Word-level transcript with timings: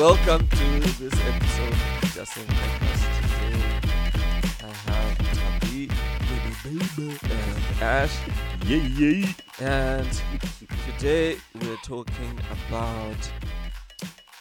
Welcome 0.00 0.48
to 0.48 0.80
this 0.98 1.12
episode 1.26 1.74
of 1.74 2.12
Just 2.14 2.32
Saying 2.32 2.46
Podcast. 2.48 3.02
Today 3.20 3.62
I 4.62 4.72
have 4.88 5.60
Tabi, 5.60 5.86
baby, 6.30 6.78
baby, 6.96 7.18
and 7.24 7.82
Ash, 7.82 8.16
Yeah, 8.64 8.78
yeah. 8.78 9.32
and 9.60 10.22
today 10.86 11.36
we're 11.60 11.76
talking 11.84 12.38
about 12.68 13.30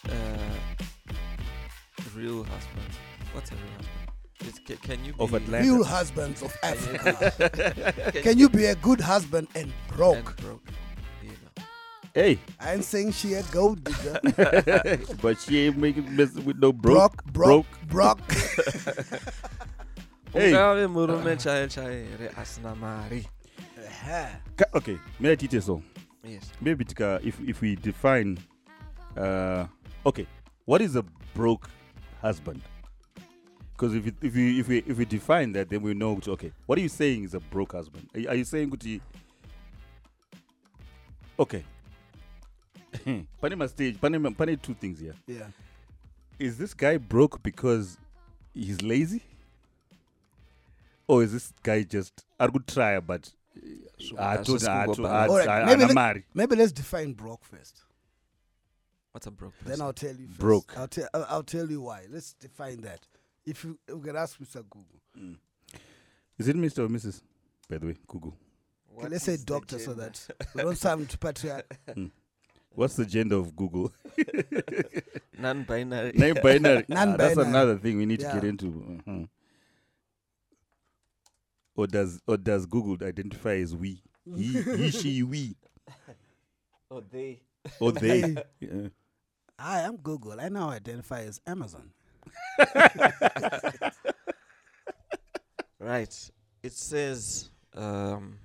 uh, 0.07 0.13
real 2.15 2.43
husbands. 2.45 2.95
What's 3.33 3.51
a 3.51 3.55
real 3.55 3.63
husband? 3.75 3.95
It's, 4.41 4.59
ca- 4.59 4.77
can 4.81 5.03
you 5.03 5.11
be 5.11 5.19
Of 5.19 5.33
Atlanta. 5.33 5.65
Real 5.65 5.83
husbands 5.83 6.41
of 6.41 6.55
Africa. 6.63 8.11
can, 8.13 8.21
Can 8.23 8.37
you 8.39 8.47
be 8.47 8.65
a 8.67 8.75
good 8.75 9.01
husband 9.01 9.49
and 9.55 9.73
broke? 9.89 10.15
and 10.15 10.37
broke? 10.37 10.63
You 12.19 12.23
know. 12.23 12.29
Hey, 12.29 12.39
I 12.59 12.73
ain't 12.73 12.83
saying 12.83 13.11
she 13.13 13.33
a 13.33 13.43
gold 13.43 13.83
digger. 13.83 14.19
but 15.21 15.39
she 15.39 15.59
ain't 15.67 15.77
making 15.77 16.15
mess 16.15 16.33
with 16.35 16.57
no 16.59 16.71
broke. 16.73 17.23
broke, 17.25 17.65
broke, 17.87 18.19
broke. 18.19 18.33
Hey. 20.31 20.51
Ungabe 20.51 20.87
murume 20.87 21.35
chaye 21.37 21.67
chaye 21.67 22.05
asina 22.35 22.75
mari. 22.77 23.25
Okay, 24.75 24.99
may 25.19 25.31
I 25.31 25.35
teach 25.35 25.53
you 25.53 25.61
so? 25.61 25.81
Yes. 26.23 26.51
Maybe 26.61 26.85
tika, 26.85 27.19
if 27.23 27.39
if 27.41 27.61
we 27.61 27.75
define, 27.75 28.37
uh, 29.17 29.65
okay, 30.05 30.27
what 30.65 30.81
is 30.81 30.95
a 30.95 31.03
broke 31.33 31.67
husband? 32.21 32.61
Because 33.73 33.95
if 33.95 34.05
it, 34.05 34.15
if 34.21 34.35
we 34.35 34.59
if 34.59 34.67
we 34.67 34.77
if 34.85 34.97
we 34.99 35.05
define 35.05 35.51
that, 35.53 35.69
then 35.69 35.81
we 35.81 35.95
know. 35.95 36.17
it's 36.17 36.27
Okay, 36.27 36.51
what 36.67 36.77
are 36.77 36.81
you 36.81 36.89
saying 36.89 37.23
is 37.23 37.33
a 37.33 37.39
broke 37.39 37.71
husband? 37.71 38.07
Are, 38.13 38.19
you- 38.19 38.29
are 38.29 38.35
you 38.35 38.43
saying 38.43 38.69
kuti? 38.69 39.01
Okay. 41.39 41.63
Panema 43.41 43.69
stage. 43.69 43.97
Panema, 43.99 44.35
Panema 44.35 44.61
two 44.61 44.73
things 44.73 44.99
here. 44.99 45.13
yeah. 45.27 45.47
is 46.39 46.57
this 46.57 46.73
guy 46.73 46.97
broke 46.97 47.41
because 47.43 47.97
he's 48.53 48.81
lazy 48.81 49.21
or 51.07 51.23
is 51.23 51.31
this 51.33 51.53
guy 51.63 51.83
just 51.83 52.25
i 52.39 52.47
could 52.47 52.65
try 52.67 52.99
but 52.99 53.31
I 54.17 54.37
told 54.37 54.63
I 54.65 54.85
told 54.85 55.05
I 55.05 55.65
maybe 55.65 55.83
I 55.83 55.87
let- 55.87 55.95
marry 55.95 56.25
Maybe 56.33 56.55
let's 56.55 56.71
define 56.71 57.11
broke 57.13 57.43
first. 57.43 57.81
What's 59.11 59.27
a 59.27 59.31
broke 59.31 59.53
Then? 59.65 59.81
I'll 59.81 59.91
tell 59.91 60.15
you 60.15 60.27
first. 60.27 60.39
Broke. 60.39 60.73
I'll 60.77 60.87
tell. 60.87 61.07
I'll, 61.13 61.25
I'll 61.29 61.43
tell 61.43 61.69
you 61.69 61.81
why. 61.81 62.05
Let's 62.09 62.33
define 62.33 62.81
that. 62.81 63.01
If 63.45 63.65
you, 63.65 63.77
you 63.89 63.99
can 63.99 64.15
ask 64.15 64.39
Mr. 64.39 64.63
Google. 64.69 65.01
Hmm. 65.17 65.33
is 66.37 66.47
it 66.47 66.55
Mr. 66.55 66.79
or 66.85 66.87
Mrs. 66.87 67.21
by 67.69 67.79
the 67.79 67.87
way 67.87 67.95
Google 68.07 68.35
Okay, 68.97 69.09
let's 69.09 69.25
say 69.25 69.37
doctor 69.43 69.79
so 69.79 69.93
that 69.95 70.25
we 70.55 70.61
don't 70.61 70.77
sound 70.77 71.13
patriarch. 71.19 71.65
Hmm. 71.93 72.05
What's 72.79 72.95
the 72.95 73.05
gender 73.05 73.35
of 73.35 73.53
Google 73.55 73.91
non-binary. 75.37 76.13
Non-binary. 76.15 76.85
Ah, 76.91 77.05
that's 77.17 77.35
Non-binary. 77.35 77.47
another 77.49 77.77
thing 77.77 77.97
we 77.97 78.05
need 78.05 78.19
to 78.21 78.25
get 78.25 78.43
Yeah. 78.43 78.49
into 78.49 78.67
Mhm. 79.05 79.27
or 81.75 81.87
does 81.87 82.21
or 82.25 82.37
does 82.37 82.65
Google 82.65 83.05
identify 83.05 83.55
as 83.55 83.75
we 83.75 84.01
he, 84.35 84.61
he 84.61 84.91
she 84.91 85.23
we 85.23 85.55
Oh, 86.91 87.01
they. 87.01 87.41
or 87.79 87.91
they 87.91 88.35
Yeah. 88.59 88.87
I'm 89.59 89.97
Google. 89.97 90.39
I 90.39 90.47
now 90.49 90.69
identify 90.69 91.21
as 91.23 91.41
Amazon. 91.45 91.91
Right. 95.79 96.31
It 96.63 96.73
says 96.73 97.49
um, 97.75 98.39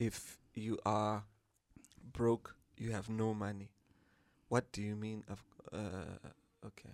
if 0.00 0.38
you 0.54 0.78
are 0.84 1.24
broke, 2.12 2.56
you 2.84 2.92
have 2.92 3.08
no 3.08 3.32
money. 3.34 3.70
What 4.48 4.70
do 4.72 4.82
you 4.82 4.94
mean? 4.94 5.24
Of 5.28 5.42
uh, 5.72 6.28
okay. 6.66 6.90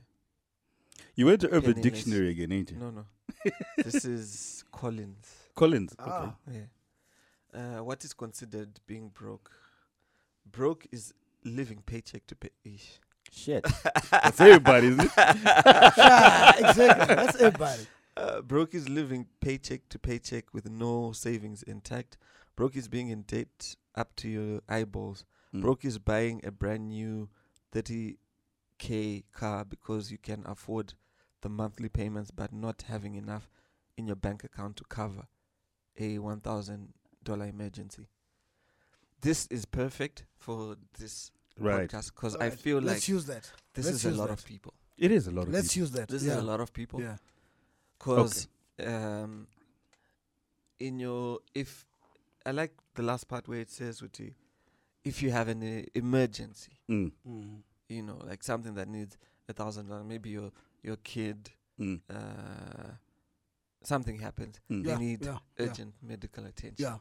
you 1.16 1.26
went 1.26 1.40
to 1.40 1.48
Urban 1.48 1.74
Penniless. 1.74 1.82
Dictionary 1.82 2.30
again 2.30 2.52
ain't 2.52 2.70
you 2.70 2.78
No, 2.78 2.90
no. 2.90 3.04
this 3.76 4.04
is 4.04 4.64
Collins. 4.72 5.28
Collins 5.54 5.94
okay 6.00 6.10
Ah, 6.10 6.34
Yeah. 6.50 6.68
Uh, 7.52 7.82
what 7.82 8.04
is 8.04 8.14
considered 8.14 8.78
being 8.86 9.08
broke? 9.08 9.50
Broke 10.50 10.86
is 10.92 11.12
living 11.44 11.82
paycheck 11.84 12.26
to 12.28 12.36
pay. 12.36 12.50
Ish. 12.64 13.00
shit 13.32 13.64
that's 14.10 14.40
everybody 14.40 14.88
isn't 14.88 15.04
it 15.04 15.10
ah, 15.16 16.54
exactly. 16.58 17.14
That's 17.14 17.36
everybody. 17.40 17.86
Uh, 18.16 18.40
broke 18.42 18.74
is 18.74 18.88
living 18.88 19.26
paycheck 19.40 19.88
to 19.88 19.98
paycheck 19.98 20.54
with 20.54 20.70
no 20.70 21.12
savings 21.12 21.62
intact. 21.64 22.16
Broke 22.56 22.76
is 22.76 22.88
being 22.88 23.08
in 23.08 23.22
debt 23.22 23.76
up 23.96 24.14
to 24.16 24.28
your 24.28 24.60
eyeballs. 24.68 25.24
Mm. 25.54 25.62
Broke 25.62 25.84
is 25.84 25.98
buying 25.98 26.40
a 26.44 26.50
brand 26.50 26.88
new 26.88 27.28
30k 27.72 29.24
car 29.32 29.64
because 29.64 30.10
you 30.10 30.18
can 30.18 30.42
afford 30.46 30.94
the 31.42 31.48
monthly 31.48 31.88
payments 31.88 32.30
but 32.30 32.52
not 32.52 32.82
having 32.88 33.14
enough 33.14 33.50
in 33.96 34.06
your 34.06 34.16
bank 34.16 34.44
account 34.44 34.76
to 34.76 34.84
cover 34.84 35.26
a 35.98 36.18
$1,000 36.18 37.48
emergency. 37.48 38.06
This 39.20 39.46
is 39.50 39.64
perfect 39.66 40.24
for 40.38 40.76
this 40.98 41.30
right 41.58 41.90
podcast 41.90 42.14
because 42.14 42.36
I 42.36 42.44
Alright, 42.44 42.58
feel 42.58 42.78
like 42.78 42.86
let's 42.86 43.08
use 43.08 43.26
that. 43.26 43.50
this 43.74 43.86
let's 43.86 44.04
is 44.04 44.14
a 44.14 44.16
lot 44.16 44.28
that. 44.28 44.38
of 44.38 44.44
people. 44.46 44.72
it 44.96 45.10
is 45.12 45.26
a 45.26 45.30
lot 45.30 45.46
of 45.46 45.52
Let's 45.52 45.68
people. 45.74 45.80
use 45.82 45.90
that. 45.92 46.08
This 46.08 46.24
yeah. 46.24 46.32
is 46.32 46.38
a 46.38 46.42
lot 46.42 46.60
of 46.60 46.72
people. 46.72 47.00
Yeah. 47.02 47.16
Cause 47.98 48.48
um 48.84 49.46
in 50.78 50.98
your 50.98 51.40
if 51.54 51.84
I 52.46 52.52
like 52.52 52.72
the 52.94 53.02
last 53.02 53.28
part 53.28 53.46
where 53.46 53.60
it 53.60 53.70
says 53.70 54.00
with 54.00 54.18
you 54.18 54.32
if 55.04 55.22
you 55.22 55.30
have 55.30 55.48
an 55.48 55.62
uh, 55.62 55.82
emergency, 55.94 56.72
Mm, 56.88 57.12
Mm. 57.26 57.62
you 57.88 58.02
know, 58.02 58.18
like 58.26 58.42
something 58.42 58.74
that 58.74 58.88
needs 58.88 59.16
a 59.48 59.52
thousand 59.52 59.88
dollars, 59.88 60.04
maybe 60.06 60.30
your 60.30 60.50
your 60.82 60.96
kid 60.96 61.50
mm, 61.78 62.00
uh 62.10 62.92
something 63.82 64.18
happens, 64.18 64.60
mm. 64.70 64.84
they 64.84 64.90
Yeah, 64.90 64.98
need 64.98 65.22
yeah, 65.24 65.38
yeah. 65.58 65.66
urgent 65.66 65.94
medical 66.02 66.44
attention. 66.46 66.76
Yeah. 66.78 66.98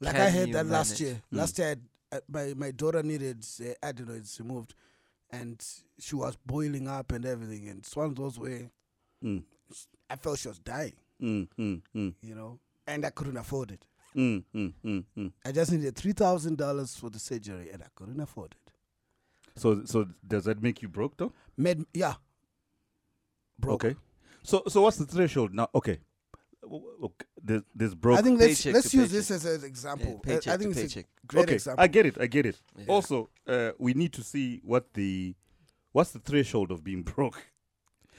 Like 0.00 0.12
Can 0.14 0.22
I 0.22 0.28
had 0.28 0.48
you 0.48 0.54
that 0.54 0.66
last 0.66 1.00
year. 1.00 1.22
Mm. 1.32 1.36
Last 1.38 1.58
year, 1.58 1.68
I'd- 1.70 1.88
uh, 2.12 2.20
my 2.28 2.54
my 2.54 2.70
daughter 2.70 3.02
needed 3.02 3.44
uh, 3.60 3.72
adenoids 3.82 4.38
removed, 4.38 4.74
and 5.30 5.60
she 5.98 6.14
was 6.14 6.36
boiling 6.46 6.86
up 6.86 7.10
and 7.12 7.24
everything. 7.26 7.68
And 7.68 7.78
it's 7.80 7.96
one 7.96 8.06
of 8.06 8.14
those 8.16 8.38
where 8.38 8.70
Mm, 9.24 9.42
I 10.10 10.16
felt 10.16 10.38
she 10.38 10.48
was 10.48 10.58
dying, 10.60 10.92
mm, 11.20 11.48
mm, 11.58 11.82
mm, 11.94 12.14
you 12.22 12.34
know, 12.34 12.60
and 12.86 13.04
I 13.06 13.10
couldn't 13.10 13.38
afford 13.38 13.70
it. 13.72 13.86
Mm, 14.16 14.44
mm, 14.54 14.72
mm, 14.84 15.04
mm. 15.16 15.32
I 15.44 15.52
just 15.52 15.70
needed 15.72 15.94
three 15.96 16.12
thousand 16.12 16.56
dollars 16.58 16.96
for 16.96 17.10
the 17.10 17.18
surgery, 17.18 17.70
and 17.70 17.82
I 17.82 17.86
couldn't 17.94 18.20
afford 18.20 18.52
it. 18.52 18.72
So, 19.56 19.84
so 19.84 20.06
does 20.26 20.44
that 20.44 20.62
make 20.62 20.82
you 20.82 20.88
broke 20.88 21.16
though? 21.16 21.32
Med, 21.56 21.84
yeah, 21.94 22.14
broke. 23.58 23.84
Okay. 23.84 23.96
So, 24.42 24.62
so 24.68 24.82
what's 24.82 24.96
the 24.96 25.06
threshold 25.06 25.54
now? 25.54 25.68
Okay. 25.74 25.98
W- 26.62 26.82
w- 26.84 27.04
okay. 27.06 27.26
There's, 27.42 27.62
there's 27.74 27.94
broke. 27.94 28.18
I 28.18 28.22
think 28.22 28.38
let's 28.40 28.62
Paycheck 28.62 28.74
let's 28.74 28.94
use 28.94 29.04
paycheck. 29.04 29.12
this 29.12 29.30
as 29.30 29.44
an 29.44 29.64
example. 29.64 30.18
Paycheck 30.22 30.52
I 30.54 30.56
think 30.56 30.74
to 30.74 30.80
it's 30.82 30.94
paycheck. 30.94 31.08
a 31.22 31.26
great 31.26 31.42
okay, 31.44 31.54
example. 31.54 31.82
I 31.82 31.86
get 31.86 32.06
it. 32.06 32.16
I 32.20 32.26
get 32.26 32.46
it. 32.46 32.60
Yeah. 32.76 32.84
Also, 32.88 33.30
uh, 33.46 33.70
we 33.78 33.94
need 33.94 34.12
to 34.14 34.22
see 34.22 34.60
what 34.64 34.92
the 34.94 35.34
what's 35.92 36.10
the 36.10 36.18
threshold 36.18 36.70
of 36.70 36.84
being 36.84 37.02
broke. 37.14 37.46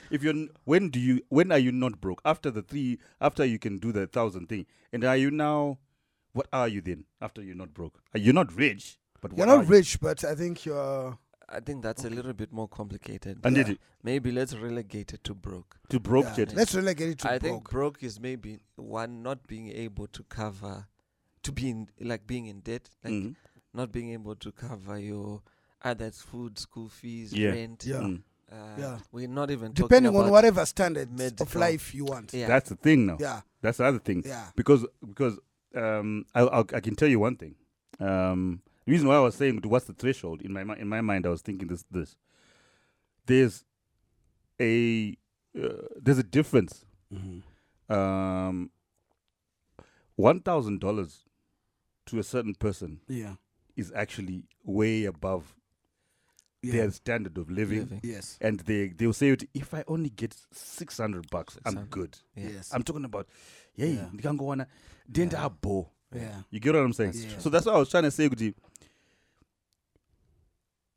If 0.09 0.23
you're 0.23 0.33
n- 0.33 0.49
when 0.63 0.89
do 0.89 0.99
you 0.99 1.21
when 1.29 1.51
are 1.51 1.57
you 1.59 1.71
not 1.71 1.99
broke 2.01 2.21
after 2.25 2.49
the 2.49 2.61
three 2.61 2.99
after 3.21 3.43
you 3.45 3.59
can 3.59 3.77
do 3.77 3.91
the 3.91 4.07
thousand 4.07 4.47
thing 4.47 4.65
and 4.93 5.03
are 5.03 5.17
you 5.17 5.29
now 5.31 5.79
what 6.37 6.47
are 6.53 6.67
you 6.67 6.81
then 6.81 7.05
after 7.21 7.41
you're 7.41 7.55
not 7.55 7.73
broke? 7.73 7.99
Are 8.13 8.19
you 8.19 8.31
not 8.33 8.53
rich? 8.55 8.97
But 9.21 9.31
You're 9.31 9.39
what 9.39 9.49
are 9.49 9.57
not 9.57 9.65
you? 9.65 9.71
rich, 9.71 9.99
but 9.99 10.23
I 10.23 10.35
think 10.35 10.65
you're. 10.65 11.17
I 11.49 11.59
think 11.61 11.81
that's 11.81 12.03
a 12.03 12.09
little 12.09 12.33
bit 12.33 12.51
more 12.51 12.67
complicated. 12.67 13.39
And 13.43 13.55
Yeah. 13.57 13.73
Maybe 14.03 14.31
let's 14.31 14.53
relegate 14.53 15.13
it 15.13 15.23
to 15.23 15.33
broke. 15.33 15.77
to 15.89 15.99
broke 15.99 16.25
yeah, 16.25 16.35
shit. 16.35 16.53
Let's 16.53 16.75
relegate 16.75 17.09
it 17.09 17.19
to 17.19 17.23
broke. 17.27 17.33
I 17.33 17.39
broke. 17.39 17.51
think 17.51 17.69
broke 17.69 18.03
is 18.03 18.19
maybe 18.19 18.59
one 18.75 19.23
not 19.23 19.47
being 19.47 19.69
able 19.69 20.07
to 20.07 20.23
cover, 20.23 20.87
to 21.43 21.51
be 21.51 21.69
in 21.69 21.87
like 21.99 22.27
being 22.27 22.45
in 22.47 22.59
debt, 22.59 22.89
like 23.03 23.13
Mhm. 23.13 23.35
not 23.73 23.91
being 23.91 24.09
able 24.11 24.35
to 24.35 24.51
cover 24.51 25.00
your 25.00 25.41
either 25.83 26.06
it's 26.06 26.21
food, 26.21 26.59
school 26.59 26.89
fees, 26.89 27.31
Yeah. 27.33 27.51
rent. 27.51 27.85
Yeah. 27.85 28.01
Mm. 28.01 28.21
Uh, 28.51 28.56
Yeah. 28.77 29.00
We're 29.12 29.27
not 29.27 29.50
even 29.51 29.71
Depending 29.73 30.12
talking 30.13 30.25
on 30.27 30.31
whatever 30.31 30.65
standard 30.65 31.09
of 31.41 31.56
life 31.56 31.95
you 31.95 32.06
want. 32.06 32.33
Yeah. 32.33 32.47
That's 32.47 32.69
the 32.69 32.75
thing 32.75 33.06
now. 33.07 33.17
Yeah, 33.19 33.41
That's 33.62 33.77
the 33.79 33.85
other 33.85 34.00
thing. 34.00 34.21
yeah. 34.25 34.51
because 34.56 34.85
because 35.06 35.39
um 35.75 36.25
I 36.33 36.41
I'll, 36.41 36.65
I 36.73 36.79
can 36.79 36.95
tell 36.95 37.07
you 37.09 37.19
one 37.19 37.35
thing. 37.35 37.55
Um, 37.99 38.61
the 38.85 38.91
reason 38.91 39.07
why 39.07 39.15
I 39.15 39.19
was 39.19 39.35
saying 39.35 39.61
what's 39.63 39.85
the 39.85 39.93
threshold 39.93 40.41
in 40.41 40.53
my 40.53 40.61
in 40.77 40.87
my 40.87 41.01
mind, 41.01 41.25
I 41.25 41.29
was 41.29 41.41
thinking 41.41 41.67
this 41.67 41.83
this. 41.91 42.15
There's 43.25 43.65
a 44.61 45.17
uh, 45.61 45.69
there's 46.01 46.17
a 46.19 46.23
difference. 46.23 46.85
Mm-hmm. 47.13 47.93
Um, 47.93 48.69
one 50.15 50.39
thousand 50.41 50.79
dollars 50.79 51.25
to 52.07 52.19
a 52.19 52.23
certain 52.23 52.55
person 52.55 53.01
Yeah. 53.07 53.35
is 53.75 53.91
actually 53.93 54.45
way 54.63 55.03
above 55.05 55.56
Yeah. 56.63 56.71
their 56.71 56.92
standard 56.92 57.38
of 57.38 57.50
living. 57.50 57.80
living. 57.80 58.00
Yes. 58.04 58.38
And 58.42 58.59
they 58.65 58.88
they'll 58.89 59.13
say, 59.13 59.38
if 59.54 59.74
I 59.74 59.83
only 59.88 60.09
get 60.09 60.36
six 60.51 60.98
hundred 60.98 61.30
bucks, 61.30 61.57
I'm 61.65 61.86
good. 61.89 62.18
Yeah. 62.36 62.50
Yes. 62.50 62.74
I'm 62.74 62.83
talking 62.83 63.06
about, 63.06 63.27
yeah, 63.75 63.86
you 63.88 63.94
Yeah. 63.95 64.09
ndikangowana 64.13 64.65
denda 65.12 65.38
Yeah. 65.38 65.45
abo. 65.45 65.89
yeah. 66.15 66.42
You 66.51 66.59
get 66.59 66.74
what 66.75 66.83
I'm 66.83 66.94
saying? 66.94 67.12
That's 67.13 67.25
true. 67.33 67.42
So 67.42 67.50
that's 67.50 67.65
what 67.65 67.75
I 67.75 67.80
was 67.80 67.89
trying 67.89 68.04
to 68.04 68.12
say, 68.12 68.30
Kuti. 68.30 68.54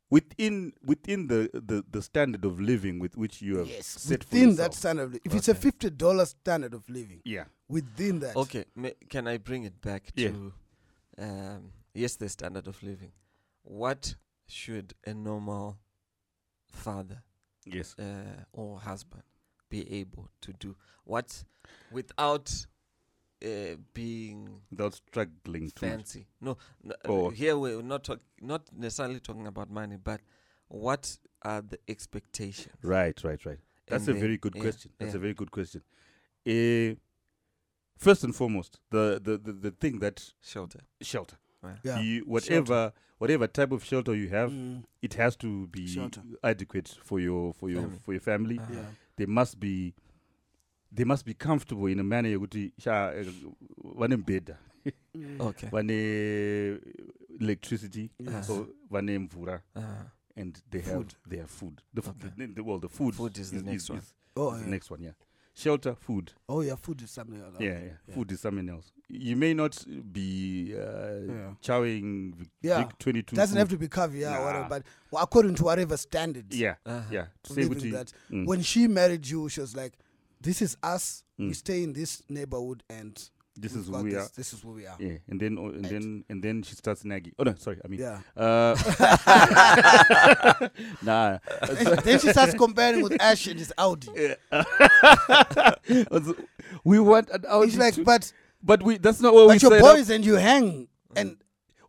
within 0.09 0.73
within 0.85 1.27
the, 1.27 1.49
the 1.53 1.83
the 1.91 2.01
standard 2.01 2.43
of 2.45 2.59
living 2.59 2.99
with 2.99 3.15
which 3.17 3.41
you 3.41 3.57
have 3.57 3.67
Yes, 3.69 3.85
set 3.87 4.23
for 4.23 4.35
within 4.35 4.55
that 4.57 4.73
standard. 4.73 5.03
Of 5.03 5.13
li- 5.13 5.21
if 5.23 5.33
it's 5.35 5.47
a 5.49 5.55
fifty 5.55 5.89
dollar 5.89 6.25
standard 6.25 6.73
of 6.73 6.89
living, 6.89 7.21
yeah. 7.23 7.45
within 7.69 8.19
that, 8.19 8.35
Okay, 8.35 8.65
ma- 8.75 8.89
can 9.09 9.27
I 9.27 9.37
bring 9.37 9.63
it 9.63 9.81
back 9.81 10.11
Yeah. 10.15 10.29
to 10.31 10.53
um, 11.17 11.71
yes, 11.93 12.17
the 12.17 12.29
standard 12.29 12.67
of 12.67 12.81
living? 12.83 13.11
What 13.63 14.15
should 14.51 14.93
a 15.05 15.13
normal 15.13 15.77
father 16.67 17.23
Yes. 17.65 17.95
uh, 17.99 18.43
or 18.53 18.79
husband 18.79 19.23
be 19.69 19.99
able 19.99 20.29
to 20.41 20.53
do? 20.53 20.75
What 21.03 21.43
without 21.91 22.65
uh, 23.43 23.75
being 23.93 24.61
Without 24.69 24.93
struggling 24.95 25.69
too 25.71 25.87
fancy? 25.87 26.27
No, 26.39 26.57
Oh. 27.05 27.29
here 27.29 27.57
we're 27.57 27.81
not 27.81 28.03
talk- 28.03 28.21
not 28.41 28.61
necessarily 28.73 29.19
talking 29.19 29.47
about 29.47 29.69
money, 29.69 29.97
but 29.97 30.21
what 30.67 31.17
are 31.41 31.61
the 31.61 31.79
expectations? 31.87 32.75
Right, 32.83 33.23
right, 33.23 33.43
right. 33.45 33.59
That's 33.87 34.07
And 34.07 34.17
a 34.17 34.19
very 34.19 34.37
good 34.37 34.55
yeah, 34.55 34.61
question. 34.61 34.91
That's 34.99 35.13
yeah. 35.13 35.17
a 35.17 35.21
very 35.21 35.33
good 35.33 35.51
question. 35.51 35.81
Uh, 36.47 36.95
first 37.97 38.23
and 38.23 38.35
foremost, 38.35 38.79
the, 38.89 39.19
the, 39.23 39.37
the, 39.37 39.53
the 39.53 39.71
thing 39.71 39.99
that 39.99 40.33
Shelter. 40.41 40.81
shelter. 41.01 41.37
Right. 41.63 41.77
yeah, 41.83 41.99
You, 41.99 42.23
whatever 42.25 42.91
whatever 43.19 43.47
type 43.47 43.71
of 43.71 43.83
shelter 43.83 44.15
you 44.15 44.29
have, 44.29 44.51
Mm, 44.51 44.83
it 45.01 45.13
has 45.13 45.35
to 45.37 45.67
be 45.67 45.87
Shelter. 45.87 46.21
adequate 46.43 46.87
for 47.03 47.19
your 47.19 47.53
for 47.53 47.69
your 47.69 47.81
Family. 47.83 47.99
for 48.05 48.13
your 48.13 48.21
family. 48.21 48.57
Uh-huh. 48.59 48.73
yeah, 48.73 48.85
They 49.17 49.25
must 49.27 49.59
be 49.59 49.93
they 50.91 51.03
must 51.05 51.25
be 51.25 51.33
comfortable 51.33 51.85
in 51.87 51.99
a 51.99 52.03
manner 52.03 52.29
yokuthi 52.29 52.71
sha 52.79 53.11
eh, 53.13 53.25
vanembhedha 53.97 54.57
Mm, 55.15 55.39
Okay. 55.41 55.69
vane 55.71 56.79
electricity 57.39 58.09
yes. 58.19 58.47
so 58.47 58.67
vane 58.89 59.19
mvura 59.19 59.61
Uh, 59.75 59.81
and 60.35 60.61
they 60.71 60.81
have 60.81 60.95
Food. 60.97 61.13
they 61.29 61.37
have 61.37 61.49
food 61.51 61.81
the, 61.93 62.01
f- 62.01 62.09
Okay. 62.09 62.29
the, 62.37 62.47
the 62.47 62.61
well 62.63 62.79
the 62.79 62.89
food 62.89 63.13
Food 63.15 63.37
is 63.37 63.51
the 63.51 63.61
next 63.61 63.89
one. 63.89 64.01
Oh, 64.35 64.49
is 64.49 64.57
yeah. 64.57 64.63
the 64.65 64.69
next 64.71 64.89
one 64.91 65.03
yeah 65.03 65.13
shelter 65.53 65.95
food 65.95 66.31
oh 66.49 66.61
yeah, 66.61 66.75
food 66.75 67.01
is 67.01 67.11
something 67.11 67.39
else. 67.41 67.55
yeah, 67.59 67.69
Okay, 67.71 67.93
yeah 68.07 68.15
food 68.15 68.31
is 68.31 68.39
something 68.41 68.69
else 68.69 68.91
you 69.09 69.35
may 69.35 69.53
not 69.53 69.77
be 70.13 70.73
uh, 70.73 70.79
Yeah. 70.79 71.53
chowing 71.61 72.33
Vic, 72.35 72.47
Yeah. 72.61 72.87
22 72.99 73.35
Doesn't 73.35 73.53
food. 73.55 73.59
have 73.59 73.69
to 73.69 73.77
be 73.77 73.87
caviar, 73.89 74.39
Nah. 74.39 74.45
whatever, 74.45 74.67
but 74.69 74.83
well, 75.11 75.23
according 75.23 75.55
to 75.55 75.63
whatever 75.65 75.97
standards. 75.97 76.57
yeah 76.57 76.75
uh-huh. 76.85 77.09
yeah 77.11 77.25
to 77.43 77.53
say 77.53 77.65
living 77.65 77.91
that. 77.91 78.13
mm, 78.31 78.45
When 78.45 78.61
she 78.61 78.87
married 78.87 79.27
you, 79.27 79.49
she 79.49 79.59
was 79.61 79.75
like, 79.75 79.93
"This 80.39 80.61
is 80.61 80.77
us. 80.81 81.23
We 81.37 81.47
Mm. 81.49 81.55
stay 81.55 81.83
in 81.83 81.93
this 81.93 82.23
neighborhood, 82.29 82.83
and 82.89 83.29
this 83.61 83.73
we've 83.73 83.83
is 83.83 83.89
got 83.89 83.97
who 83.99 84.03
we 84.03 84.09
this. 84.11 84.25
are 84.25 84.29
This 84.35 84.53
is 84.53 84.61
who 84.61 84.71
we 84.73 84.85
are." 84.87 84.95
yeah 84.99 85.17
and 85.29 85.39
then 85.39 85.57
oh, 85.59 85.67
and 85.69 85.83
Right. 85.83 85.91
then 85.91 86.23
and 86.29 86.43
then 86.43 86.63
she 86.63 86.75
starts 86.75 87.05
nagging 87.05 87.33
oh 87.39 87.43
no 87.43 87.53
sorry 87.55 87.79
i 87.85 87.87
mean 87.87 87.99
Yeah. 88.01 88.19
uh 88.35 88.75
nah 91.01 91.37
And 91.61 91.99
then 92.03 92.19
she 92.19 92.29
starts 92.31 92.53
comparing 92.53 93.01
with 93.03 93.19
Ash 93.21 93.47
and 93.47 93.59
his 93.59 93.73
Audi. 93.77 94.07
Yeah. 94.15 94.35
we 96.83 96.99
want 96.99 97.29
an 97.29 97.45
Audi 97.47 97.69
He's 97.69 97.77
like, 97.79 97.95
too. 97.95 98.03
"But 98.03 98.31
but 98.63 98.83
we 98.83 98.97
that's 98.97 99.21
not 99.21 99.33
what 99.33 99.47
we 99.47 99.55
but 99.55 99.61
your 99.61 99.71
said 99.71 99.81
boys 99.81 100.09
and 100.09 100.25
you 100.25 100.35
hang 100.35 100.87
and 101.15 101.37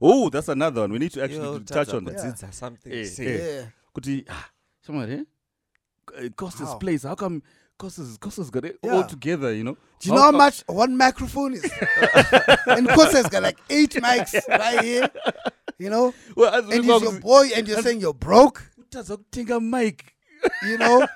oh 0.00 0.28
that's 0.30 0.48
another 0.48 0.82
one 0.82 0.92
we 0.92 0.98
need 0.98 1.12
to 1.12 1.22
actually 1.22 1.58
to 1.58 1.64
touch 1.64 1.86
Tata 1.88 1.96
on 1.98 2.04
that 2.04 2.14
Yeah. 2.14 2.32
Kudzidza 2.32 2.54
something. 2.54 3.04
Say. 3.06 3.26
eh. 3.26 3.60
yeah." 3.60 3.64
kuti 3.94 4.24
ah 4.28 4.50
somebody 4.80 5.12
eh? 5.12 5.22
Uh, 6.18 6.28
Costa's 6.34 6.68
How? 6.68 6.78
place 6.78 7.04
how 7.04 7.14
come 7.14 7.42
Costa's 7.82 8.16
Costa's 8.16 8.48
got 8.48 8.64
it 8.64 8.78
Yeah. 8.84 8.92
all 8.94 9.04
together 9.04 9.52
you 9.52 9.64
know 9.64 9.76
Do 9.98 10.08
you 10.08 10.14
know 10.14 10.22
how 10.22 10.30
much 10.30 10.62
one 10.68 10.96
microphone 10.96 11.54
is? 11.54 11.64
and 12.66 12.88
Kosa's 12.88 13.26
got 13.28 13.42
like 13.42 13.58
eight 13.68 13.90
mics 13.94 14.34
right 14.48 14.80
here. 14.84 15.10
You 15.78 15.90
know, 15.90 16.14
well 16.36 16.54
as 16.54 16.64
and 16.64 16.84
he's 16.84 17.02
your 17.02 17.18
boy, 17.18 17.50
and 17.56 17.66
you're 17.66 17.82
saying 17.82 18.00
you're 18.00 18.14
broke. 18.14 18.62
utadza 18.80 19.16
kutenga 19.16 19.58
mic 19.60 20.14
You 20.68 20.78
know, 20.78 21.06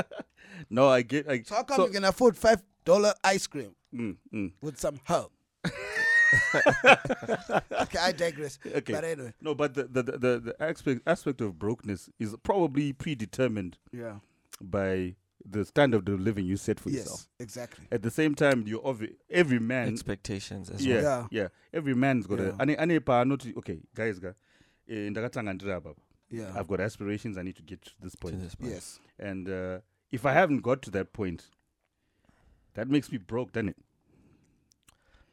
no 0.70 0.88
i 0.88 1.02
get 1.02 1.28
i 1.28 1.42
so 1.42 1.56
how 1.56 1.64
come 1.64 1.76
so- 1.76 1.86
you 1.86 1.92
can 1.92 2.04
afford 2.04 2.36
five 2.36 2.62
dollar 2.84 3.12
ice 3.24 3.48
cream 3.48 3.74
mm, 3.92 4.16
mm. 4.32 4.52
with 4.62 4.78
some 4.78 5.00
help? 5.04 5.32
okay, 7.82 7.98
I 7.98 8.12
digress. 8.12 8.58
okay 8.64 8.92
But 8.92 9.04
anyway, 9.04 9.32
no 9.40 9.54
but 9.56 9.74
the 9.74 9.84
the, 9.84 10.02
the 10.04 10.12
the 10.24 10.32
the 10.46 10.54
aspect 10.62 11.00
aspect 11.06 11.40
of 11.40 11.58
brokenness 11.58 12.10
is 12.20 12.36
probably 12.44 12.92
predetermined 12.92 13.78
yeah, 13.92 14.16
by 14.60 15.16
the 15.44 15.64
standard 15.64 16.08
of 16.08 16.20
living 16.20 16.44
you 16.46 16.56
set 16.56 16.80
for 16.80 16.90
yourself 16.90 17.20
yes, 17.20 17.28
exactly. 17.38 17.84
at 17.90 18.02
the 18.02 18.10
same 18.10 18.34
time 18.34 18.64
you 18.66 18.80
obvi- 18.80 19.16
every 19.30 19.58
man 19.60 19.88
Expectations 19.88 20.70
as 20.70 20.84
yeah, 20.86 21.02
well. 21.02 21.28
Yeah. 21.30 21.42
yeah 21.42 21.48
every 21.72 21.94
man's 21.94 22.26
got 22.26 22.38
Yeah. 22.40 22.52
a 22.58 22.62
ane 22.62 22.76
ane 22.78 23.00
pa 23.00 23.20
anoti 23.24 23.54
okay 23.56 23.80
guys 23.94 24.18
ga 24.20 24.34
eh, 24.88 25.10
ndakatanga 25.10 25.52
ndiri 25.54 25.72
apa 25.72 25.94
Yeah, 26.30 26.50
i've 26.60 26.66
got 26.68 26.80
aspirations 26.80 27.36
i 27.38 27.42
need 27.42 27.56
to 27.56 27.62
get 27.62 27.80
to 27.82 27.90
this 28.02 28.12
To 28.12 28.18
point 28.18 28.40
this 28.42 28.54
point. 28.56 28.72
yes, 28.72 29.00
and 29.18 29.48
uh, 29.48 29.78
if 30.10 30.24
i 30.26 30.32
haven't 30.32 30.62
got 30.62 30.80
to 30.82 30.90
that 30.90 31.12
point 31.12 31.44
that 32.74 32.88
makes 32.88 33.12
me 33.12 33.18
broke 33.18 33.52
doesn't 33.52 33.68
it 33.70 33.76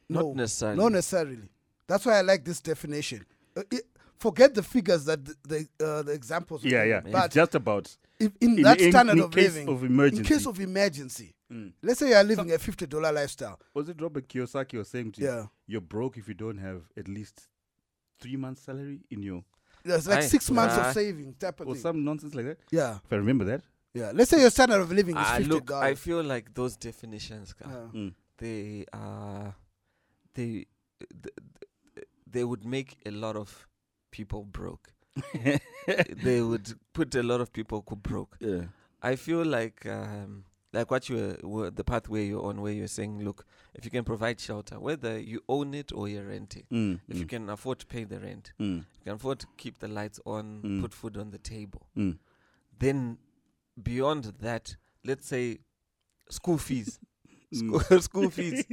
Not 0.08 0.24
no, 0.24 0.32
necessarily. 0.34 0.82
not 0.82 0.92
necessarily. 0.92 1.38
That's 1.86 2.06
why 2.06 2.18
I 2.18 2.22
like 2.22 2.44
this 2.44 2.60
definition. 2.62 3.24
Uh, 3.56 3.62
it, 3.70 3.84
forget 4.18 4.54
the 4.54 4.62
figures 4.62 5.04
that 5.04 5.24
the 5.24 5.34
the, 5.44 5.84
uh, 5.86 6.02
the 6.02 6.12
examples. 6.12 6.62
were 6.64 6.70
yeah 6.70 6.84
yeah 6.84 7.00
But 7.00 7.26
it's 7.26 7.34
just 7.34 7.54
about 7.54 7.96
if 8.18 8.32
in, 8.40 8.56
in, 8.58 8.62
that 8.62 8.80
in, 8.80 8.90
standard 8.92 9.16
in 9.18 9.24
of 9.24 9.30
case 9.30 9.54
living, 9.54 9.68
of 9.68 9.84
emergency 9.84 10.18
in 10.20 10.24
case 10.38 10.46
of 10.46 10.60
emergency, 10.60 11.34
Mm. 11.52 11.72
let's 11.82 11.98
say 12.00 12.08
you 12.08 12.14
are 12.14 12.24
living 12.24 12.50
a 12.52 12.58
fifty 12.58 12.86
dollar 12.86 13.12
lifestyle. 13.12 13.60
was 13.74 13.88
it 13.88 14.00
robert 14.00 14.26
kiyosaki 14.28 14.78
was 14.78 14.88
saying 14.88 15.12
to 15.12 15.20
you 15.20 15.26
Yeah, 15.28 15.46
you're 15.66 15.80
broke 15.82 16.16
if 16.16 16.26
you 16.26 16.34
don't 16.34 16.58
have 16.58 16.82
at 16.96 17.06
least 17.06 17.48
three 18.18 18.36
months 18.36 18.62
salary 18.62 19.00
in 19.10 19.22
your 19.22 19.44
there's 19.84 20.08
like 20.08 20.18
Aye. 20.24 20.26
six 20.28 20.50
months 20.50 20.76
Nah. 20.76 20.88
of 20.88 20.94
saving 20.94 21.34
type 21.34 21.60
of 21.60 21.68
or 21.68 21.74
thing. 21.74 21.82
some 21.82 22.02
nonsense 22.04 22.34
like 22.34 22.46
that 22.46 22.58
Yeah, 22.70 22.98
if 23.04 23.12
i 23.12 23.16
remember 23.16 23.44
that 23.44 23.62
yeah. 23.96 24.10
Let's 24.12 24.30
say 24.30 24.40
your 24.40 24.50
standard 24.50 24.80
of 24.80 24.90
living 24.90 25.16
is 25.16 25.22
Ah, 25.24 25.36
fifty 25.36 25.52
look, 25.52 25.70
I 25.70 25.94
feel 25.94 26.20
like 26.24 26.52
those 26.54 26.76
definitions, 26.76 27.52
ka, 27.52 27.64
Yeah. 27.70 28.00
mm. 28.00 28.14
they 28.38 28.84
are, 28.92 29.54
they, 30.34 30.66
th- 31.22 31.34
th- 31.94 32.06
they 32.26 32.42
would 32.42 32.64
make 32.64 32.96
a 33.06 33.12
lot 33.12 33.36
of 33.36 33.68
people 34.14 34.44
broke. 34.44 34.92
they 36.22 36.40
would 36.40 36.72
put 36.92 37.14
a 37.14 37.22
lot 37.22 37.40
of 37.40 37.52
people 37.52 37.80
broke. 38.10 38.36
yeah 38.40 38.64
I 39.02 39.16
feel 39.16 39.44
like, 39.44 39.84
um, 39.86 40.44
like 40.72 40.90
what 40.90 41.08
you 41.10 41.36
were, 41.42 41.70
the 41.70 41.84
pathway 41.84 42.22
you're 42.26 42.42
on, 42.50 42.60
where 42.62 42.72
you're 42.72 42.94
saying, 42.98 43.22
look, 43.22 43.44
if 43.74 43.84
you 43.84 43.90
can 43.90 44.02
provide 44.02 44.40
shelter, 44.40 44.76
whether 44.80 45.18
you 45.18 45.40
own 45.46 45.74
it 45.74 45.92
or 45.92 46.08
you're 46.08 46.24
renting, 46.36 46.64
mm. 46.72 46.98
if 47.10 47.18
you 47.18 47.26
mm. 47.26 47.34
can 47.34 47.50
afford 47.50 47.78
to 47.80 47.86
pay 47.86 48.04
the 48.04 48.18
rent, 48.18 48.52
mm. 48.58 48.76
you 48.78 49.04
can 49.04 49.12
afford 49.14 49.40
to 49.40 49.46
keep 49.58 49.78
the 49.78 49.88
lights 49.88 50.20
on, 50.24 50.62
Mm. 50.64 50.80
put 50.80 50.94
food 50.94 51.16
on 51.18 51.30
the 51.32 51.38
table. 51.38 51.82
Mm. 51.96 52.16
Then 52.78 53.18
beyond 53.82 54.24
that, 54.40 54.76
let's 55.04 55.26
say 55.34 55.58
school 56.30 56.58
fees, 56.58 56.98
Mm. 57.54 57.58
school, 57.60 58.00
school 58.08 58.30
fees, 58.30 58.64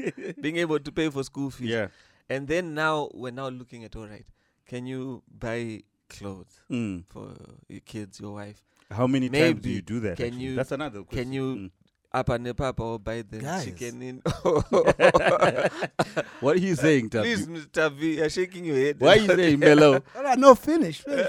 being 0.46 0.58
able 0.65 0.80
to 0.80 0.92
pay 0.92 1.10
for 1.10 1.24
school 1.24 1.50
fees. 1.51 1.70
yeah 1.75 1.88
And 2.30 2.48
then 2.48 2.74
now 2.74 3.10
we're 3.13 3.36
now 3.44 3.50
looking 3.50 3.84
at 3.84 3.96
all 3.98 4.08
right, 4.08 4.25
can 4.65 4.86
you 4.86 5.24
buy 5.30 5.82
clothes 6.10 6.62
mm. 6.70 7.03
for 7.10 7.34
your 7.68 7.82
kids, 7.82 8.20
your 8.20 8.34
wife? 8.34 8.62
How 8.89 9.08
many 9.08 9.30
times 9.30 9.62
do 9.62 9.70
you 9.70 9.82
do 9.82 10.00
that? 10.01 10.18
can 10.18 10.27
actually? 10.27 10.41
you- 10.44 10.56
That's 10.56 10.72
another 10.72 11.03
question. 11.03 11.24
Can 11.24 11.34
you 11.34 11.56
Mm. 11.56 11.72
up 12.13 12.30
and 12.30 12.58
papa 12.58 12.84
or 12.84 13.00
buy 13.00 13.22
the 13.22 13.39
Guys. 13.39 13.65
chicken 13.65 14.01
in? 14.01 14.22
What 16.41 16.58
are 16.58 16.60
you 16.60 16.75
saying, 16.75 17.10
Tavi? 17.10 17.36
Please, 17.36 17.48
Mr. 17.48 17.91
V, 17.91 18.18
you're 18.18 18.30
shaking 18.30 18.65
your 18.65 18.75
head. 18.75 19.00
Why 19.00 19.13
are 19.13 19.18
you 19.18 19.27
saying 19.36 19.60
mellow? 19.60 20.01
All 20.15 20.24
right, 20.24 20.38
no, 20.38 20.56
finish. 20.56 21.01
finish. 21.01 21.27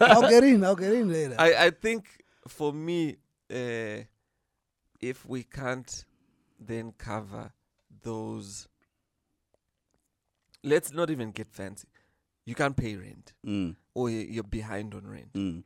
I'll 0.00 0.28
get 0.28 0.44
in. 0.44 0.64
I'll 0.64 0.76
get 0.76 0.92
in 0.92 1.12
later. 1.12 1.34
I, 1.38 1.66
I 1.66 1.70
think 1.70 2.06
for 2.48 2.72
me, 2.72 3.16
uh, 3.52 4.02
if 5.00 5.26
we 5.26 5.42
can't 5.42 6.04
then 6.58 6.92
cover 6.96 7.52
those, 8.02 8.68
let's 10.62 10.92
not 10.92 11.10
even 11.10 11.32
get 11.32 11.52
fancy. 11.52 11.88
You 12.46 12.54
can't 12.54 12.76
pay 12.76 12.96
rent, 12.96 13.34
Mm. 13.44 13.76
or 13.92 14.08
you- 14.08 14.20
you're 14.34 14.44
behind 14.44 14.94
on 14.94 15.06
rent. 15.06 15.32
Mm. 15.34 15.64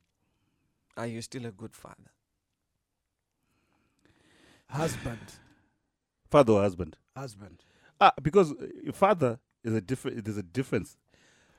Are 0.97 1.07
you 1.07 1.23
still 1.23 1.47
a 1.47 1.53
good 1.53 1.77
father? 1.77 2.11
husband, 4.69 5.19
Father 6.31 6.53
or 6.55 6.63
husband? 6.63 6.97
husband. 7.17 7.65
Ah, 8.01 8.13
because 8.23 8.53
uh, 8.53 8.67
your 8.83 8.93
father 8.93 9.39
is 9.65 9.75
a 9.75 9.81
different. 9.81 10.25
There's 10.25 10.37
a 10.39 10.43
difference. 10.43 10.97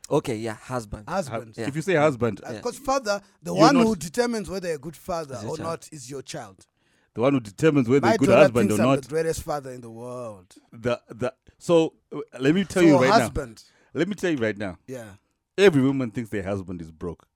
Okay, 0.09 0.35
yeah, 0.37 0.53
husband. 0.55 1.07
Hu- 1.07 1.13
Husband. 1.13 1.53
Yeah. 1.57 1.67
If 1.67 1.75
you 1.75 1.81
say 1.81 1.95
husband, 1.95 2.41
Yeah. 2.43 2.53
Because 2.53 2.77
father, 2.79 3.21
the 3.43 3.53
one 3.53 3.75
who 3.75 3.95
determines 3.95 4.49
whether 4.49 4.67
you're 4.67 4.77
a 4.77 4.79
good 4.79 4.95
father 4.95 5.35
or 5.35 5.57
child. 5.57 5.59
not 5.59 5.89
is 5.91 6.09
your 6.09 6.21
child. 6.21 6.65
the 7.13 7.21
one 7.21 7.33
who 7.33 7.39
determines 7.41 7.89
whether 7.89 8.07
My 8.07 8.13
a 8.13 8.17
good 8.17 8.29
husband 8.29 8.71
or 8.71 8.75
thinks 8.77 8.79
I'm 8.79 8.85
not. 8.95 9.01
the 9.03 9.09
greatest 9.09 9.43
father 9.43 9.71
in 9.71 9.81
the 9.81 9.89
world. 9.91 10.55
The 10.71 11.01
the 11.09 11.33
so 11.57 11.93
uh, 12.13 12.19
let 12.39 12.55
me 12.55 12.63
tell 12.63 12.81
so 12.83 12.87
you 12.87 12.97
right 12.97 13.11
husband, 13.11 13.61
now. 13.67 13.70
Let 13.93 14.07
me 14.07 14.15
tell 14.15 14.31
you 14.31 14.38
right 14.38 14.57
now. 14.57 14.77
yeah, 14.88 15.15
Every 15.57 15.81
woman 15.81 16.12
thinks 16.12 16.29
their 16.29 16.43
husband 16.43 16.81
is 16.81 16.91
broke. 16.91 17.27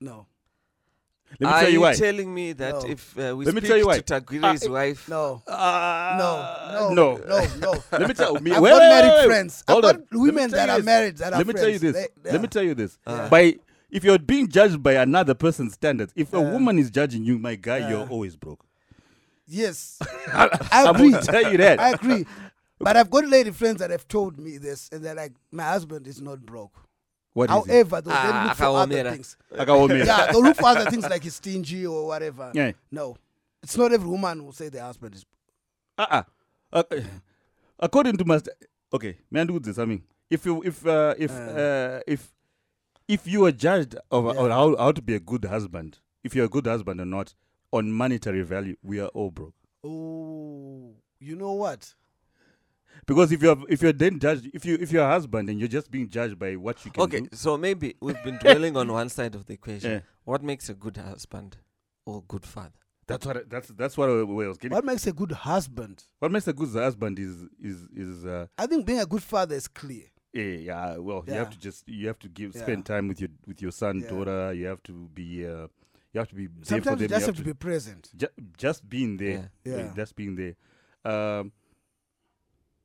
no, 0.00 0.26
Let 1.38 1.40
me 1.40 1.46
Are 1.46 1.60
tell 1.60 1.70
you 1.70 1.80
why. 1.80 1.88
Are 1.88 1.92
you 1.92 1.98
telling 1.98 2.34
me 2.34 2.52
that 2.54 2.74
No. 2.82 2.88
if 2.90 3.18
uh, 3.18 3.34
we 3.36 3.44
Let 3.44 3.54
me 3.54 3.60
speak 3.60 3.68
tell 3.70 3.78
you 3.78 3.86
why. 3.86 4.00
to 4.00 4.02
Taguire's 4.02 4.66
Ah, 4.66 4.70
wife, 4.70 5.08
no, 5.08 5.42
Ah, 5.46 6.16
no, 6.18 6.94
no, 6.94 7.16
no, 7.16 7.24
no, 7.26 7.56
no. 7.56 7.82
Let 7.98 8.08
me 8.08 8.14
tell 8.14 8.40
me. 8.40 8.50
I've 8.52 8.60
wait, 8.62 8.70
got 8.70 8.78
married 8.78 9.10
wait, 9.12 9.18
wait. 9.20 9.26
friends. 9.26 9.64
Hold 9.68 9.84
I've 9.84 9.90
on. 9.90 9.96
got 10.00 10.06
Let 10.12 10.20
women 10.20 10.50
that 10.50 10.68
are 10.70 10.82
married 10.82 11.16
that 11.18 11.32
are 11.32 11.38
Let 11.38 11.46
me 11.46 11.52
tell 11.54 11.68
you 11.68 11.78
this. 11.78 12.08
They- 12.22 12.32
Let 12.32 12.40
me 12.42 12.48
tell 12.48 12.62
you 12.62 12.74
this. 12.74 12.98
Uh. 13.06 13.28
By 13.28 13.56
if 13.90 14.04
you're 14.04 14.18
being 14.18 14.48
judged 14.48 14.82
by 14.82 14.94
another 14.94 15.34
person's 15.34 15.74
standards, 15.74 16.12
if 16.16 16.32
a 16.32 16.40
woman 16.40 16.78
is 16.78 16.90
judging 16.90 17.24
you, 17.24 17.38
my 17.38 17.54
guy, 17.54 17.88
you're 17.88 18.06
always 18.08 18.36
broke. 18.36 18.64
Yes, 19.52 19.98
I 20.32 20.48
I 20.70 20.90
agree. 20.90 21.10
will 21.10 21.20
tell 21.22 21.50
you 21.50 21.58
that. 21.58 21.80
I 21.80 21.90
agree. 21.90 22.24
But 22.80 22.96
I've 22.96 23.10
got 23.10 23.26
lady 23.28 23.50
friends 23.50 23.78
that 23.80 23.90
have 23.90 24.08
told 24.08 24.38
me 24.38 24.56
this, 24.58 24.88
and 24.90 25.04
they're 25.04 25.14
like, 25.14 25.32
"My 25.52 25.64
husband 25.64 26.06
is 26.06 26.20
not 26.20 26.40
broke. 26.44 26.74
What 27.34 27.50
is 27.50 27.56
it? 27.56 27.70
However, 27.70 28.00
they'll 28.00 28.14
then 28.14 28.32
Ah, 28.34 28.44
look 28.48 28.56
for 28.56 28.64
other 28.64 28.94
akawomera. 28.96 29.12
things. 29.12 29.36
Akawomera. 29.52 30.06
yeah, 30.06 30.32
they'll 30.32 30.42
look 30.42 30.56
for 30.56 30.66
other 30.66 30.90
things 30.90 31.08
like 31.08 31.22
he's 31.22 31.34
stingy 31.36 31.86
or 31.86 32.06
whatever. 32.06 32.50
Yeah. 32.54 32.72
No, 32.90 33.16
it's 33.62 33.76
not 33.76 33.92
every 33.92 34.08
woman 34.08 34.40
who 34.40 34.50
say 34.52 34.68
their 34.70 34.82
husband 34.82 35.14
is. 35.14 35.24
Uh-uh. 35.98 36.22
Uh, 36.72 36.82
according 37.78 38.16
to 38.16 38.24
master, 38.24 38.52
okay, 38.92 39.18
man, 39.30 39.46
do 39.46 39.58
this. 39.60 39.78
I 39.78 39.84
mean, 39.84 40.02
if 40.30 40.44
you, 40.46 40.62
if, 40.64 40.84
uh, 40.86 41.14
if, 41.18 41.30
Uh. 41.30 41.34
uh, 41.34 42.00
if, 42.06 42.32
if 43.06 43.26
you 43.26 43.44
are 43.44 43.52
judged 43.52 43.94
of, 44.10 44.24
Yeah. 44.24 44.40
on 44.40 44.50
how, 44.50 44.76
how 44.76 44.92
to 44.92 45.02
be 45.02 45.14
a 45.14 45.20
good 45.20 45.44
husband, 45.44 45.98
if 46.24 46.34
you're 46.34 46.46
a 46.46 46.48
good 46.48 46.66
husband 46.66 47.00
or 47.00 47.04
not, 47.06 47.34
on 47.72 47.92
monetary 47.92 48.42
value, 48.42 48.76
we 48.82 48.98
are 49.00 49.08
all 49.08 49.30
broke. 49.30 49.54
Oh, 49.84 50.94
you 51.20 51.36
know 51.36 51.52
what? 51.52 51.94
Because 53.06 53.32
if 53.32 53.42
you're, 53.42 53.56
if 53.68 53.82
you're 53.82 53.92
then 53.92 54.18
judged, 54.18 54.48
if 54.52 54.64
you, 54.64 54.76
if 54.80 54.92
you're 54.92 55.04
a 55.04 55.08
husband 55.10 55.48
and 55.48 55.58
you're 55.58 55.68
just 55.68 55.90
being 55.90 56.08
judged 56.08 56.38
by 56.38 56.56
what 56.56 56.84
you 56.84 56.90
can 56.90 57.02
Okay, 57.04 57.20
do, 57.20 57.28
so 57.32 57.56
maybe 57.56 57.96
we've 58.00 58.22
been 58.22 58.38
dwelling 58.42 58.76
on 58.76 58.92
one 58.92 59.08
side 59.08 59.34
of 59.34 59.46
the 59.46 59.54
equation. 59.54 59.90
yeah, 59.90 60.00
What 60.24 60.42
makes 60.42 60.68
a 60.68 60.74
good 60.74 60.96
husband 60.96 61.56
or 62.06 62.22
good 62.28 62.44
father? 62.46 62.72
that's 63.06 63.26
what, 63.26 63.36
I- 63.38 63.42
that's, 63.48 63.68
that's 63.70 63.96
what 63.98 64.08
I, 64.08 64.22
what 64.22 64.44
I 64.44 64.48
was 64.48 64.58
getting. 64.58 64.74
What 64.76 64.84
makes 64.84 65.06
a 65.06 65.12
good 65.12 65.32
husband? 65.32 66.04
What 66.20 66.30
makes 66.30 66.46
a 66.46 66.52
good 66.52 66.68
husband 66.72 67.18
is, 67.18 67.42
is, 67.60 67.88
is, 67.96 68.24
uh, 68.24 68.46
I 68.56 68.66
think 68.66 68.86
being 68.86 69.00
a 69.00 69.06
good 69.06 69.22
father 69.22 69.56
is 69.56 69.66
clear. 69.66 70.04
Yeah, 70.32 70.44
yeah. 70.44 70.96
Well, 70.98 71.24
you 71.26 71.32
have 71.32 71.50
to 71.50 71.58
just 71.58 71.88
you 71.88 72.06
have 72.06 72.20
to 72.20 72.28
give 72.28 72.54
Yeah. 72.54 72.62
spend 72.62 72.86
time 72.86 73.08
with 73.08 73.20
your 73.20 73.30
with 73.48 73.60
your 73.60 73.72
son, 73.72 73.98
Yeah. 73.98 74.10
daughter. 74.10 74.52
You 74.52 74.66
have 74.66 74.80
to 74.84 75.08
be 75.12 75.44
uh, 75.44 75.66
you 76.12 76.18
have 76.20 76.28
to 76.28 76.36
be 76.36 76.46
there 76.46 76.54
for 76.60 76.66
Sometimes 76.66 77.00
you 77.00 77.08
them. 77.08 77.16
just 77.18 77.26
have 77.26 77.36
to 77.36 77.42
be 77.42 77.52
present. 77.52 78.10
ju- 78.16 78.28
just 78.56 78.88
being 78.88 79.16
there. 79.16 79.50
Yeah. 79.64 79.74
uh, 79.74 79.78
Yeah. 79.78 79.92
just 79.96 80.14
being 80.14 80.36
there. 80.36 80.54
Um, 81.04 81.50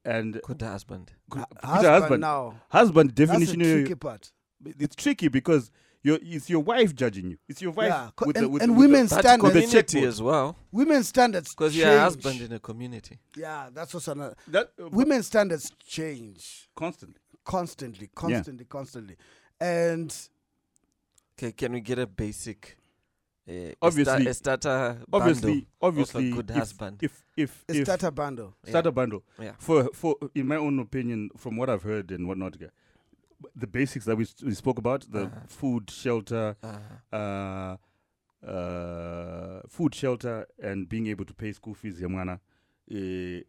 and 0.05 0.39
Good 0.43 0.61
husband. 0.61 1.11
good- 1.29 1.39
Hu- 1.61 1.67
husband, 1.67 1.93
husband, 2.01 2.21
now. 2.21 2.61
husband 2.69 3.09
That's 3.15 3.29
the 3.31 3.37
definition. 3.39 3.59
tricky 3.59 3.95
part. 3.95 4.31
it's 4.79 4.95
tricky 4.95 5.27
because 5.27 5.71
you're, 6.03 6.19
it's 6.21 6.49
your 6.49 6.61
wife 6.61 6.93
judging 6.95 7.31
you. 7.31 7.37
It's 7.49 7.61
your 7.61 7.71
wife 7.71 7.87
Yeah, 7.89 8.09
with 8.25 8.37
and- 8.37 8.45
the, 8.45 8.49
with 8.49 8.61
and 8.61 8.71
the, 8.71 8.75
with 8.75 8.83
the- 8.83 8.87
women's 8.93 9.09
But 9.09 9.19
standards- 9.21 9.43
With 9.43 9.53
the 9.55 9.61
community 9.67 10.03
as 10.05 10.21
well, 10.21 10.57
Women's 10.71 11.07
standards 11.07 11.49
because 11.49 11.75
you're 11.75 11.89
a 11.89 11.99
husband 11.99 12.41
in 12.41 12.51
a 12.53 12.59
community. 12.59 13.17
Yeah, 13.35 13.69
that's 13.73 13.93
also 13.95 14.11
another. 14.11 14.35
that 14.49 14.71
uh, 14.79 14.89
Women's 14.89 15.25
standards 15.27 15.71
change 15.83 16.69
constantly. 16.75 17.17
constantly, 17.43 18.09
constantly, 18.15 18.65
constantly, 18.65 19.15
and 19.59 20.15
Okay, 21.37 21.51
can 21.51 21.73
we 21.73 21.81
get 21.81 21.99
a 21.99 22.07
basic, 22.07 22.77
uh, 23.47 23.51
a 23.53 23.69
sta- 23.71 23.77
Obviously- 23.81 24.27
a 24.27 24.33
starter 24.33 24.97
Obviously, 25.13 25.51
bundle 25.51 25.67
obviously, 25.81 26.27
of 26.31 26.33
a 26.33 26.35
good 26.41 26.49
if, 26.49 26.55
husband? 26.57 26.97
if 27.03 27.23
if 27.37 27.63
a 27.69 27.73
if 27.77 27.83
starter 27.85 28.11
bundle. 28.11 28.53
starter 28.67 28.91
bundle 28.91 29.23
yeah. 29.39 29.53
for 29.59 29.89
for 29.93 30.15
in 30.35 30.47
my 30.47 30.55
own 30.57 30.79
opinion 30.79 31.29
from 31.37 31.57
what 31.57 31.69
i've 31.69 31.83
heard 31.83 32.11
and 32.11 32.27
whatnot 32.27 32.57
g- 32.59 32.65
the 33.55 33.67
basics 33.67 34.05
that 34.05 34.15
we, 34.17 34.23
s- 34.23 34.41
we 34.43 34.53
spoke 34.55 34.79
about 34.79 35.01
the 35.11 35.21
Uh-huh. 35.23 35.39
food 35.47 35.89
shelter 35.91 36.55
Uh, 36.63 37.15
uh 37.15 37.77
uh 38.47 39.61
food 39.67 39.93
shelter 39.95 40.45
and 40.63 40.87
being 40.89 41.07
able 41.07 41.25
to 41.25 41.33
pay 41.33 41.51
school 41.53 41.73
fees 41.73 42.01
yamwana 42.01 42.39
uh, 42.91 43.41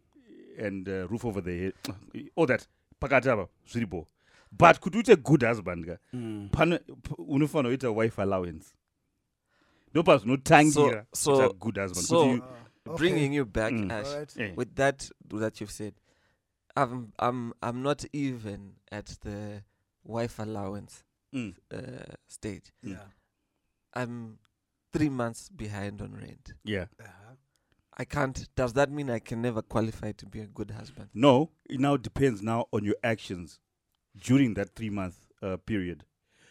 and 0.65 0.87
uh, 0.89 1.07
roof 1.07 1.25
over 1.25 1.41
the 1.41 1.57
head 1.59 1.73
all 2.35 2.45
that 2.47 2.67
pakati 2.99 3.29
apa 3.29 3.47
zviripo 3.71 4.07
but 4.51 4.79
kuti 4.79 4.97
uite 4.97 5.15
good 5.15 5.43
husband 5.43 5.85
ka 5.85 5.97
Mm. 6.13 6.49
pane 6.51 6.77
p- 6.79 7.15
unofanira 7.17 7.69
kuita 7.69 7.91
wife 7.91 8.21
allowance 8.21 8.73
ndopa 9.97 10.17
zvinotangira 10.17 11.05
So- 11.13 11.31
kuita 11.37 11.47
so- 11.47 11.53
good 11.53 11.77
husband 11.77 12.05
so- 12.07 12.17
kuti 12.23 12.29
you- 12.35 12.43
okay. 12.85 12.97
Bringing 12.97 13.33
you 13.35 13.45
back, 13.45 13.73
Mm. 13.73 13.91
Ash, 13.91 14.07
Alright. 14.07 14.37
eh, 14.37 14.53
with 14.57 14.75
that 14.75 15.11
that 15.39 15.61
you've 15.61 15.71
said, 15.73 15.93
I'm 16.75 17.11
I'm 17.19 17.53
I'm 17.61 17.81
not 17.81 18.05
even 18.13 18.75
at 18.91 19.19
the 19.21 19.61
wife 20.05 20.39
allowance 20.41 21.03
mm, 21.33 21.53
uh, 21.71 22.13
stage. 22.27 22.71
Yeah. 22.83 23.09
I'm 23.93 24.37
three 24.93 25.09
months 25.09 25.49
behind 25.49 26.01
on 26.01 26.13
rent. 26.15 26.53
yeah 26.63 26.87
Uh-huh. 26.99 27.35
I 27.99 28.05
can't. 28.05 28.47
Does 28.55 28.73
that 28.73 28.91
mean 28.91 29.09
I 29.09 29.19
can 29.19 29.41
never 29.41 29.61
qualify 29.63 30.11
to 30.13 30.25
be 30.27 30.39
a 30.41 30.47
good 30.47 30.71
husband? 30.71 31.09
No, 31.13 31.49
it 31.69 31.79
now 31.79 31.97
depends 31.97 32.41
now 32.43 32.65
on 32.71 32.85
your 32.85 32.95
actions 33.03 33.59
during 34.15 34.53
that 34.53 34.75
three 34.75 34.91
month 34.91 35.15
uh, 35.41 35.57
period, 35.65 36.03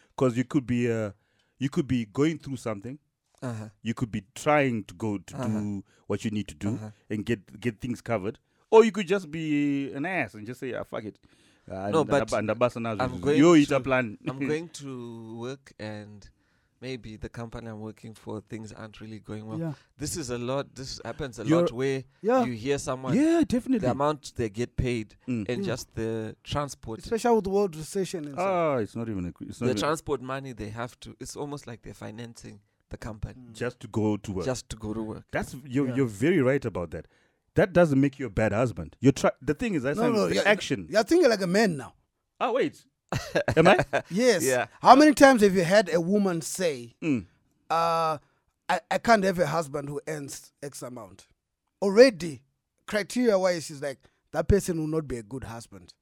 because 0.09 0.37
you 0.37 0.43
could 0.43 0.67
be 0.67 0.91
uh, 0.91 1.11
you 1.57 1.69
could 1.69 1.87
be 1.87 2.05
going 2.05 2.37
through 2.37 2.57
something. 2.57 2.99
Uh-huh. 3.41 3.69
You 3.83 3.93
could 3.93 4.11
be 4.11 4.23
trying 4.35 4.83
to 4.85 4.93
go 4.95 5.17
to 5.19 5.35
Uh-huh. 5.35 5.47
do 5.47 5.83
what 6.07 6.25
you 6.25 6.31
need 6.31 6.47
to 6.47 6.55
do 6.55 6.69
uh-huh. 6.75 6.89
and 7.09 7.25
get 7.25 7.59
get 7.59 7.79
things 7.79 8.01
covered, 8.01 8.39
or 8.71 8.83
you 8.83 8.91
could 8.91 9.07
just 9.07 9.29
be 9.31 9.91
an 9.93 10.05
ass 10.05 10.33
and 10.33 10.45
just 10.47 10.59
say, 10.59 10.73
"Ah, 10.73 10.83
fuck 10.83 11.03
it." 11.05 11.17
Uh, 11.69 11.89
No, 11.91 12.01
and- 12.01 12.09
but 12.09 12.31
and 12.75 12.87
I'm 13.01 13.19
going 13.19 13.37
Yo, 13.39 13.53
ita 13.53 13.75
to- 13.75 13.79
plan. 13.81 14.17
I'm 14.27 14.39
going 14.39 14.69
to 14.69 15.35
work 15.45 15.73
and 15.79 16.29
maybe 16.79 17.17
the 17.17 17.27
company 17.27 17.67
I'm 17.69 17.81
working 17.81 18.13
for 18.13 18.39
things 18.39 18.71
aren't 18.71 19.01
really 19.01 19.19
going 19.19 19.45
well. 19.47 19.59
yeah. 19.59 19.73
This 19.97 20.15
is 20.15 20.29
a 20.29 20.37
lot. 20.37 20.75
This 20.75 21.01
happens 21.03 21.39
a 21.39 21.43
You're- 21.43 21.61
lot 21.63 21.71
where 21.73 22.03
Yeah. 22.21 22.45
you 22.45 22.53
hear 22.53 22.77
someone 22.77 23.15
yeah, 23.15 23.43
definitely. 23.43 23.79
the 23.87 23.91
amount 23.91 24.33
they 24.35 24.49
get 24.49 24.75
paid 24.77 25.15
Mm. 25.27 25.49
and 25.49 25.61
Mm. 25.63 25.65
just 25.65 25.93
the 25.95 26.35
transport 26.43 26.99
Especially 26.99 27.35
with 27.35 27.43
the 27.45 27.49
world 27.49 27.75
recession 27.75 28.25
and. 28.27 28.35
Ah, 28.39 28.77
it's 28.77 28.95
not 28.95 29.09
even. 29.09 29.25
A, 29.25 29.33
it's 29.41 29.59
not 29.59 29.67
the 29.67 29.75
transport 29.75 30.21
money 30.21 30.53
they 30.53 30.69
have 30.69 30.97
to 31.01 31.15
it's 31.19 31.35
almost 31.35 31.67
like 31.67 31.81
they're 31.81 31.93
financing 32.07 32.59
the 32.89 32.97
company 32.97 33.35
Mm. 33.49 33.53
just 33.53 33.79
to 33.81 33.87
go 33.87 34.17
to 34.17 34.31
work. 34.31 34.45
just 34.45 34.69
to 34.69 34.75
go 34.75 34.93
to 34.93 35.01
work 35.01 35.23
That's 35.31 35.55
you're 35.65 35.87
Yeah. 35.89 35.95
you're 35.95 36.07
very 36.07 36.41
right 36.41 36.63
about 36.65 36.91
that. 36.91 37.07
That 37.55 37.73
doesn't 37.73 37.99
make 37.99 38.19
you 38.19 38.27
a 38.27 38.29
bad 38.29 38.51
husband. 38.53 38.95
You're 38.99 39.11
try. 39.11 39.31
The 39.41 39.53
thing 39.55 39.73
is, 39.73 39.83
I 39.85 39.93
No, 39.93 40.01
said 40.01 40.13
no, 40.13 40.27
the 40.29 40.35
yeah, 40.35 40.41
action. 40.45 40.87
You're 40.89 41.03
thinking 41.03 41.29
like 41.29 41.41
a 41.41 41.47
man 41.47 41.75
now. 41.77 41.93
Oh 42.39 42.53
wait, 42.53 42.85
am 43.57 43.67
I? 43.67 43.83
Yes. 44.09 44.43
Yeah. 44.43 44.67
How 44.81 44.95
many 44.95 45.13
times 45.13 45.41
have 45.41 45.55
you 45.55 45.63
had 45.63 45.89
a 45.93 45.99
woman 45.99 46.41
say, 46.41 46.95
Mm. 47.01 47.25
uh, 47.69 48.17
I, 48.69 48.79
I 48.91 48.97
can't 48.99 49.23
have 49.23 49.39
a 49.39 49.47
husband 49.47 49.89
who 49.89 49.99
earns 50.07 50.51
X 50.61 50.81
amount? 50.83 51.27
Already, 51.81 52.43
criteria 52.85 53.37
wise, 53.39 53.65
she's 53.65 53.81
like, 53.81 53.99
that 54.31 54.47
person 54.47 54.77
will 54.79 54.87
not 54.87 55.07
be 55.07 55.17
a 55.17 55.23
good 55.23 55.45
husband. 55.45 55.93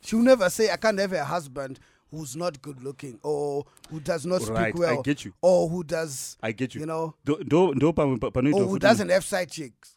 She'll 0.00 0.20
never 0.20 0.48
say, 0.50 0.70
I 0.70 0.76
can't 0.76 0.98
have 0.98 1.12
a 1.12 1.24
husband 1.24 1.78
who's 2.10 2.36
not 2.36 2.60
good 2.62 2.82
looking 2.82 3.18
or 3.22 3.64
who 3.90 4.00
does 4.00 4.24
not 4.26 4.42
speak 4.42 4.74
well 4.74 4.98
I 4.98 5.02
get 5.02 5.24
you. 5.24 5.32
or 5.42 5.68
who 5.68 5.82
does, 5.84 6.36
I 6.42 6.52
get 6.52 6.74
you. 6.74 6.80
you 6.80 6.86
know, 6.86 7.14
Do 7.24 7.36
do 7.44 7.74
do 7.74 7.92
pamwe 7.92 8.20
pa- 8.20 8.30
panoitwa 8.30 8.54
or 8.60 8.64
who 8.66 8.78
doesn't 8.78 9.08
have 9.10 9.24
side 9.24 9.50
chicks. 9.50 9.92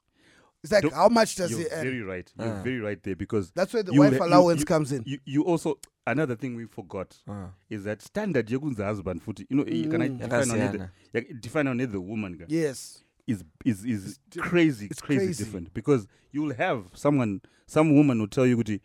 It's 0.63 0.73
like, 0.73 0.81
Do- 0.83 0.89
how 0.89 1.07
much 1.07 1.35
does 1.35 1.51
You're 1.51 1.59
he 1.61 1.65
earn? 1.71 1.83
very 1.83 2.01
right. 2.01 2.33
You're 2.37 2.53
Ah. 2.59 2.63
very 2.63 2.79
right 2.79 3.01
there 3.03 3.15
because 3.15 3.51
That's 3.55 3.73
where 3.73 3.83
the 3.83 3.93
wife 3.93 4.17
ha- 4.17 4.25
allowance 4.25 4.59
you- 4.61 4.65
comes 4.65 4.91
in. 4.91 5.03
you 5.05 5.19
you 5.25 5.43
also 5.43 5.79
another 6.07 6.35
thing 6.35 6.55
we 6.55 6.65
forgot 6.65 7.15
uh, 7.27 7.47
is 7.69 7.83
that 7.83 8.01
standard 8.01 8.47
yekunzi 8.49 8.83
husband 8.83 9.21
futi 9.21 9.45
you 9.49 9.55
know 9.57 9.63
eh, 9.63 9.87
can 9.89 10.01
I 10.01 10.09
Mm. 10.09 10.19
define 10.19 10.51
on 10.51 10.89
it 11.13 11.41
define 11.41 11.67
on 11.67 11.79
it 11.79 11.91
the 11.91 12.01
woman 12.01 12.33
guy 12.37 12.45
yes. 12.49 13.03
is 13.27 13.43
is 13.63 13.85
is 13.85 14.19
di- 14.29 14.41
crazy 14.41 14.87
it's 14.87 14.99
crazy, 15.01 15.25
crazy. 15.25 15.43
different 15.43 15.71
because 15.73 16.07
you 16.33 16.41
will 16.41 16.55
have 16.55 16.83
someone 16.95 17.41
some 17.67 17.95
woman 17.95 18.19
will 18.19 18.27
tell 18.27 18.47
you 18.47 18.57
kuti 18.57 18.81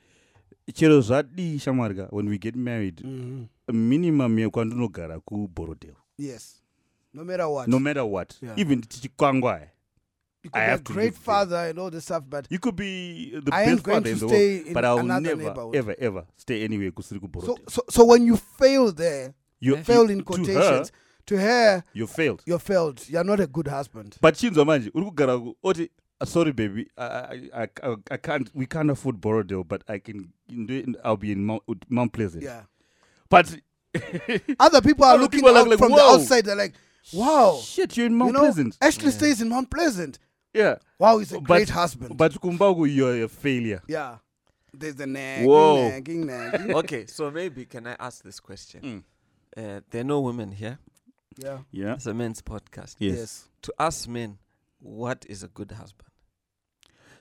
chero 0.73 1.00
zvadii 1.00 1.59
shamwarga 1.59 2.09
when 2.12 2.28
we 2.28 2.38
get 2.38 2.56
married 2.56 3.00
Mhm. 3.04 3.44
minimum 3.73 4.38
yekwandinogara 4.38 5.21
kuBorrowdale 5.21 5.94
Yes. 6.18 6.61
No 7.14 7.25
matter 7.25 7.47
what. 7.47 7.68
no 7.68 7.78
matter 7.78 8.02
what 8.02 8.42
Yeah. 8.42 8.59
even 8.59 8.80
tichikwangwa 8.80 9.61
you 10.44 10.50
I 10.52 10.59
be 10.59 10.59
a 10.66 10.71
have 10.71 10.83
to 10.85 10.92
great 10.92 11.14
father 11.14 11.59
and 11.59 11.78
all 11.78 11.90
this 11.90 12.04
stuff, 12.04 12.23
but 12.28 12.47
you 12.52 12.59
could 12.59 12.76
be 12.76 13.30
the 13.44 13.52
I 13.54 13.66
best 13.66 13.83
going 13.83 13.94
father 13.94 14.02
to 14.02 14.11
in 14.11 14.18
the 14.18 14.28
stay 14.28 14.54
world 14.54 14.66
in 14.66 14.75
but 14.75 14.85
i 14.85 14.92
will 14.94 15.21
never 15.21 15.76
ever 15.76 15.97
ever 15.99 16.25
stay 16.37 16.64
anywhere 16.64 16.92
So, 17.40 17.56
so, 17.68 17.83
so 17.90 18.04
when 18.04 18.26
you 18.26 18.37
fail 18.37 18.92
there, 18.92 19.33
you 19.61 19.76
fail 19.76 20.11
in 20.11 20.18
to 20.18 20.25
quotations, 20.25 20.56
her, 20.56 20.85
to 21.26 21.37
her, 21.38 21.83
you 21.94 22.06
failed 22.06 22.42
you 22.47 22.59
failed. 22.59 23.00
You're 23.09 23.25
not 23.25 23.40
a 23.40 23.47
good 23.47 23.68
husband. 23.68 24.18
but 24.21 24.35
chinzwa 24.37 24.64
manje 24.64 24.90
uri 24.94 25.04
kugara 25.06 25.38
ku- 25.38 25.56
oti 25.62 25.90
"Ah, 26.26 26.30
sorry 26.30 26.52
baby 26.52 26.88
I, 26.98 27.04
I, 27.04 27.50
I, 27.62 27.68
I, 27.82 27.94
I 28.10 28.16
can't 28.16 28.50
we 28.54 28.66
can't 28.66 28.90
afford 28.90 29.20
Borrowdale 29.20 29.64
but 29.66 29.82
i 29.88 29.98
can 29.98 30.32
do 30.48 30.74
it 30.80 30.84
in- 30.86 30.96
i'll 31.04 31.16
be 31.16 31.32
in 31.32 31.44
mount, 31.44 31.62
mount 31.88 32.12
pleasant 32.12 32.42
Yeah. 32.44 32.62
but 33.28 33.46
Other 34.58 34.80
people 34.82 35.04
are 35.04 35.14
Other 35.14 35.22
looking 35.22 35.40
people 35.40 35.56
are 35.56 35.64
like, 35.66 35.78
from 35.78 35.92
the 35.92 36.00
outside. 36.02 36.44
They're 36.46 36.56
like, 36.56 36.74
wow. 37.12 37.60
shit 37.62 37.96
you're 37.96 38.06
in 38.06 38.14
mount 38.16 38.28
you 38.30 38.32
know, 38.32 38.40
pleasant 38.40 38.76
Ashley 38.80 39.04
Yeah. 39.06 39.10
stays 39.20 39.40
in 39.40 39.48
Mount 39.48 39.70
Pleasant. 39.70 40.18
yeah 40.52 40.76
Wow, 40.98 41.18
he's 41.18 41.32
a 41.32 41.36
But- 41.40 41.44
great 41.44 41.70
husband. 41.70 42.16
but 42.16 42.32
kumbaku 42.40 42.92
you're 42.92 43.24
a 43.24 43.28
failure 43.28 43.82
yeah. 43.86 44.18
There's 44.76 44.96
the 44.96 45.06
nagging, 45.06 45.46
Whoa. 45.46 45.88
nagging, 45.88 46.26
nagging. 46.26 46.74
okay 46.82 47.06
so 47.06 47.30
maybe 47.30 47.64
can 47.66 47.86
i 47.86 47.94
ask 48.00 48.24
this 48.24 48.40
question 48.40 48.80
Mm. 48.82 49.02
uh, 49.56 49.80
there 49.90 50.00
are 50.00 50.10
no 50.14 50.20
women 50.20 50.50
here 50.50 50.78
yeah. 51.38 51.58
yeah 51.70 51.94
it's 51.94 52.06
a 52.06 52.14
men's 52.14 52.42
podcast 52.42 52.96
yes, 52.98 53.48
to 53.62 53.72
us 53.78 54.08
men 54.08 54.38
what 54.80 55.24
is 55.28 55.42
a 55.44 55.48
good 55.48 55.70
husband 55.70 56.08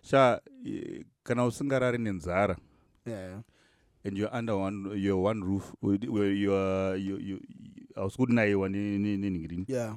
sha 0.03 0.41
eh, 0.65 1.03
kana 1.23 1.45
usingarari 1.45 1.97
nenzara 1.97 2.57
Yeah. 3.05 3.41
and 4.05 4.17
you're 4.17 4.37
under 4.37 4.55
one 4.55 4.89
you're 4.99 5.21
one 5.29 5.41
roof 5.45 5.73
with- 5.81 6.07
where 6.09 6.31
you 6.33 6.53
are 6.55 6.97
you 6.97 7.17
you 7.19 7.39
Yeah. 9.67 9.95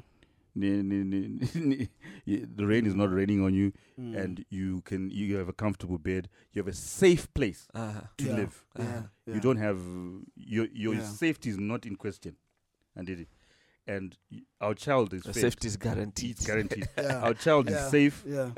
ni- 0.55 0.83
ni- 0.83 1.05
ni- 1.05 1.89
y- 2.27 2.47
the 2.57 2.65
rain 2.67 2.87
is 2.87 2.95
not 2.95 3.11
raining 3.13 3.43
on 3.43 3.55
you 3.55 3.73
Mm. 3.99 4.17
and 4.17 4.45
you 4.51 4.81
can 4.85 5.11
you 5.11 5.37
have 5.37 5.49
a 5.51 5.53
comfortable 5.53 5.99
bed 5.99 6.29
you 6.55 6.63
have 6.63 6.71
a 6.71 6.75
safe 6.75 7.27
place 7.35 7.69
Uh-huh. 7.75 8.01
to 8.17 8.25
Yeah. 8.27 8.37
live 8.39 8.55
Uh-huh. 8.75 8.89
yeah. 9.27 9.35
you 9.35 9.41
don't 9.41 9.59
have 9.61 9.81
your 10.37 10.69
your 10.73 10.95
Yeah. 10.95 11.05
safety 11.05 11.51
is 11.51 11.59
not 11.59 11.87
in 11.87 11.97
question 11.97 12.35
and 12.95 13.09
it 13.09 13.29
and 13.87 14.17
our 14.61 14.75
child 14.75 15.13
is 15.13 15.23
safety 15.23 15.69
is 15.69 15.79
guaranteed. 15.79 16.31
it's 16.31 16.47
guaranteed 16.47 16.89
Yeah. 16.97 17.23
our 17.23 17.35
child 17.35 17.69
Yeah. 17.71 17.85
is 17.85 17.91
safe 17.91 18.25
Yeah. 18.31 18.53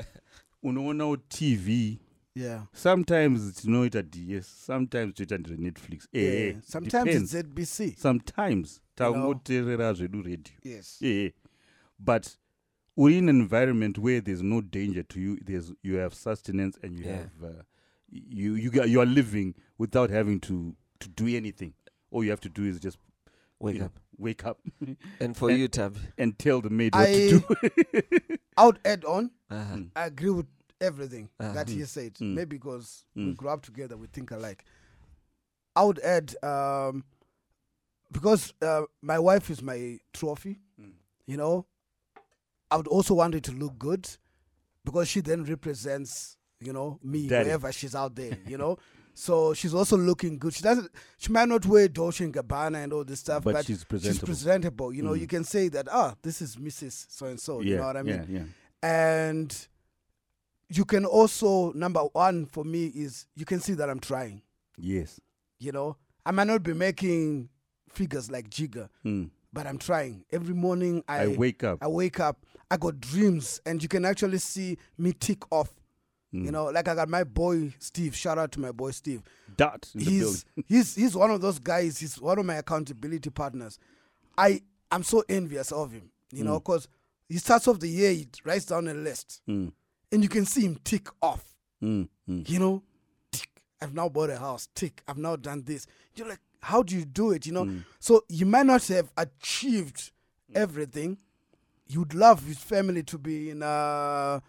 Unoona 0.63 1.17
tv 1.17 1.97
Yeah. 2.35 2.65
sometimes 2.73 3.53
tinoita 3.53 4.01
ds 4.03 4.65
sometimes 4.65 5.13
toita 5.13 5.37
ndiri 5.37 5.57
netflix 5.57 6.07
Yeah. 6.13 6.33
eh 6.35 6.55
Sometimes 6.67 7.05
depends. 7.05 7.33
it's 7.33 7.47
ZBC. 7.47 7.95
sometimes 7.97 8.75
know. 8.75 8.81
tangoteerera 9.13 9.93
zvedu 9.93 10.21
radio 10.21 10.53
Yes. 10.63 11.01
yeah 11.01 11.31
but 11.99 12.27
we're 12.97 13.17
in 13.17 13.29
an 13.29 13.41
environment 13.41 13.97
where 13.97 14.21
there's 14.21 14.41
no 14.43 14.61
danger 14.61 15.03
to 15.07 15.19
you 15.19 15.37
there's 15.45 15.73
you 15.83 15.97
have 15.97 16.15
sustenance 16.15 16.79
and 16.83 16.99
you 16.99 17.05
Yeah. 17.05 17.17
have 17.17 17.47
uh, 17.47 17.63
you 18.11 18.57
you 18.57 18.71
got, 18.71 18.89
you 18.89 19.01
are 19.01 19.11
living 19.11 19.53
without 19.79 20.11
having 20.11 20.39
to 20.39 20.75
to 20.99 21.09
do 21.23 21.37
anything 21.37 21.73
all 22.11 22.23
you 22.23 22.29
have 22.31 22.41
to 22.41 22.61
do 22.61 22.67
is 22.69 22.79
just 22.79 22.97
Wake 23.61 23.73
you 23.75 23.79
know, 23.79 23.85
up. 23.85 23.99
wake 24.17 24.45
up 24.49 24.59
And 25.19 25.35
for 25.37 25.49
And- 25.51 25.59
you, 25.59 25.67
Tab. 25.67 25.97
and 26.17 26.37
tell 26.37 26.61
the 26.61 26.69
maid 26.69 26.95
what 26.95 27.09
I 27.09 27.29
to 27.29 27.39
do 27.39 27.45
I 28.57 28.65
would 28.65 28.79
add 28.85 29.05
on. 29.05 29.31
Uh-huh. 29.49 29.75
Mm. 29.75 29.89
I 29.95 30.05
agree 30.05 30.29
with 30.29 30.47
everything 30.81 31.29
Uh-huh. 31.39 31.53
that 31.53 31.69
he 31.69 31.83
said. 31.85 32.13
Mm. 32.15 32.33
Maybe 32.35 32.57
because 32.57 33.05
we 33.15 33.23
Mm. 33.23 33.35
grew 33.37 33.49
up 33.49 33.61
together, 33.63 33.97
we 33.97 34.07
think 34.07 34.31
alike. 34.31 34.63
I 35.75 35.83
would 35.83 35.99
add 35.99 36.35
um, 36.43 37.03
because 38.11 38.53
uh, 38.61 38.83
my 39.01 39.19
wife 39.19 39.49
is 39.49 39.61
my 39.61 39.99
trophy. 40.13 40.59
Mm. 40.81 40.91
You 41.27 41.37
know, 41.37 41.65
I 42.71 42.77
would 42.77 42.87
also 42.87 43.13
want 43.13 43.33
her 43.33 43.39
to 43.39 43.51
look 43.51 43.77
good 43.77 44.09
because 44.85 45.07
she 45.07 45.21
then 45.21 45.43
represents 45.43 46.37
you 46.61 46.73
know 46.73 46.99
me 47.03 47.27
Daddy. 47.27 47.45
wherever 47.45 47.71
she's 47.71 47.95
out 47.95 48.15
there. 48.15 48.37
You 48.47 48.57
know. 48.57 48.77
So 49.15 49.53
she's 49.53 49.73
also 49.73 49.97
looking 49.97 50.37
good. 50.37 50.53
She 50.53 50.63
doesn't. 50.63 50.89
She 51.17 51.29
might 51.29 51.49
not 51.49 51.65
wear 51.65 51.89
Dolce 51.89 52.23
and 52.23 52.33
Gabbana 52.33 52.81
and 52.85 52.93
all 52.93 53.03
this 53.03 53.19
stuff, 53.19 53.43
but, 53.43 53.53
but, 53.53 53.65
she's 53.65 53.79
she's 53.79 53.83
presentable 53.83 54.25
presentable. 54.27 54.93
You 54.93 55.03
know, 55.03 55.11
Mm. 55.11 55.19
you 55.19 55.27
can 55.27 55.43
say 55.43 55.67
that. 55.69 55.89
Ah, 55.91 56.15
this 56.21 56.41
is 56.41 56.55
Mrs. 56.55 57.07
So 57.09 57.25
and 57.25 57.37
so. 57.37 57.59
You 57.59 57.75
know 57.77 57.87
what 57.87 57.97
I 57.97 58.03
mean? 58.03 58.25
yeah 58.29 58.39
yeah 58.39 58.45
and 58.83 59.67
you 60.69 60.85
can 60.85 61.05
also 61.05 61.71
number 61.73 62.01
one 62.13 62.45
for 62.45 62.63
me 62.63 62.87
is 62.87 63.25
you 63.35 63.45
can 63.45 63.59
see 63.59 63.73
that 63.73 63.89
i'm 63.89 63.99
trying. 63.99 64.41
Yes. 64.77 65.19
You 65.59 65.71
know 65.71 65.97
i 66.25 66.31
might 66.31 66.47
not 66.47 66.63
be 66.63 66.73
making 66.73 67.49
figures 67.89 68.29
like 68.31 68.49
jigger 68.49 68.89
Mm. 69.05 69.29
but 69.51 69.65
i'm 69.67 69.77
trying. 69.77 70.23
Every 70.31 70.53
morning 70.55 71.03
i 71.07 71.23
I, 71.23 71.27
wake 71.27 71.63
up. 71.63 71.79
I 71.81 71.87
wake 71.87 72.19
up 72.19 72.45
i 72.71 72.77
got 72.77 72.99
dreams 72.99 73.59
and 73.65 73.81
you 73.81 73.89
can 73.89 74.05
actually 74.05 74.37
see 74.37 74.77
me 74.97 75.11
tick 75.13 75.39
off. 75.51 75.73
Mm. 76.33 76.45
you 76.45 76.51
know 76.51 76.65
like 76.65 76.87
i 76.87 76.93
got 76.95 77.09
my 77.09 77.23
boy 77.23 77.73
steve 77.79 78.15
shout 78.15 78.37
out 78.37 78.51
to 78.53 78.59
my 78.59 78.71
boy 78.71 78.91
steve. 78.91 79.23
Dot 79.57 79.89
in 79.95 79.99
the 79.99 80.05
he's 80.05 80.45
he's 80.67 80.95
he's 80.95 81.15
one 81.15 81.31
of 81.31 81.41
those 81.41 81.57
guys 81.59 81.97
he's 81.99 82.21
one 82.21 82.37
of 82.39 82.45
my 82.45 82.55
accountability 82.55 83.29
partners. 83.31 83.79
I 84.37 84.61
i'm 84.91 85.03
so 85.03 85.23
envious 85.27 85.71
of 85.71 85.91
him 85.91 86.11
you 86.31 86.43
know 86.43 86.59
Mm. 86.59 86.63
because 86.63 86.87
he 87.29 87.37
starts 87.37 87.67
off 87.67 87.79
the 87.79 87.87
year 87.87 88.11
he 88.11 88.27
writes 88.43 88.65
down 88.65 88.87
a 88.87 88.93
list 88.93 89.41
Mm. 89.47 89.71
and 90.11 90.23
you 90.23 90.29
can 90.29 90.45
see 90.45 90.61
him 90.61 90.77
tick 90.83 91.07
off. 91.21 91.43
Mm. 91.81 92.09
Mm. 92.29 92.49
You 92.49 92.59
know, 92.59 92.83
tick. 93.31 93.49
I've 93.81 93.93
now 93.93 94.09
bought 94.09 94.29
a 94.31 94.37
house. 94.39 94.67
Tick. 94.75 95.01
I've 95.07 95.17
now 95.17 95.35
done 95.37 95.63
this. 95.65 95.85
You're 96.15 96.27
like, 96.27 96.41
how 96.61 96.83
do 96.83 96.95
you 96.97 97.05
do 97.05 97.31
it? 97.31 97.45
You 97.45 97.53
know, 97.53 97.63
Mm. 97.65 97.85
so 97.99 98.23
you 98.27 98.45
might 98.45 98.65
not 98.65 98.85
have 98.87 99.09
achieved 99.15 100.11
everything. 100.53 101.17
You'd 101.87 102.13
love 102.13 102.43
his 102.45 102.57
family 102.57 103.03
to 103.03 103.17
be 103.17 103.49
in 103.49 103.61
a, 103.63 104.41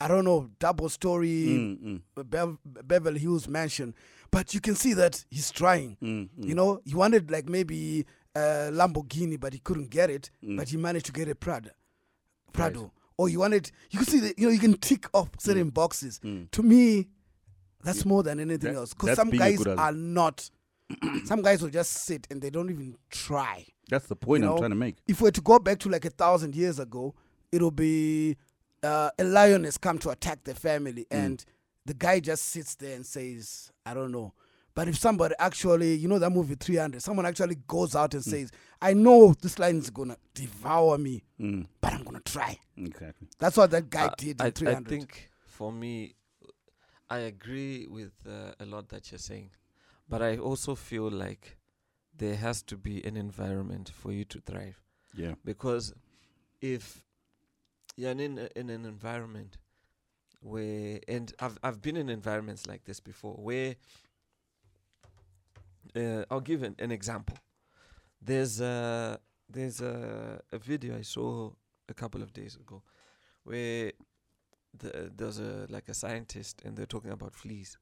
I 0.00 0.08
don't 0.08 0.24
know, 0.24 0.50
double 0.58 0.88
story 0.88 1.46
Mm. 1.46 2.02
Mm. 2.16 2.30
Bev- 2.30 2.58
Beverly 2.64 3.18
Hills 3.20 3.48
mansion, 3.48 3.94
but 4.30 4.52
you 4.54 4.60
can 4.60 4.74
see 4.74 4.92
that 4.94 5.24
he's 5.30 5.50
trying. 5.50 5.96
You 6.00 6.54
know, 6.54 6.80
he 6.84 6.94
wanted 6.94 7.30
like 7.30 7.48
maybe 7.48 8.04
a 8.34 8.70
Lamborghini, 8.70 9.40
but 9.40 9.52
he 9.54 9.58
couldn't 9.60 9.88
get 9.90 10.10
it. 10.10 10.30
But 10.42 10.68
he 10.68 10.76
managed 10.76 11.06
to 11.06 11.12
get 11.12 11.28
a 11.28 11.34
Prada, 11.34 11.70
Prado. 12.52 12.92
Or 13.18 13.28
you 13.30 13.38
wanted, 13.40 13.70
you 13.90 13.98
can 13.98 14.06
see 14.06 14.20
that 14.20 14.38
you 14.38 14.46
know 14.46 14.52
you 14.52 14.58
can 14.58 14.74
tick 14.74 15.06
off 15.14 15.30
certain 15.38 15.70
boxes. 15.70 16.20
Mm. 16.22 16.50
To 16.50 16.62
me, 16.62 17.08
that's 17.82 18.04
more 18.04 18.22
than 18.22 18.38
anything 18.40 18.72
That- 18.74 18.78
else. 18.80 18.92
Because 18.94 19.16
some 19.16 19.30
guys 19.30 19.64
are 19.66 19.92
not. 19.92 20.50
some 21.24 21.42
guys 21.42 21.62
will 21.62 21.70
just 21.70 21.92
sit 21.92 22.28
and 22.30 22.40
they 22.40 22.50
don't 22.50 22.70
even 22.70 22.96
try. 23.10 23.66
That's 23.88 24.06
the 24.06 24.14
point 24.16 24.42
You 24.44 24.50
I'm 24.50 24.54
know, 24.54 24.58
trying 24.60 24.70
to 24.70 24.76
make. 24.76 24.96
If 25.08 25.20
we're 25.20 25.30
to 25.32 25.40
go 25.40 25.58
back 25.58 25.78
to 25.80 25.88
like 25.88 26.04
a 26.04 26.10
thousand 26.10 26.54
years 26.54 26.78
ago, 26.78 27.14
it'll 27.50 27.70
be 27.72 28.36
uh, 28.82 29.10
a 29.18 29.24
lion 29.24 29.64
has 29.64 29.78
come 29.78 29.98
to 30.00 30.10
attack 30.10 30.44
the 30.44 30.54
family, 30.54 31.06
Mm. 31.10 31.24
and 31.24 31.44
the 31.86 31.94
guy 31.94 32.20
just 32.20 32.44
sits 32.46 32.74
there 32.76 32.94
and 32.94 33.04
says, 33.06 33.72
"I 33.84 33.94
don't 33.94 34.12
know." 34.12 34.34
But 34.76 34.88
if 34.88 34.98
somebody 34.98 35.34
actually, 35.38 35.94
you 35.94 36.06
know, 36.06 36.18
that 36.18 36.28
movie 36.30 36.54
300, 36.54 37.00
someone 37.02 37.24
actually 37.24 37.54
goes 37.66 37.96
out 37.96 38.12
and 38.12 38.22
Mm. 38.22 38.30
says, 38.30 38.50
"I 38.80 38.92
know 38.92 39.32
this 39.32 39.58
lion 39.58 39.78
is 39.78 39.88
gonna 39.90 40.18
devour 40.34 40.98
me, 40.98 41.24
Mm. 41.40 41.66
but 41.80 41.94
I'm 41.94 42.04
gonna 42.04 42.20
try." 42.20 42.60
Exactly. 42.76 43.26
That's 43.38 43.56
what 43.56 43.70
that 43.70 43.88
guy 43.88 44.08
I- 44.08 44.14
did 44.18 44.40
Uh, 44.40 44.44
I, 44.44 44.46
in 44.48 44.52
300. 44.52 44.86
I 44.86 44.90
think 44.90 45.30
for 45.46 45.72
me, 45.72 46.14
I 47.08 47.18
agree 47.20 47.86
with 47.86 48.12
uh, 48.26 48.52
a 48.60 48.66
lot 48.66 48.90
that 48.90 49.10
you're 49.10 49.18
saying, 49.18 49.50
but 50.10 50.20
I 50.20 50.36
also 50.36 50.74
feel 50.74 51.10
like 51.10 51.56
there 52.14 52.36
has 52.36 52.62
to 52.64 52.76
be 52.76 53.02
an 53.04 53.16
environment 53.16 53.88
for 53.88 54.12
you 54.12 54.24
to 54.26 54.40
thrive. 54.40 54.82
Yeah. 55.14 55.36
Because 55.42 55.94
if 56.60 57.02
you're 57.96 58.10
in, 58.10 58.38
a, 58.38 58.48
in 58.54 58.68
an 58.68 58.84
environment 58.84 59.56
where, 60.40 61.00
and 61.08 61.32
I've 61.40 61.58
I've 61.62 61.80
been 61.80 61.96
in 61.96 62.10
environments 62.10 62.66
like 62.66 62.84
this 62.84 63.00
before, 63.00 63.36
where 63.36 63.76
uh, 65.94 66.24
I'll 66.30 66.40
give 66.40 66.62
an, 66.62 66.74
an 66.78 66.90
example. 66.90 67.36
There's 68.20 68.60
a 68.60 69.20
there's 69.48 69.80
a, 69.80 70.40
a 70.52 70.58
video 70.58 70.98
I 70.98 71.02
saw 71.02 71.52
a 71.88 71.94
couple 71.94 72.22
of 72.22 72.32
days 72.32 72.56
ago 72.56 72.82
where 73.44 73.92
the, 74.76 75.12
there 75.14 75.26
was 75.26 75.38
a 75.38 75.66
like 75.68 75.88
a 75.88 75.94
scientist 75.94 76.62
and 76.64 76.76
they're 76.76 76.86
talking 76.86 77.12
about 77.12 77.34
fleas, 77.34 77.78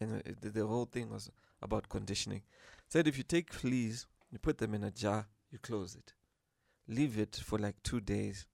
and 0.00 0.22
the, 0.40 0.50
the 0.50 0.66
whole 0.66 0.86
thing 0.86 1.10
was 1.10 1.30
about 1.60 1.88
conditioning. 1.88 2.42
Said 2.88 3.06
if 3.06 3.16
you 3.16 3.24
take 3.24 3.52
fleas, 3.52 4.06
you 4.30 4.38
put 4.38 4.58
them 4.58 4.74
in 4.74 4.84
a 4.84 4.90
jar, 4.90 5.26
you 5.50 5.58
close 5.58 5.94
it, 5.94 6.14
leave 6.88 7.18
it 7.18 7.40
for 7.44 7.58
like 7.58 7.76
two 7.82 8.00
days. 8.00 8.46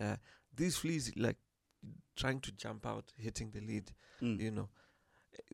Uh, 0.00 0.16
these 0.54 0.76
fleas 0.76 1.12
like 1.16 1.36
trying 2.16 2.40
to 2.40 2.52
jump 2.52 2.86
out, 2.86 3.12
hitting 3.16 3.50
the 3.50 3.60
lid. 3.60 3.92
Mm. 4.20 4.40
You 4.40 4.50
know, 4.50 4.68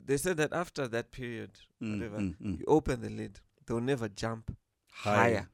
they 0.03 0.17
said 0.17 0.37
that 0.37 0.53
after 0.53 0.87
that 0.87 1.11
period, 1.11 1.51
Mm, 1.81 1.93
whatever, 1.93 2.17
mm, 2.17 2.35
mm. 2.41 2.59
you 2.59 2.65
open 2.67 3.01
the 3.01 3.09
lid, 3.09 3.39
they'll 3.65 3.79
never 3.79 4.09
jump 4.09 4.55
Higher. 4.91 5.15
higher 5.17 5.49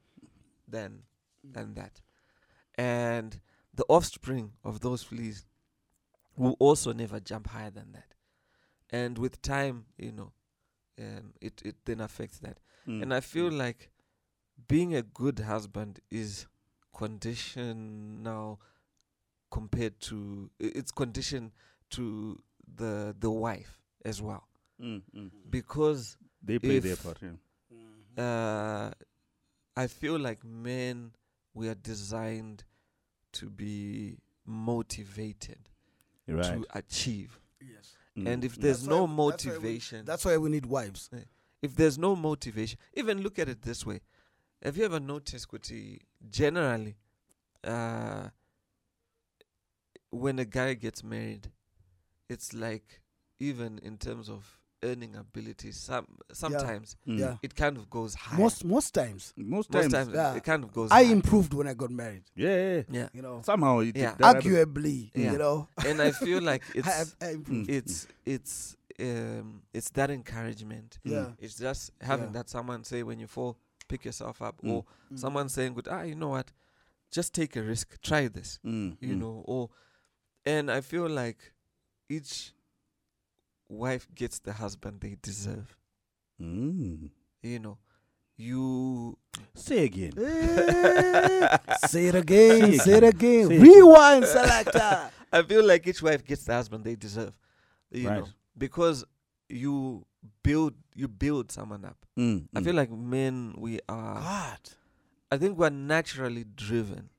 than 0.68 1.02
than 1.44 1.74
that. 1.74 2.00
And 2.74 3.40
the 3.72 3.84
offspring 3.88 4.52
of 4.64 4.80
those 4.80 5.02
fleas 5.04 5.46
will 6.36 6.56
also 6.58 6.92
never 6.92 7.20
jump 7.20 7.46
higher 7.48 7.70
than 7.70 7.92
that. 7.92 8.14
And 8.90 9.18
with 9.18 9.40
time, 9.42 9.86
you 9.98 10.12
know, 10.12 10.32
um, 10.98 11.32
it, 11.40 11.62
it 11.64 11.76
then 11.84 12.00
affects 12.00 12.38
that. 12.38 12.58
Mm. 12.88 13.02
And 13.02 13.14
I 13.14 13.20
feel 13.20 13.50
like 13.50 13.90
being 14.68 14.94
a 14.94 15.02
good 15.02 15.38
husband 15.40 16.00
is 16.10 16.46
conditional 16.94 18.60
compared 19.50 20.00
to 20.00 20.50
it's 20.58 20.90
condition 20.90 21.52
to 21.90 22.40
the 22.74 23.14
the 23.18 23.30
wife 23.30 23.78
as 24.06 24.22
well 24.22 24.42
Mm, 24.80 25.02
mm. 25.14 25.30
because 25.50 26.16
They 26.42 26.58
play 26.58 26.78
their 26.80 26.92
if- 26.92 27.02
part. 27.02 27.18
Yeah. 27.22 27.32
uh, 28.24 28.90
I 29.76 29.86
feel 29.88 30.18
like 30.18 30.44
men 30.44 31.12
we 31.54 31.68
are 31.68 31.74
designed 31.74 32.64
to 33.32 33.50
be 33.50 34.18
motivated 34.44 35.68
Right. 36.28 36.44
to 36.44 36.66
achieve. 36.78 37.38
yes. 37.60 37.94
Mm, 38.16 38.26
And 38.28 38.44
if 38.44 38.56
mm. 38.56 38.62
there's 38.62 38.78
That's 38.82 38.88
no 38.88 39.04
why- 39.04 39.30
that's 39.30 39.44
why 39.46 39.52
we- 39.52 39.58
motivation, 39.58 40.04
That's 40.04 40.24
why 40.24 40.36
we 40.38 40.48
need 40.50 40.66
wives. 40.66 41.10
if 41.62 41.74
there's 41.74 41.98
no 41.98 42.14
motivation, 42.16 42.78
even 42.94 43.22
look 43.22 43.38
at 43.38 43.48
it 43.48 43.62
this 43.62 43.84
way. 43.86 44.00
Have 44.62 44.76
you 44.78 44.84
ever 44.84 45.00
noticed, 45.00 45.48
Kuti, 45.48 46.00
generally, 46.30 46.96
uh, 47.64 48.28
when 50.10 50.38
a 50.38 50.44
guy 50.44 50.74
gets 50.74 51.02
married, 51.04 51.52
it's 52.28 52.52
like, 52.54 53.00
even 53.38 53.78
in 53.78 53.96
terms 53.98 54.28
of 54.28 54.58
earning 54.82 55.16
ability, 55.16 55.72
some 55.72 56.06
sometimes 56.32 56.96
Mm. 57.08 57.18
Yeah. 57.18 57.36
it 57.42 57.54
kind 57.56 57.76
of 57.76 57.88
goes 57.90 58.14
higher. 58.14 58.38
Most 58.38 58.64
most 58.64 58.92
times, 58.94 59.32
Most 59.36 59.70
Most 59.72 59.84
times. 59.90 59.92
times 59.92 60.10
yeah. 60.14 60.34
it 60.34 60.44
kind 60.44 60.62
of 60.64 60.72
goes 60.72 60.90
I 60.90 61.04
higher. 61.04 61.12
improved 61.12 61.54
when 61.54 61.66
I 61.66 61.74
got 61.74 61.90
married. 61.90 62.24
Yeah, 62.34 62.48
yeah, 62.48 62.74
yeah. 62.76 62.82
yeah. 62.90 63.08
You 63.14 63.22
know, 63.22 63.40
Somehow 63.42 63.78
it 63.80 63.96
Yeah. 63.96 64.14
that 64.18 64.24
happens. 64.36 64.44
arguably, 64.44 65.10
Yeah. 65.14 65.32
you 65.32 65.38
know, 65.38 65.68
and 65.84 66.00
I 66.00 66.12
feel 66.12 66.42
like 66.42 66.62
it's 66.74 66.86
I, 67.20 67.26
I 67.26 67.30
improved. 67.30 67.68
Mm. 67.70 67.74
it's 67.74 68.06
it's 68.24 68.76
um 69.00 69.62
it's 69.72 69.90
that 69.90 70.10
encouragement. 70.10 70.98
Yeah. 71.04 71.32
It's 71.38 71.56
just 71.56 71.90
having 72.00 72.26
Yeah. 72.26 72.32
that 72.32 72.50
someone 72.50 72.84
say 72.84 73.02
when 73.02 73.18
you 73.18 73.26
fall, 73.26 73.56
pick 73.88 74.04
yourself 74.04 74.40
up, 74.42 74.60
Mm. 74.62 74.70
or 74.72 74.84
someone 75.14 75.48
saying, 75.48 75.74
"Good, 75.74 75.88
ah, 75.90 76.02
you 76.02 76.14
know 76.14 76.28
what? 76.28 76.52
Just 77.10 77.32
take 77.32 77.56
a 77.56 77.62
risk. 77.62 78.00
Try 78.02 78.28
this." 78.28 78.58
Mm, 78.64 78.96
You 79.00 79.14
mm. 79.14 79.20
know, 79.20 79.42
or 79.46 79.70
and 80.44 80.70
I 80.70 80.80
feel 80.82 81.08
like 81.08 81.52
each 82.08 82.52
wife 83.68 84.06
gets 84.14 84.38
the 84.38 84.52
husband 84.52 85.00
they 85.00 85.16
deserve. 85.20 85.76
Mm. 86.40 87.10
You 87.42 87.58
know, 87.58 87.78
you 88.36 89.16
Say 89.54 89.84
again. 89.84 90.12
Eh, 90.18 91.56
say 91.86 92.06
it 92.06 92.14
again. 92.14 92.72
Say 92.72 92.78
Say 92.78 92.92
it 92.98 93.04
again. 93.04 93.48
Say 93.48 93.56
it 93.56 93.62
Rewind, 93.62 94.24
selector. 94.26 95.10
I 95.32 95.42
feel 95.42 95.64
like 95.64 95.86
each 95.86 96.02
wife 96.02 96.24
gets 96.24 96.44
the 96.44 96.54
husband 96.54 96.84
they 96.84 96.94
deserve. 96.94 97.32
You 97.90 98.08
Right. 98.08 98.18
know, 98.20 98.28
because 98.56 99.04
you 99.48 100.06
build 100.42 100.74
you 100.94 101.08
build 101.08 101.52
someone 101.52 101.84
up. 101.84 101.96
Mm, 102.18 102.48
I 102.54 102.60
mm. 102.60 102.64
feel 102.64 102.74
like 102.74 102.90
men 102.90 103.54
we 103.58 103.80
are 103.88 104.14
God. 104.20 104.60
I 105.30 105.36
think 105.36 105.58
we're 105.58 105.70
naturally 105.70 106.44
driven. 106.44 107.10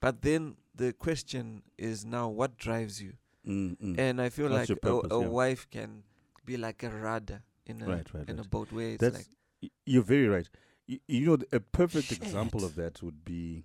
But 0.00 0.22
then 0.22 0.56
the 0.74 0.92
question 0.92 1.62
is 1.76 2.04
now 2.04 2.28
what 2.28 2.56
drives 2.56 3.02
you? 3.02 3.14
Mm, 3.48 3.76
mm. 3.80 3.98
And 3.98 4.20
I 4.20 4.28
feel 4.28 4.50
What's 4.50 4.68
like 4.70 4.82
your 4.84 5.00
a, 5.04 5.14
a 5.14 5.20
yeah. 5.22 5.26
wife 5.28 5.66
can 5.70 6.02
be 6.44 6.56
like 6.56 6.82
a 6.82 6.90
rudder 6.90 7.42
in 7.66 7.80
a 7.82 7.86
Right, 7.86 8.06
right, 8.14 8.28
in 8.28 8.36
right. 8.36 8.46
a 8.46 8.48
boat 8.48 8.70
where 8.72 8.88
it's 8.90 9.00
That's 9.00 9.16
like 9.18 9.26
Y- 9.62 9.70
You're 9.86 10.02
very 10.02 10.28
right. 10.28 10.48
Y- 10.88 11.00
You 11.08 11.26
know, 11.26 11.36
th- 11.36 11.48
a 11.52 11.60
perfect 11.60 12.12
example 12.12 12.64
of 12.64 12.74
that 12.76 13.02
would 13.02 13.24
be. 13.24 13.64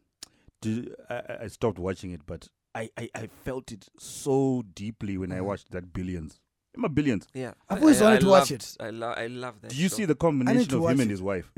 do- 0.62 0.94
I, 1.10 1.16
I- 1.16 1.38
I 1.44 1.48
stopped 1.48 1.78
watching 1.80 2.12
it, 2.12 2.22
but 2.26 2.48
I, 2.74 2.90
I, 2.98 3.10
I 3.14 3.28
felt 3.44 3.72
it 3.72 3.88
so 4.00 4.64
deeply 4.74 5.18
when 5.18 5.32
I 5.32 5.36
Uh-huh. 5.36 5.44
watched 5.46 5.72
that 5.72 5.94
Billions. 5.94 6.40
Remember 6.76 6.94
Billions? 6.94 7.28
yeah. 7.34 7.54
I've 7.70 7.82
always 7.82 8.02
I- 8.02 8.06
wanted 8.06 8.18
I 8.18 8.20
to 8.22 8.28
watch 8.30 8.52
it. 8.52 8.78
I 8.80 8.90
love 8.90 9.18
I 9.18 9.28
love 9.28 9.62
that. 9.62 9.70
Do 9.72 9.76
you 9.78 9.90
show. 9.90 9.96
see 9.98 10.06
the 10.06 10.16
combination 10.16 10.74
of 10.74 10.84
him 10.90 11.00
it. 11.00 11.02
and 11.04 11.12
his 11.12 11.22
wife? 11.22 11.52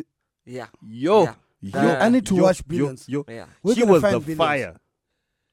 Yeah. 0.45 0.67
Yo, 0.85 1.23
Yeah. 1.23 1.35
yo, 1.61 1.79
Uh, 1.79 1.97
I 2.01 2.09
need 2.09 2.25
to 2.25 2.35
yo, 2.35 2.43
watch 2.43 2.67
Billions. 2.67 3.07
Yo, 3.07 3.23
Yeah. 3.27 3.45
She 3.73 3.83
was 3.83 4.01
the 4.01 4.09
Billions? 4.19 4.37
fire. 4.37 4.79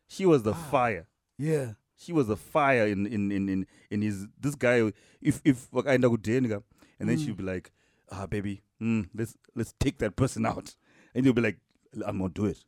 She 0.08 0.26
was 0.26 0.42
the 0.42 0.52
Ah. 0.52 0.68
fire. 0.70 1.06
Yeah. 1.38 1.74
She 2.04 2.12
was 2.12 2.28
a 2.28 2.36
fire 2.36 2.86
in 2.86 3.06
in 3.06 3.30
in 3.32 3.48
in, 3.48 3.66
in 3.90 4.02
his 4.02 4.26
this 4.40 4.54
guy. 4.54 4.92
If 5.20 5.40
if 5.44 5.70
wakaenda 5.70 6.08
kudenga, 6.10 6.62
and 6.98 7.08
then 7.08 7.18
she'd 7.18 7.36
be 7.36 7.42
like, 7.44 7.70
"Ah, 8.10 8.26
baby, 8.26 8.62
mm, 8.80 9.08
let's 9.14 9.36
let's 9.54 9.74
take 9.78 9.98
that 9.98 10.16
person 10.16 10.44
out," 10.46 10.74
and 11.14 11.24
he'll 11.24 11.32
be 11.34 11.42
like, 11.42 11.58
"I'm 12.06 12.18
gonna 12.18 12.28
do 12.30 12.46
it." 12.46 12.64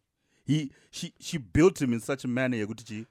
He 0.46 0.70
she 0.90 1.12
she 1.18 1.38
built 1.38 1.80
him 1.82 1.92
in 1.92 2.00
such 2.00 2.24
a 2.24 2.28
manner. 2.28 2.56
yakuti 2.58 2.84
chi- 2.86 3.06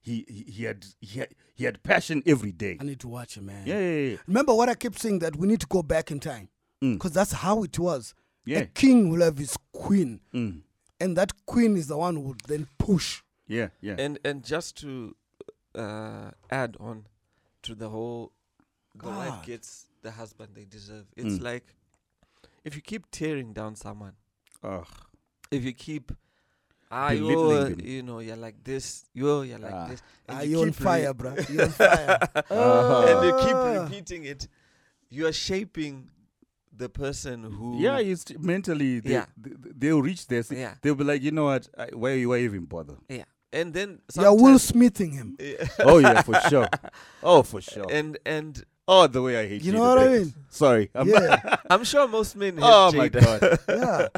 He, 0.00 0.24
he 0.28 0.42
he 0.52 0.64
had 0.64 0.84
he 1.00 1.18
had 1.20 1.28
he 1.54 1.64
had 1.64 1.82
passion 1.82 2.22
every 2.26 2.52
day. 2.52 2.76
I 2.80 2.84
need 2.84 3.00
to 3.00 3.08
watch 3.08 3.36
him, 3.36 3.46
man. 3.46 3.66
Yeah, 3.66 3.80
yeah, 3.80 4.10
yeah. 4.10 4.16
Remember 4.26 4.54
what 4.54 4.68
I 4.68 4.74
kept 4.74 4.98
saying 5.00 5.20
that 5.20 5.34
we 5.36 5.46
need 5.48 5.60
to 5.60 5.66
go 5.66 5.82
back 5.82 6.10
in 6.10 6.20
time 6.20 6.48
Mm. 6.82 6.94
because 6.94 7.12
that's 7.12 7.32
how 7.32 7.62
it 7.64 7.78
was. 7.78 8.14
Yeah. 8.44 8.58
A 8.60 8.66
king 8.66 9.08
will 9.10 9.22
have 9.22 9.38
his 9.38 9.56
queen, 9.72 10.20
Mm. 10.34 10.60
and 11.00 11.16
that 11.16 11.32
queen 11.46 11.76
is 11.76 11.86
the 11.86 11.96
one 11.96 12.16
who 12.16 12.20
would 12.28 12.40
then 12.46 12.66
push. 12.78 13.22
Yeah, 13.48 13.68
yeah. 13.80 13.96
And 13.98 14.18
and 14.24 14.44
just 14.44 14.76
to 14.82 15.16
uh, 15.74 16.30
add 16.50 16.76
on 16.80 17.06
to 17.62 17.74
the 17.74 17.88
whole 17.88 18.32
the 18.94 19.08
wife 19.08 19.44
gets 19.44 19.86
the 20.02 20.10
husband 20.12 20.50
they 20.54 20.64
deserve. 20.64 21.06
It's 21.16 21.38
Mm. 21.38 21.42
like 21.42 21.74
if 22.64 22.74
you 22.76 22.82
keep 22.82 23.10
tearing 23.10 23.52
down 23.52 23.74
someone, 23.76 24.12
Ugh. 24.62 24.86
if 25.50 25.64
you 25.64 25.72
keep 25.72 26.12
ah 26.90 27.08
Belittling 27.10 27.68
you 27.70 27.76
them. 27.76 27.80
you 27.86 28.02
know 28.02 28.18
you're 28.20 28.36
like 28.36 28.62
this, 28.64 29.04
you 29.14 29.42
you're 29.42 29.58
like 29.58 29.74
Ah. 29.74 29.88
this, 29.88 30.02
Ah, 30.28 30.40
you 30.42 30.50
you're 30.50 30.60
on 30.62 30.66
keep 30.72 30.80
re- 30.80 30.84
fire, 30.84 31.14
bro. 31.14 31.34
You're 31.50 31.64
on 31.64 31.70
fire. 31.70 32.18
Uh-huh. 32.50 33.06
and 33.08 33.26
you 33.26 33.32
keep 33.46 33.56
Ah. 33.56 33.82
repeating 33.82 34.24
it, 34.24 34.48
you 35.10 35.26
are 35.26 35.32
shaping 35.32 36.10
the 36.76 36.88
person 36.88 37.42
who 37.44 37.78
Yeah, 37.80 37.98
it's 37.98 38.24
mentally. 38.38 39.00
They, 39.00 39.12
Yeah. 39.12 39.26
they, 39.36 39.50
they'll 39.78 40.02
reach 40.02 40.26
this. 40.26 40.50
yeah 40.50 40.74
They'll 40.82 40.94
be 40.96 41.04
like, 41.04 41.22
you 41.22 41.30
know 41.30 41.44
what? 41.44 41.68
I, 41.78 41.86
why 41.94 42.22
why 42.24 42.38
even 42.38 42.64
bother? 42.66 42.96
yeah, 43.08 43.24
and 43.54 43.72
then 43.72 44.00
You're 44.14 44.32
Will 44.32 44.58
sometimes- 44.58 44.62
Smithing 44.64 45.12
him. 45.12 45.36
oh 45.80 45.98
yeah, 45.98 46.22
for 46.22 46.34
sure. 46.50 46.68
Oh, 47.22 47.42
for 47.42 47.60
sure. 47.60 47.86
and 47.90 48.18
and 48.26 48.64
Oh, 48.86 49.06
the 49.06 49.22
way 49.22 49.38
I 49.40 49.48
hate 49.48 49.62
You 49.62 49.72
you 49.72 49.78
know 49.78 49.94
what 49.94 49.98
I 49.98 50.08
mean? 50.18 50.34
Sorry. 50.50 50.90
I'm 50.94 51.08
Yeah, 51.08 51.56
I'm 51.70 51.84
sure 51.84 52.06
most 52.06 52.36
men. 52.36 52.56
Hate 52.58 52.62
oh 52.62 52.92
my 52.92 53.08
god. 53.08 53.58
yeah. 53.68 54.08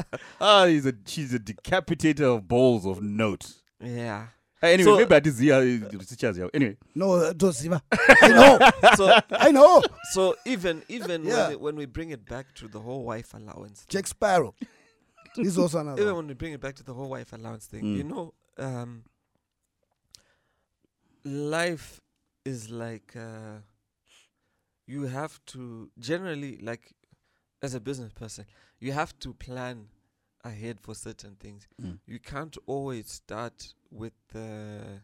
Ah, 0.41 0.65
he's 0.65 0.85
a 0.85 0.93
she's 1.05 1.33
a 1.33 1.39
decapitator 1.39 2.35
of 2.35 2.47
balls 2.49 2.85
of 2.85 3.01
note. 3.01 3.53
Yeah. 3.81 4.27
Uh, 4.61 4.67
anyway, 4.67 4.83
So- 4.91 4.97
maybe 4.97 5.15
I 5.15 5.19
did 5.21 5.35
see 5.35 5.51
uh, 5.51 5.61
teachers 6.09 6.35
here. 6.35 6.49
Anyway, 6.53 6.75
No, 6.95 7.13
uh, 7.13 7.31
don't 7.31 7.53
see 7.53 7.69
ma. 7.69 7.79
I 8.21 8.27
know. 8.39 8.59
So 8.95 9.19
I 9.31 9.51
know. 9.51 9.83
so 10.11 10.35
even 10.45 10.83
even 10.89 11.23
Yeah. 11.23 11.43
when, 11.43 11.51
it, 11.51 11.61
when 11.61 11.75
we 11.77 11.85
bring 11.85 12.09
it 12.09 12.25
back 12.27 12.53
to 12.55 12.67
the 12.67 12.79
whole 12.81 13.03
wife 13.05 13.33
allowance, 13.35 13.81
thing, 13.81 13.87
Jack 13.89 14.07
Sparrow. 14.07 14.53
He's 15.35 15.57
also 15.57 15.79
another. 15.79 16.01
even 16.01 16.15
when 16.15 16.27
we 16.27 16.33
bring 16.33 16.53
it 16.53 16.59
back 16.59 16.75
to 16.75 16.83
the 16.83 16.93
whole 16.93 17.09
wife 17.09 17.31
allowance 17.31 17.67
thing, 17.67 17.83
Mm. 17.83 17.97
you 17.97 18.03
know, 18.03 18.33
um, 18.57 19.03
life 21.27 22.01
is 22.45 22.69
like 22.69 23.15
uh, 23.15 23.59
you 24.85 25.03
have 25.03 25.39
to 25.47 25.89
generally 25.99 26.57
like 26.61 26.93
as 27.61 27.73
a 27.73 27.79
business 27.79 28.13
person, 28.13 28.45
you 28.79 28.91
have 28.91 29.17
to 29.19 29.33
plan 29.33 29.87
ahead 30.43 30.79
for 30.79 30.93
certain 30.95 31.35
things. 31.35 31.67
Mm. 31.81 31.97
You 32.05 32.19
can't 32.19 32.55
always 32.67 33.09
start 33.11 33.73
with 33.91 34.13
the 34.31 35.01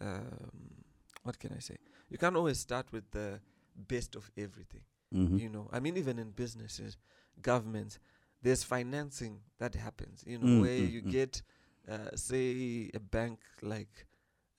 um, 0.00 0.84
what 1.22 1.38
can 1.38 1.52
I 1.56 1.60
say? 1.60 1.76
You 2.10 2.18
can't 2.18 2.36
always 2.36 2.58
start 2.58 2.92
with 2.92 3.10
the 3.10 3.40
best 3.76 4.16
of 4.16 4.30
everything. 4.36 4.82
Mhm. 5.14 5.38
You 5.38 5.48
know, 5.50 5.68
I 5.72 5.80
mean, 5.80 5.96
even 5.96 6.18
in 6.18 6.30
businesses, 6.30 6.96
governments, 7.42 7.98
there's 8.42 8.64
financing 8.64 9.40
that 9.58 9.74
happens. 9.74 10.24
You 10.26 10.38
know, 10.38 10.46
Mm, 10.46 10.60
where 10.60 10.78
mm, 10.78 10.92
you 10.92 11.02
mm. 11.02 11.10
get, 11.10 11.42
uh, 11.88 12.16
say, 12.16 12.90
a 12.94 12.98
bank 13.00 13.38
like 13.62 14.06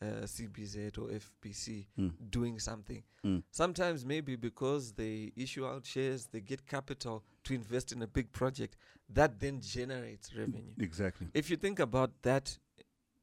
uh, 0.03 0.25
CBZ 0.25 0.97
or 0.97 1.07
FBC 1.11 1.85
Mm. 1.97 2.11
doing 2.29 2.59
something. 2.59 3.03
Mm. 3.23 3.43
Sometimes 3.51 4.05
maybe 4.05 4.35
because 4.35 4.93
they 4.93 5.31
issue 5.35 5.65
out 5.65 5.85
shares, 5.85 6.25
they 6.31 6.41
get 6.41 6.65
capital 6.65 7.23
to 7.45 7.53
invest 7.53 7.91
in 7.91 8.01
a 8.01 8.07
big 8.07 8.31
project 8.31 8.75
that 9.13 9.39
then 9.39 9.59
generates 9.61 10.33
revenue. 10.35 10.73
exactly. 10.79 11.27
If 11.33 11.49
you 11.49 11.57
think 11.57 11.79
about 11.79 12.11
that, 12.23 12.57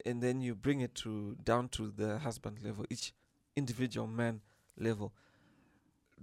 and 0.06 0.22
then 0.22 0.40
you 0.40 0.54
bring 0.54 0.80
it 0.80 0.94
to 0.94 1.36
down 1.44 1.68
to 1.68 1.90
the 1.90 2.18
husband 2.18 2.58
level, 2.64 2.84
each 2.90 3.12
individual 3.56 4.06
man 4.06 4.40
level, 4.78 5.12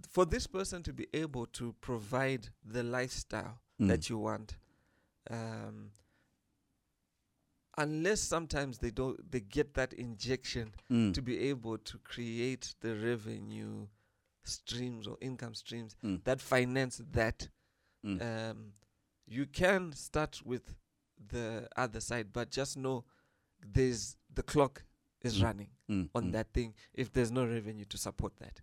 for 0.09 0.25
this 0.25 0.47
person 0.47 0.83
to 0.83 0.93
be 0.93 1.07
able 1.13 1.45
to 1.47 1.73
provide 1.81 2.49
the 2.65 2.83
lifestyle 2.83 3.59
Mm. 3.79 3.87
that 3.89 4.09
you 4.09 4.17
want, 4.17 4.57
um, 5.29 5.91
unless 7.77 8.21
sometimes 8.21 8.77
they 8.79 8.91
don't, 8.91 9.31
they 9.31 9.39
get 9.41 9.73
that 9.75 9.93
injection 9.93 10.73
Mm. 10.89 11.13
to 11.13 11.21
be 11.21 11.39
able 11.49 11.77
to 11.77 11.97
create 11.99 12.73
the 12.81 12.95
revenue 12.95 13.87
streams 14.43 15.07
or 15.07 15.17
income 15.21 15.53
streams 15.53 15.95
Mm. 16.03 16.23
that 16.23 16.41
finance 16.41 17.01
that 17.11 17.49
Mm. 18.03 18.21
um, 18.21 18.73
you 19.25 19.45
can 19.45 19.91
start 19.93 20.41
with 20.45 20.75
the 21.29 21.67
other 21.75 21.99
side, 21.99 22.31
but 22.31 22.49
just 22.51 22.77
know 22.77 23.03
there's 23.59 24.15
the 24.33 24.43
clock 24.43 24.83
is 25.23 25.39
Mm. 25.39 25.43
running 25.43 25.69
Mm, 25.89 26.09
on 26.13 26.23
mm, 26.25 26.31
that 26.33 26.53
thing 26.53 26.73
if 26.93 27.11
there's 27.11 27.31
no 27.31 27.45
revenue 27.45 27.85
to 27.85 27.97
support 27.97 28.35
that. 28.37 28.61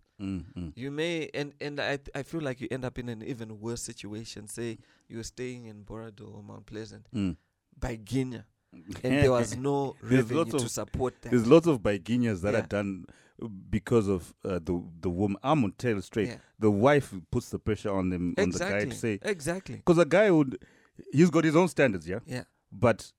You 0.75 0.91
may 0.91 1.29
and 1.33 1.53
and 1.59 1.79
I 1.81 1.97
th- 1.97 2.09
I 2.15 2.23
feel 2.23 2.39
like 2.41 2.61
you 2.61 2.67
end 2.71 2.85
up 2.85 2.97
in 2.97 3.09
an 3.09 3.21
even 3.21 3.59
worse 3.59 3.81
situation. 3.81 4.47
Say 4.47 4.77
you're 5.09 5.23
staying 5.25 5.65
in 5.65 5.83
Borrowdale 5.83 6.33
or 6.33 6.41
Mount 6.43 6.65
Pleasant 6.65 7.07
by 7.77 7.97
Guinea, 7.97 8.43
and 9.03 9.13
there 9.23 9.31
was 9.31 9.55
no 9.57 9.95
revenue 10.01 10.37
lots 10.39 10.51
to 10.51 10.57
of- 10.57 10.71
support 10.71 11.21
that. 11.21 11.29
There's 11.31 11.47
lots 11.47 11.67
of 11.67 11.79
Baiguinas 11.81 12.41
that 12.41 12.53
Yeah. 12.53 12.59
are 12.59 12.67
done 12.67 13.05
because 13.69 14.07
of 14.07 14.33
uh, 14.45 14.59
the 14.63 14.81
the 15.01 15.09
woman. 15.09 15.37
I'm 15.43 15.61
gonna 15.61 15.73
tell 15.77 15.95
you 15.95 16.01
straight. 16.01 16.27
Yeah. 16.29 16.37
The 16.59 16.71
wife 16.71 17.13
puts 17.31 17.49
the 17.49 17.59
pressure 17.59 17.91
on 17.93 18.09
them 18.09 18.33
on 18.37 18.49
the 18.51 18.59
guy 18.59 18.85
to 18.85 18.95
say 18.95 19.19
exactly. 19.21 19.75
because 19.77 19.97
the 19.97 20.05
guy 20.05 20.31
would 20.31 20.57
he's 21.11 21.29
got 21.29 21.43
his 21.43 21.55
own 21.55 21.67
standards, 21.67 22.07
yeah. 22.07 22.19
Yeah. 22.25 22.43
But 22.71 23.11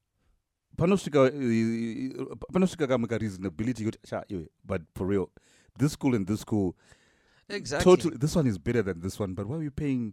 panosvika 0.77 1.19
uh, 1.27 2.37
panosvika 2.53 2.87
kamika 2.87 3.19
reasonability 3.19 3.85
kuti 3.85 3.99
cha 4.07 4.25
iwe 4.29 4.49
but 4.65 4.83
for 4.95 5.07
real 5.07 5.31
this 5.79 5.93
school 5.93 6.15
and 6.15 6.27
this 6.27 6.41
school 6.41 6.75
Exactly. 7.49 7.85
totally 7.97 8.17
this 8.19 8.35
one 8.37 8.47
is 8.49 8.59
better 8.59 8.83
than 8.83 9.01
this 9.01 9.21
one 9.21 9.35
but 9.35 9.47
why 9.47 9.57
are 9.57 9.63
you 9.63 9.71
paying 9.71 10.13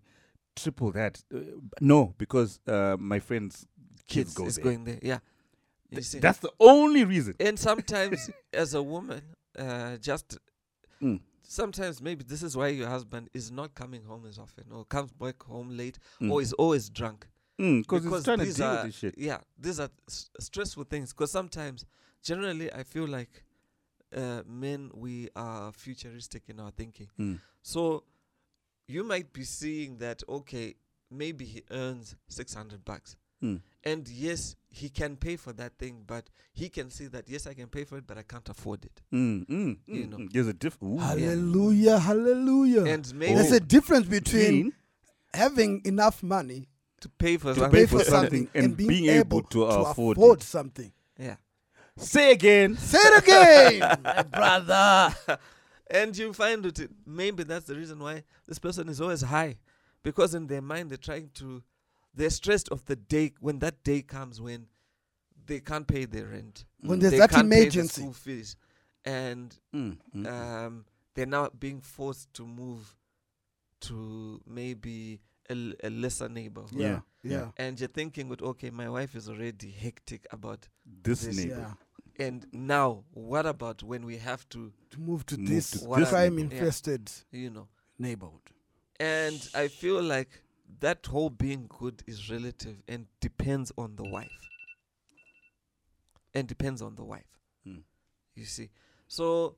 triple 0.56 0.92
that 0.92 1.24
uh, 1.34 1.40
no 1.82 2.14
because 2.18 2.60
uh, 2.68 2.96
my 3.00 3.20
friends 3.20 3.66
kids, 4.08 4.34
Kids 4.34 4.34
go 4.36 4.46
is 4.46 4.56
there 4.56 4.64
going 4.66 4.84
there. 4.86 5.00
Yeah. 5.02 5.20
See. 6.02 6.20
that's 6.20 6.40
the 6.40 6.52
only 6.60 7.04
reason 7.06 7.36
and 7.40 7.58
sometimes 7.70 8.30
as 8.54 8.74
a 8.74 8.82
woman 8.82 9.22
uh, 9.58 9.98
just 9.98 10.38
Mm. 11.02 11.20
sometimes 11.42 12.02
maybe 12.02 12.24
this 12.24 12.42
is 12.44 12.56
why 12.56 12.70
your 12.70 12.88
husband 12.88 13.30
is 13.34 13.52
not 13.52 13.76
coming 13.76 14.04
home 14.04 14.26
as 14.26 14.40
often 14.40 14.66
or 14.72 14.86
comes 14.86 15.12
back 15.12 15.44
home 15.44 15.76
late 15.78 16.00
Mm. 16.22 16.32
or 16.32 16.42
is 16.42 16.54
always 16.54 16.90
drunk 16.90 17.28
Mm, 17.60 17.86
cause 17.86 18.06
it's 18.06 18.24
trying 18.26 18.40
to 18.40 18.46
these 18.46 18.56
deal 18.56 18.66
are 18.68 18.76
with 18.76 18.86
this 18.86 18.96
shit 18.96 19.16
yeah 19.18 19.38
these 19.60 19.80
are 19.80 19.90
s- 20.10 20.30
stressful 20.40 20.86
things 20.86 21.14
because 21.14 21.30
sometimes 21.32 21.86
generally 22.24 22.72
i 22.74 22.82
feel 22.84 23.08
like 23.08 23.44
uh, 24.16 24.42
men 24.48 24.90
we 24.96 25.30
are 25.36 25.72
futuristic 25.72 26.44
in 26.50 26.60
our 26.60 26.72
thinking 26.72 27.10
Mm. 27.20 27.40
so 27.62 28.04
you 28.88 29.04
might 29.04 29.32
be 29.34 29.44
seeing 29.44 29.98
that 29.98 30.24
okay 30.28 30.76
maybe 31.12 31.46
he 31.46 31.62
earns 31.70 32.16
600 32.28 32.84
bucks. 32.84 33.16
Mm. 33.44 33.62
And 33.84 34.08
yes, 34.08 34.56
he 34.70 34.88
can 34.90 35.18
pay 35.18 35.36
for 35.36 35.52
that 35.54 35.78
thing, 35.78 36.04
but 36.08 36.30
he 36.54 36.70
can 36.70 36.90
see 36.90 37.08
that, 37.08 37.28
yes, 37.28 37.46
I 37.48 37.54
can 37.54 37.68
pay 37.68 37.84
for 37.84 37.98
it, 37.98 38.08
but 38.08 38.18
I 38.18 38.24
can't 38.24 38.48
afford 38.48 38.86
it. 38.86 39.02
Mm, 39.14 39.46
mm, 39.48 39.78
You 39.86 40.04
mm, 40.06 40.10
know. 40.10 40.18
mm. 40.18 40.32
There's 40.32 40.48
a 40.48 40.54
diff. 40.54 40.78
Ooh. 40.82 40.98
Hallelujah, 40.98 42.00
hallelujah. 42.00 42.86
And 42.86 43.14
maybe 43.14 43.34
There's 43.36 43.52
a 43.52 43.60
difference 43.60 44.08
between 44.08 44.52
Mean 44.54 44.74
having 45.34 45.82
enough 45.84 46.24
money 46.24 46.70
to 47.02 47.10
pay 47.10 47.36
for 47.38 47.54
to 47.54 47.60
something. 47.60 47.72
pay 47.82 47.86
for 47.86 48.00
for 48.00 48.06
something 48.06 48.30
something 48.46 48.50
and 48.56 48.66
and, 48.66 48.78
being, 48.78 48.90
being 48.90 49.06
able, 49.10 49.40
able 49.40 49.50
to 49.50 49.64
afford 49.64 50.18
afford 50.18 50.40
it. 50.40 50.44
something. 50.44 50.92
Yeah. 51.20 51.36
Say 51.98 52.32
again. 52.32 52.78
Say 52.78 52.98
it 53.02 53.24
again, 53.24 54.00
my 54.04 54.24
brother. 54.24 55.16
And 55.92 56.18
you 56.18 56.34
find 56.34 56.66
it, 56.66 56.90
maybe 57.06 57.44
that's 57.44 57.66
the 57.66 57.76
reason 57.76 58.00
why 58.00 58.24
this 58.48 58.58
person 58.58 58.90
is 58.90 59.00
always 59.00 59.22
high. 59.22 59.58
Because 60.02 60.34
in 60.34 60.48
their 60.48 60.62
mind, 60.62 60.90
they're 60.90 60.98
trying 60.98 61.30
to, 61.36 61.62
they're 62.16 62.30
stressed 62.30 62.70
of 62.70 62.86
the 62.86 62.96
day, 62.96 63.34
when 63.40 63.60
that 63.60 63.84
day 63.84 64.02
comes 64.02 64.40
when 64.42 64.68
they 65.46 65.60
can't 65.60 65.88
pay 65.88 66.06
their 66.06 66.28
rent. 66.28 66.66
When 66.82 67.00
there's 67.00 67.12
they 67.12 67.18
that 67.20 67.30
can't 67.32 67.50
pay 67.52 67.58
the 67.60 67.64
emergency. 67.66 68.02
school 68.02 68.14
fees. 68.14 68.56
And 69.06 69.58
Mm, 69.74 69.98
mm, 70.16 70.28
um, 70.28 70.86
they're 71.14 71.26
now 71.26 71.50
being 71.50 71.82
forced 71.82 72.34
to 72.36 72.46
move 72.48 72.96
to 73.82 74.42
maybe 74.48 75.20
a, 75.50 75.54
l- 75.54 75.74
a 75.84 75.90
lesser 75.90 76.30
neighborhood. 76.30 76.72
Yeah, 76.80 77.02
Yeah, 77.24 77.32
yeah, 77.32 77.52
And 77.58 77.80
you're 77.80 77.90
thinking, 77.90 78.30
with 78.30 78.42
okay, 78.42 78.70
my 78.70 78.90
wife 78.90 79.16
is 79.16 79.28
already 79.28 79.72
hectic 79.72 80.26
about, 80.32 80.68
this 81.04 81.26
this- 81.26 81.36
neighbor. 81.38 81.76
yeah. 82.18 82.26
and 82.26 82.46
now 82.54 83.04
what 83.12 83.46
about 83.46 83.84
when 83.84 84.06
we 84.06 84.18
have 84.20 84.48
to, 84.50 84.72
To 84.92 85.00
move 85.02 85.26
to 85.26 85.38
Move 85.38 85.48
this 85.50 85.72
to 85.72 85.78
this 85.80 86.10
crime 86.10 86.36
neighborhood. 86.36 86.54
infested 86.54 87.12
you 87.32 87.50
know? 87.50 87.68
neighborhood. 88.00 88.42
And 89.00 89.46
I 89.54 89.68
feel 89.68 90.02
like 90.02 90.43
that 90.80 91.06
whole 91.06 91.30
being 91.30 91.68
good 91.80 92.04
is 92.08 92.30
relative 92.30 92.78
and 92.88 93.08
depends 93.20 93.72
on 93.78 93.96
the 93.96 94.04
wife. 94.04 94.32
And 96.34 96.48
depends 96.48 96.82
on 96.82 96.96
the 96.96 97.04
wife. 97.04 97.28
Hmm. 97.64 97.80
You 98.36 98.46
see. 98.46 98.70
So 99.08 99.56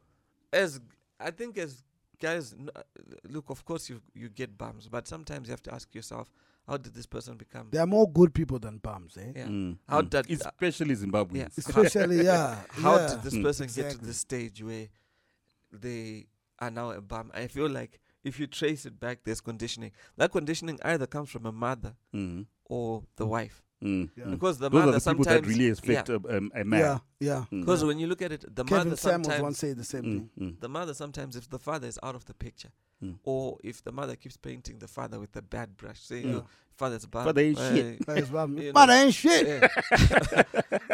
as 0.51 0.79
I 1.19 1.31
think 1.31 1.57
as 1.57 1.83
guys 2.19 2.53
uh, 2.75 2.81
look 3.29 3.49
of 3.49 3.63
course 3.65 3.89
you 3.89 4.01
you 4.13 4.29
get 4.29 4.57
bums 4.57 4.87
but 4.87 5.05
sometimes 5.05 5.47
you 5.49 5.51
have 5.51 5.61
to 5.61 5.73
ask 5.73 5.93
yourself 5.93 6.31
how 6.65 6.77
did 6.77 6.93
this 6.93 7.05
person 7.05 7.35
become 7.35 7.67
There 7.71 7.81
are 7.81 7.87
more 7.87 8.09
good 8.09 8.33
people 8.33 8.57
than 8.57 8.77
bums, 8.77 9.17
eh? 9.17 9.33
yeah. 9.35 9.45
Mm, 9.47 9.77
How 9.87 10.01
mm. 10.01 10.09
did- 10.09 10.31
especially 10.31 10.95
Zimbabweans? 10.95 11.35
Yeah. 11.35 11.47
Especially, 11.57 12.23
yeah. 12.23 12.55
how 12.69 12.95
yeah. 12.95 13.07
did 13.09 13.21
this 13.23 13.33
Mm. 13.35 13.43
person 13.43 13.67
get 13.67 13.91
to 13.91 13.97
the 13.97 14.13
stage 14.13 14.63
where 14.63 14.87
they 15.73 16.25
are 16.59 16.71
now 16.71 16.91
a 16.91 17.01
bum 17.01 17.31
i 17.33 17.47
feel 17.47 17.69
like 17.69 17.99
if 18.25 18.39
you 18.39 18.47
trace 18.47 18.85
it 18.85 18.99
back 18.99 19.19
there's 19.23 19.39
conditioning 19.41 19.91
that 20.17 20.31
conditioning 20.31 20.77
either 20.83 21.07
comes 21.07 21.29
from 21.29 21.45
a 21.45 21.51
mother 21.51 21.93
Mm, 22.13 22.45
or 22.65 23.03
the 23.15 23.25
wife 23.25 23.61
mm, 23.83 24.09
Yeah. 24.17 24.25
mm. 24.25 24.31
because 24.31 24.57
the 24.57 24.69
Those 24.69 24.79
mother 24.79 24.89
are 24.89 24.93
the 24.93 24.99
sometimes 24.99 25.41
that 25.41 25.47
really 25.47 25.65
yeah, 25.67 25.71
affect 25.71 26.09
a, 26.09 26.15
um, 26.37 26.51
a 26.55 26.63
man. 26.65 26.79
Yeah, 26.79 26.97
yeah. 27.19 27.45
Mm. 27.51 27.59
because 27.61 27.83
when 27.85 27.99
you 27.99 28.07
look 28.07 28.21
at 28.21 28.31
it 28.31 28.41
the 28.59 28.63
Kevin 28.63 28.89
mother 28.89 28.97
Samuels 28.97 29.25
sometimes 29.27 29.41
once 29.43 29.57
said 29.59 29.77
the 29.77 29.83
same 29.83 30.03
Mm, 30.03 30.13
thing. 30.13 30.29
mm. 30.39 30.59
the 30.59 30.69
mother 30.69 30.93
sometimes 30.93 31.35
if 31.35 31.49
the 31.49 31.59
father 31.59 31.87
is 31.87 31.99
out 32.03 32.15
of 32.15 32.25
the 32.25 32.33
picture 32.33 32.71
Mm. 33.03 33.15
or 33.25 33.57
if 33.61 33.83
the 33.83 33.91
mother 33.91 34.15
keeps 34.15 34.37
painting 34.37 34.79
the 34.79 34.87
father 34.87 35.19
with 35.19 35.35
a 35.35 35.41
bad 35.41 35.75
brush 35.75 35.99
saying 35.99 36.29
Yeah. 36.29 36.35
"Oh, 36.37 36.45
father's 36.77 37.05
bad 37.05 37.25
Father 37.27 37.41
ain't 37.41 37.57
shit." 37.57 38.01
uh, 38.01 38.03
That 38.07 38.17
is 38.23 38.31
what- 38.31 38.49
You 38.49 38.71
But 38.71 38.85
know. 38.85 38.93
I 38.93 39.03
ain't 39.03 39.13
shit. 39.13 39.63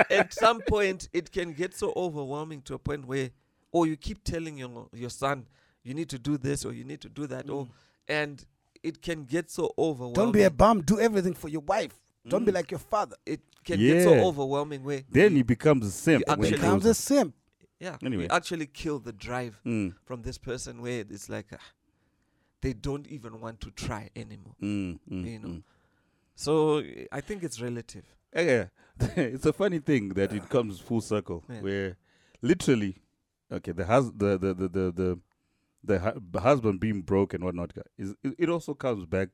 At 0.10 0.34
some 0.34 0.62
point, 0.62 1.10
it 1.14 1.32
can 1.32 1.54
get 1.54 1.76
so 1.76 1.94
overwhelming 1.96 2.62
to 2.64 2.74
a 2.74 2.80
point 2.80 3.06
where, 3.06 3.30
or 3.72 3.86
you 3.88 3.96
keep 3.98 4.24
telling 4.24 4.58
your 4.58 4.88
your 4.94 5.10
son, 5.12 5.46
you 5.84 5.94
need 5.94 6.10
to 6.10 6.20
do 6.20 6.38
this 6.38 6.66
or 6.66 6.74
you 6.74 6.84
need 6.84 7.02
to 7.02 7.10
do 7.10 7.28
that, 7.28 7.50
or 7.50 7.68
and 8.08 8.46
it 8.84 9.02
can 9.02 9.26
get 9.26 9.50
so 9.52 9.74
overwhelming. 9.78 10.14
Don't 10.16 10.32
be 10.32 10.44
a 10.44 10.50
bum. 10.52 10.82
Do 10.82 11.00
everything 11.00 11.34
for 11.34 11.50
your 11.50 11.62
wife. 11.62 11.94
Don't 12.28 12.46
be 12.46 12.52
Mm. 12.52 12.56
like 12.56 12.72
your 12.72 12.80
father. 12.80 13.16
It 13.26 13.42
can 13.64 13.80
get 13.80 14.04
so 14.04 14.14
overwhelming 14.14 14.84
where 14.84 15.04
Then 15.10 15.32
you- 15.32 15.38
he 15.38 15.44
becomes 15.44 15.86
a 15.88 15.92
simp. 15.92 16.24
he 16.26 16.32
actually- 16.32 16.52
Becomes 16.52 16.84
grows 16.84 16.92
a 16.92 16.94
simp. 16.94 17.36
yeah, 17.80 17.98
Anyway. 18.04 18.24
you 18.24 18.30
actually 18.30 18.68
kill 18.68 19.00
the 19.00 19.12
drive. 19.14 19.60
Mm, 19.66 19.96
from 20.06 20.22
this 20.22 20.38
person 20.38 20.82
where 20.82 21.02
it's 21.10 21.30
like 21.30 21.48
ah, 21.54 21.58
they 22.62 22.74
don't 22.74 23.08
even 23.08 23.40
want 23.42 23.60
to 23.62 23.72
try 23.72 24.10
anymore. 24.16 24.56
mm, 24.62 25.00
mm, 25.10 25.26
You 25.32 25.40
know. 25.40 25.48
mm. 25.50 25.64
So 26.36 26.84
I 27.12 27.22
think 27.22 27.44
it's 27.44 27.60
relative. 27.62 28.06
Yeah, 28.36 28.68
it's 29.00 29.46
a 29.46 29.54
funny 29.54 29.80
thing 29.80 30.10
that 30.10 30.32
it 30.34 30.48
comes 30.50 30.80
full 30.80 31.02
circle, 31.02 31.44
Yeah. 31.50 31.62
where 31.62 31.98
literally, 32.42 32.98
okay, 33.52 33.72
the 33.74 33.86
hus- 33.86 34.12
the 34.16 34.38
the 34.38 34.54
the 34.54 34.68
the 34.70 34.92
the, 34.92 35.20
the, 35.84 36.00
hu- 36.00 36.22
the 36.32 36.40
husband 36.42 36.80
being 36.80 37.02
broke 37.02 37.34
and 37.34 37.44
whatnot 37.44 37.74
is 37.98 38.16
it, 38.24 38.36
it 38.38 38.50
also 38.50 38.74
comes 38.74 39.06
back. 39.06 39.30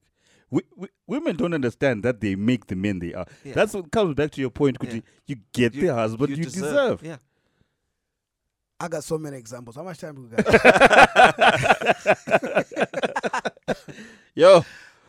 We, 0.50 0.62
we, 0.78 0.88
women 1.08 1.36
don't 1.36 1.54
understand 1.54 2.04
that 2.04 2.22
they 2.22 2.36
make 2.36 2.68
the 2.68 2.76
men 2.76 3.00
they 3.00 3.14
are. 3.14 3.26
Yeah. 3.44 3.54
That's 3.54 3.74
what 3.74 3.92
comes 3.92 4.16
back 4.16 4.32
to 4.32 4.42
your 4.42 4.50
point. 4.50 4.80
Kuti, 4.80 4.96
Yeah. 4.96 5.02
You 5.28 5.36
get 5.54 5.76
You- 5.76 5.88
the 5.88 5.94
husband 5.94 6.38
you, 6.38 6.44
deserve. 6.46 7.04
Yeah. 7.04 7.18
I 8.80 8.88
got 8.88 9.04
so 9.04 9.18
many 9.18 9.38
examples. 9.38 9.76
How 9.76 9.84
much 9.84 9.98
time 9.98 10.16
do 10.16 10.22
we 10.22 10.30
got? 10.30 10.46
Yo, 14.36 14.64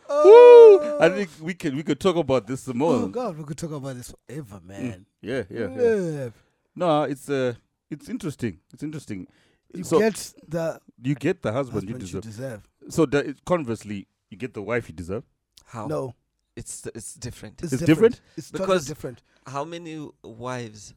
woo! 0.09 0.99
I 0.99 1.09
think 1.09 1.29
we 1.39 1.53
can 1.53 1.75
we 1.75 1.83
could 1.83 1.99
talk 1.99 2.15
about 2.15 2.47
this 2.47 2.61
some 2.61 2.79
more. 2.79 2.93
Oh 2.95 3.07
God, 3.07 3.37
we 3.37 3.43
could 3.43 3.57
talk 3.59 3.71
about 3.71 3.95
this 3.95 4.11
forever, 4.27 4.59
man. 4.65 5.05
Yeah, 5.21 5.43
yeah, 5.49 5.67
yeah. 5.69 6.29
No, 6.75 7.03
it's 7.03 7.29
uh, 7.29 7.53
it's 7.91 8.09
interesting. 8.09 8.57
It's 8.73 8.81
interesting. 8.81 9.27
You 9.73 9.83
so 9.83 9.99
get 9.99 10.33
the 10.47 10.79
you 11.01 11.15
get 11.15 11.41
the 11.41 11.51
husband, 11.51 11.89
husband 11.89 11.89
you 11.89 11.95
you 11.95 12.21
deserve. 12.21 12.23
deserve. 12.23 12.69
so 12.89 13.05
that 13.07 13.25
it, 13.25 13.45
conversely, 13.45 14.07
you 14.29 14.37
get 14.37 14.53
the 14.53 14.61
wife 14.61 14.89
you 14.89 14.95
deserve. 14.95 15.23
How? 15.65 15.85
No, 15.87 16.15
It's 16.55 16.85
it's 16.95 17.13
different. 17.15 17.61
it's, 17.63 17.73
It's 17.73 17.83
different. 17.85 18.15
different? 18.15 18.21
It's 18.37 18.49
totally 18.51 18.65
Because- 18.67 18.87
different. 18.87 19.21
how 19.45 19.63
many 19.63 20.09
wives 20.23 20.93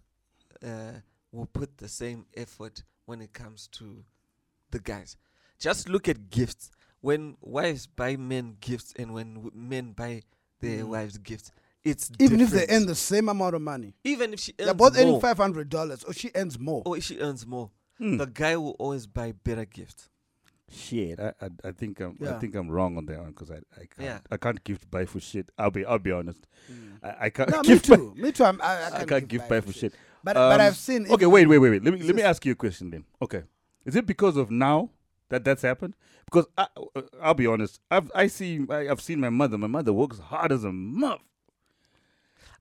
uh, 0.64 0.92
will 1.32 1.46
put 1.46 1.76
the 1.78 1.88
same 1.88 2.24
effort 2.34 2.82
when 3.06 3.20
it 3.20 3.32
comes 3.32 3.68
to 3.78 4.04
the 4.70 4.78
guys? 4.78 5.16
Just 5.58 5.88
look 5.88 6.08
at 6.08 6.30
gifts. 6.30 6.70
When 7.00 7.36
wives 7.40 7.86
buy 7.86 8.16
men 8.16 8.56
gifts 8.60 8.94
and 8.96 9.12
when 9.12 9.34
w- 9.34 9.50
men 9.54 9.92
buy 9.92 10.22
their 10.60 10.84
Mm. 10.84 10.88
wives 10.88 11.18
gifts, 11.18 11.50
it's 11.84 12.10
Even 12.20 12.40
if 12.40 12.50
they 12.50 12.66
earn 12.70 12.86
the 12.86 12.94
same 12.94 13.28
amount 13.28 13.54
of 13.56 13.60
money, 13.62 13.94
even 14.04 14.32
if 14.32 14.40
she 14.40 14.52
earns 14.58 14.66
they're 14.66 14.74
both 14.74 14.96
earning 14.96 15.20
five 15.20 15.36
hundred 15.36 15.68
dollars, 15.68 16.04
or 16.04 16.12
she 16.12 16.30
earns 16.34 16.58
more. 16.58 16.82
or 16.86 16.96
if 16.96 17.02
she 17.04 17.18
earns 17.18 17.44
more, 17.44 17.70
Hmm. 17.98 18.16
the 18.16 18.26
guy 18.26 18.56
will 18.56 18.76
always 18.78 19.06
buy 19.06 19.32
better 19.32 19.64
gifts. 19.64 20.08
Shit, 20.70 21.20
I, 21.20 21.32
I 21.40 21.48
I 21.68 21.72
think 21.72 22.00
I'm 22.00 22.16
I 22.26 22.32
think 22.38 22.54
I'm 22.54 22.70
wrong 22.70 22.96
on 22.96 23.04
that 23.06 23.18
one 23.18 23.28
because 23.30 23.50
I 23.50 23.56
I 23.76 23.84
can't 23.86 23.98
Yeah. 24.00 24.18
I 24.30 24.36
can't 24.38 24.62
gift 24.64 24.90
buy 24.90 25.04
for 25.04 25.20
shit. 25.20 25.50
I'll 25.58 25.70
be 25.70 25.84
I'll 25.84 25.98
be 25.98 26.12
honest. 26.12 26.46
I, 27.02 27.26
I 27.26 27.30
can't 27.30 27.50
No, 27.50 27.58
me 27.62 27.68
gift 27.68 27.88
buy- 27.90 27.96
too. 27.96 28.14
Me 28.16 28.32
too. 28.32 28.44
I'm, 28.44 28.60
I, 28.62 28.64
I, 28.64 28.86
I 28.86 28.90
can't 28.90 29.08
can't 29.08 29.28
give 29.28 29.40
gift 29.40 29.48
buy 29.50 29.60
for 29.60 29.72
shit. 29.72 29.92
But 30.24 30.34
but 30.34 30.54
Um, 30.54 30.60
I've 30.62 30.76
seen. 30.76 31.06
Okay, 31.10 31.26
wait, 31.26 31.46
wait, 31.46 31.58
wait, 31.58 31.70
wait. 31.70 31.84
Let 31.84 31.92
me 31.92 32.02
let 32.02 32.14
me 32.16 32.22
ask 32.22 32.44
you 32.46 32.52
a 32.52 32.54
question 32.54 32.90
then. 32.90 33.04
Okay, 33.20 33.42
is 33.84 33.96
it 33.96 34.06
because 34.06 34.36
of 34.38 34.50
now 34.50 34.88
that 35.28 35.44
that's 35.44 35.60
happened? 35.62 35.94
Because 36.24 36.46
I, 36.56 36.68
uh, 36.96 37.02
I'll 37.20 37.34
be 37.34 37.46
honest, 37.46 37.80
I've 37.90 38.10
I 38.14 38.28
see 38.28 38.64
I, 38.70 38.88
I've 38.88 39.02
seen 39.02 39.20
my 39.20 39.28
mother. 39.30 39.58
My 39.58 39.66
mother 39.66 39.92
works 39.92 40.20
hard 40.20 40.52
as 40.52 40.64
a 40.64 40.72
muff. 40.72 41.20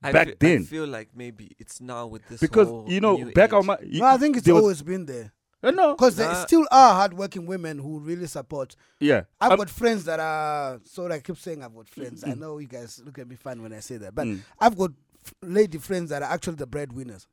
I 0.03 0.11
Back 0.11 0.27
fe- 0.29 0.35
then. 0.39 0.61
I 0.61 0.65
feel 0.65 0.87
like 0.87 1.09
maybe 1.15 1.51
it's 1.59 1.79
now 1.79 2.07
with 2.07 2.27
this 2.27 2.39
Because 2.41 2.67
whole 2.67 2.85
you 2.89 2.99
know, 2.99 3.15
new 3.17 3.31
back 3.33 3.49
age. 3.49 3.53
on 3.53 3.65
my 3.67 3.77
You, 3.83 3.99
No, 3.99 4.07
I 4.07 4.17
think 4.17 4.37
it's 4.37 4.45
there 4.45 4.55
was- 4.55 4.63
always 4.63 4.81
been 4.81 5.05
there. 5.05 5.31
Uh, 5.63 5.69
no, 5.69 5.93
Because 5.93 6.15
there 6.15 6.33
still 6.47 6.65
are 6.71 6.95
hardworking 6.95 7.45
women 7.45 7.77
who 7.77 7.99
really 7.99 8.25
support. 8.25 8.75
yeah. 8.99 9.25
I've 9.39 9.51
I'm- 9.51 9.57
got 9.59 9.69
friends 9.69 10.05
that 10.05 10.19
are. 10.19 10.79
So 10.85 11.07
I 11.11 11.19
keep 11.19 11.37
saying 11.37 11.63
I've 11.63 11.75
got 11.75 11.87
friends. 11.87 12.23
I 12.23 12.29
Mm. 12.29 12.39
know 12.39 12.57
you 12.57 12.67
guys 12.67 12.99
look 13.05 13.19
at 13.19 13.27
me 13.27 13.35
fun 13.35 13.61
when 13.61 13.71
I 13.73 13.79
say 13.79 13.97
that, 13.97 14.15
but 14.15 14.25
Mm, 14.25 14.39
I've 14.59 14.75
got 14.75 14.89
f- 15.23 15.33
lady 15.43 15.77
friends 15.77 16.09
that 16.09 16.23
are 16.23 16.31
actually 16.31 16.55
the 16.55 16.65
breadwinners 16.65 17.27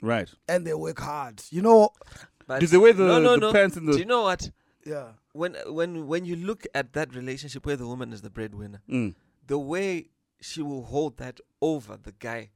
right. 0.00 0.30
and 0.48 0.66
they 0.66 0.74
work 0.74 1.00
hard. 1.00 1.42
You 1.50 1.62
know, 1.62 1.90
But 2.46 2.60
Did 2.60 2.70
they 2.70 2.76
wear 2.78 2.92
the, 2.92 3.04
no, 3.06 3.20
no, 3.20 3.30
the 3.34 3.36
no. 3.38 3.52
pants 3.52 3.76
in 3.76 3.86
the? 3.86 3.92
Do 3.92 3.98
you 3.98 4.04
know 4.04 4.22
what? 4.22 4.50
yeah. 4.84 5.12
When 5.32 5.56
when 5.68 6.06
when 6.06 6.24
you 6.24 6.36
look 6.36 6.66
at 6.74 6.92
that 6.92 7.14
relationship 7.14 7.64
where 7.64 7.76
the 7.76 7.86
woman 7.86 8.12
is 8.12 8.20
the 8.22 8.30
breadwinner, 8.30 8.80
Mm, 8.88 9.14
the 9.46 9.58
way 9.58 10.08
she 10.42 10.60
will 10.62 10.82
hold 10.84 11.16
that 11.18 11.40
over 11.62 11.96
the 11.96 12.12
guy. 12.12 12.50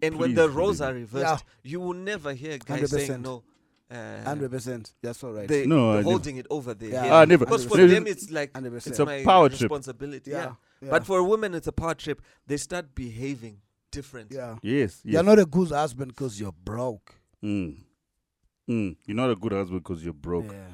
And 0.00 0.16
when 0.18 0.34
the 0.34 0.48
roles 0.48 0.78
believe 0.78 0.90
are 0.90 0.94
me. 0.94 1.00
reversed, 1.00 1.44
you 1.62 1.80
will 1.80 1.92
never 1.94 2.32
hear 2.32 2.52
a 2.52 2.58
guy 2.58 2.84
saying 2.84 3.10
100%. 3.10 3.22
no. 3.22 3.42
Uh, 3.90 4.22
Hundred 4.22 4.50
percent. 4.50 4.92
That's 5.02 5.24
all 5.24 5.32
right. 5.32 5.48
they, 5.48 5.64
No, 5.64 5.76
I 5.76 5.92
they're 5.94 6.02
never- 6.02 6.10
holding 6.10 6.36
it 6.36 6.46
over 6.50 6.74
there. 6.74 6.90
Yeah. 6.90 7.02
head. 7.04 7.12
Ah, 7.12 7.24
never. 7.24 7.44
Because 7.46 7.64
for 7.64 7.78
them, 7.78 8.06
it's 8.06 8.30
like 8.30 8.52
Hundred 8.54 8.74
it's 8.74 8.86
percent. 8.86 9.08
a 9.08 9.12
my 9.12 9.24
power 9.24 9.48
trip. 9.48 9.62
responsibility. 9.62 10.30
Yeah. 10.30 10.36
Yeah. 10.36 10.52
yeah. 10.82 10.90
But 10.90 11.06
for 11.06 11.18
a 11.18 11.24
woman, 11.24 11.54
it's 11.54 11.66
a 11.68 11.72
power 11.72 11.94
trip. 11.94 12.20
They 12.46 12.58
start 12.58 12.94
behaving 12.94 13.62
different. 13.90 14.30
yeah, 14.30 14.56
Yes, 14.62 15.00
yes. 15.02 15.14
you're 15.14 15.22
not 15.22 15.38
a 15.38 15.46
good 15.46 15.70
husband 15.70 16.08
because 16.12 16.38
you're 16.38 16.52
broke. 16.52 17.14
Mm. 17.42 17.78
Mm. 18.68 18.96
You're 19.06 19.16
not 19.16 19.30
a 19.30 19.36
good 19.36 19.52
husband 19.52 19.82
because 19.82 20.04
you're 20.04 20.12
broke. 20.12 20.52
Yeah. 20.52 20.66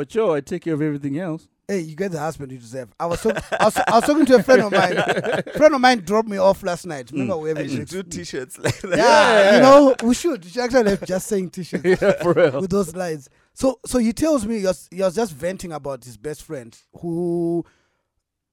But 0.00 0.14
yo, 0.14 0.32
I 0.32 0.40
take 0.40 0.62
care 0.62 0.72
of 0.72 0.80
everything 0.80 1.18
else. 1.18 1.46
Hey, 1.68 1.80
you 1.80 1.94
get 1.94 2.10
the 2.10 2.18
husband 2.18 2.50
you 2.50 2.56
deserve. 2.56 2.88
I 2.98 3.04
was, 3.04 3.20
talk- 3.22 3.36
I 3.52 3.64
was, 3.66 3.76
I 3.76 3.90
was 3.96 4.04
talking 4.04 4.24
to 4.24 4.36
a 4.36 4.42
friend 4.42 4.62
of 4.62 4.72
mine. 4.72 5.42
friend 5.58 5.74
of 5.74 5.80
mine 5.82 5.98
dropped 6.00 6.26
me 6.26 6.38
off 6.38 6.62
last 6.62 6.86
night. 6.86 7.10
Remember 7.12 7.34
Mm. 7.34 7.42
we 7.42 7.50
I 7.50 7.54
having 7.54 7.68
should 7.68 7.88
drinks? 7.88 7.92
do 7.92 8.02
t-shirts 8.18 8.58
like 8.58 8.80
that. 8.80 8.96
yeah, 8.96 9.40
Yeah. 9.42 9.54
you 9.56 9.60
know, 9.60 9.94
we 10.02 10.14
should. 10.14 10.42
We 10.42 10.50
should 10.50 10.62
actually 10.62 10.88
have 10.92 11.04
just 11.04 11.26
saying 11.26 11.50
t-shirts 11.50 11.84
yeah, 12.00 12.22
for 12.22 12.32
real. 12.32 12.62
with 12.62 12.70
those 12.70 12.96
lines. 12.96 13.28
So, 13.52 13.78
so 13.84 13.98
he 13.98 14.14
tells 14.14 14.46
me 14.46 14.60
he 14.60 14.64
was, 14.64 14.88
he 14.90 15.02
was 15.02 15.14
just 15.14 15.34
venting 15.34 15.72
about 15.72 16.02
his 16.02 16.16
best 16.16 16.44
friend 16.44 16.74
who 17.00 17.62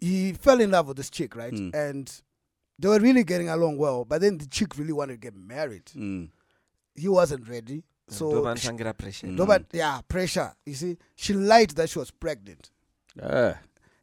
he 0.02 0.34
fell 0.34 0.60
in 0.60 0.72
love 0.72 0.90
with 0.90 0.98
this 0.98 1.10
chick, 1.10 1.34
right? 1.34 1.54
Mm. 1.54 1.74
And 1.74 2.22
they 2.78 2.90
were 2.90 3.00
really 3.00 3.24
getting 3.24 3.48
along 3.48 3.78
well. 3.78 4.04
But 4.04 4.20
then 4.20 4.38
the 4.38 4.48
chick 4.48 4.78
really 4.78 4.92
wanted 4.92 5.14
to 5.14 5.20
get 5.20 5.34
married. 5.34 5.86
Mm. 5.96 6.28
He 6.94 7.08
wasn't 7.08 7.48
ready. 7.48 7.86
So, 8.10 8.32
nsangira 8.44 8.98
pressure. 8.98 9.28
Mm. 9.28 9.36
no, 9.36 9.46
but 9.46 9.66
yeah, 9.74 10.00
pressure. 10.08 10.54
You 10.66 10.74
see, 10.76 10.98
she 11.16 11.34
lied 11.34 11.72
that 11.72 11.90
she 11.90 12.00
was 12.00 12.10
pregnant. 12.12 12.72
Ah. 13.22 13.60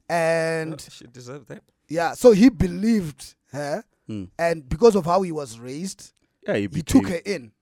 And 0.08 0.74
Oh, 0.74 0.76
she 0.90 1.06
deserved 1.06 1.48
that. 1.48 1.62
yeah, 1.88 2.12
so 2.12 2.32
he 2.32 2.50
believed 2.50 3.34
her. 3.52 3.82
Mm. 4.08 4.28
And 4.38 4.68
because 4.68 4.94
of 4.96 5.06
how 5.06 5.22
he 5.22 5.32
was 5.32 5.58
raised, 5.58 6.12
Yeah, 6.46 6.56
he, 6.56 6.68
he 6.72 6.82
took 6.82 7.08
her 7.08 7.20
in. 7.24 7.52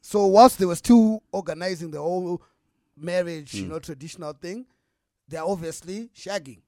So 0.00 0.26
whilst 0.26 0.58
they 0.60 0.66
were 0.66 0.76
still 0.76 1.24
organizing 1.32 1.90
the 1.90 1.98
whole 2.00 2.40
marriage, 2.96 3.54
you 3.54 3.64
Mm. 3.64 3.68
know, 3.70 3.78
traditional 3.80 4.32
thing, 4.34 4.66
they're 5.28 5.42
obviously 5.44 6.10
shagging. 6.14 6.60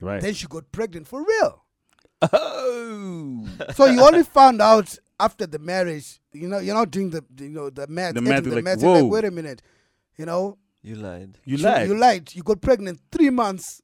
Right. 0.00 0.22
Then 0.22 0.32
she 0.32 0.46
got 0.46 0.72
pregnant 0.72 1.06
for 1.06 1.22
real. 1.22 1.62
oh. 2.32 3.46
so 3.74 3.84
you 3.86 4.00
only 4.00 4.22
found 4.22 4.62
out 4.62 4.96
after 5.20 5.46
the 5.46 5.58
marriage. 5.58 6.18
You 6.32 6.48
know, 6.48 6.58
you're 6.58 6.74
not 6.74 6.90
doing 6.90 7.10
the, 7.10 7.24
the, 7.34 7.44
you 7.44 7.50
know 7.50 7.70
the 7.70 7.86
math. 7.86 8.14
The 8.14 8.20
math, 8.22 8.44
the 8.44 8.54
like, 8.54 8.64
math, 8.64 8.80
you're 8.82 8.90
like, 8.94 9.02
whoa. 9.02 9.08
wait 9.08 9.24
a 9.24 9.30
minute. 9.30 9.62
You 10.16 10.26
know, 10.26 10.58
You 10.82 10.96
lied 10.96 11.38
You 11.44 11.56
she- 11.58 11.62
lied. 11.64 11.88
You 11.88 11.96
lied. 11.96 12.34
You 12.34 12.42
got 12.42 12.60
pregnant 12.60 13.00
three 13.10 13.30
months 13.30 13.82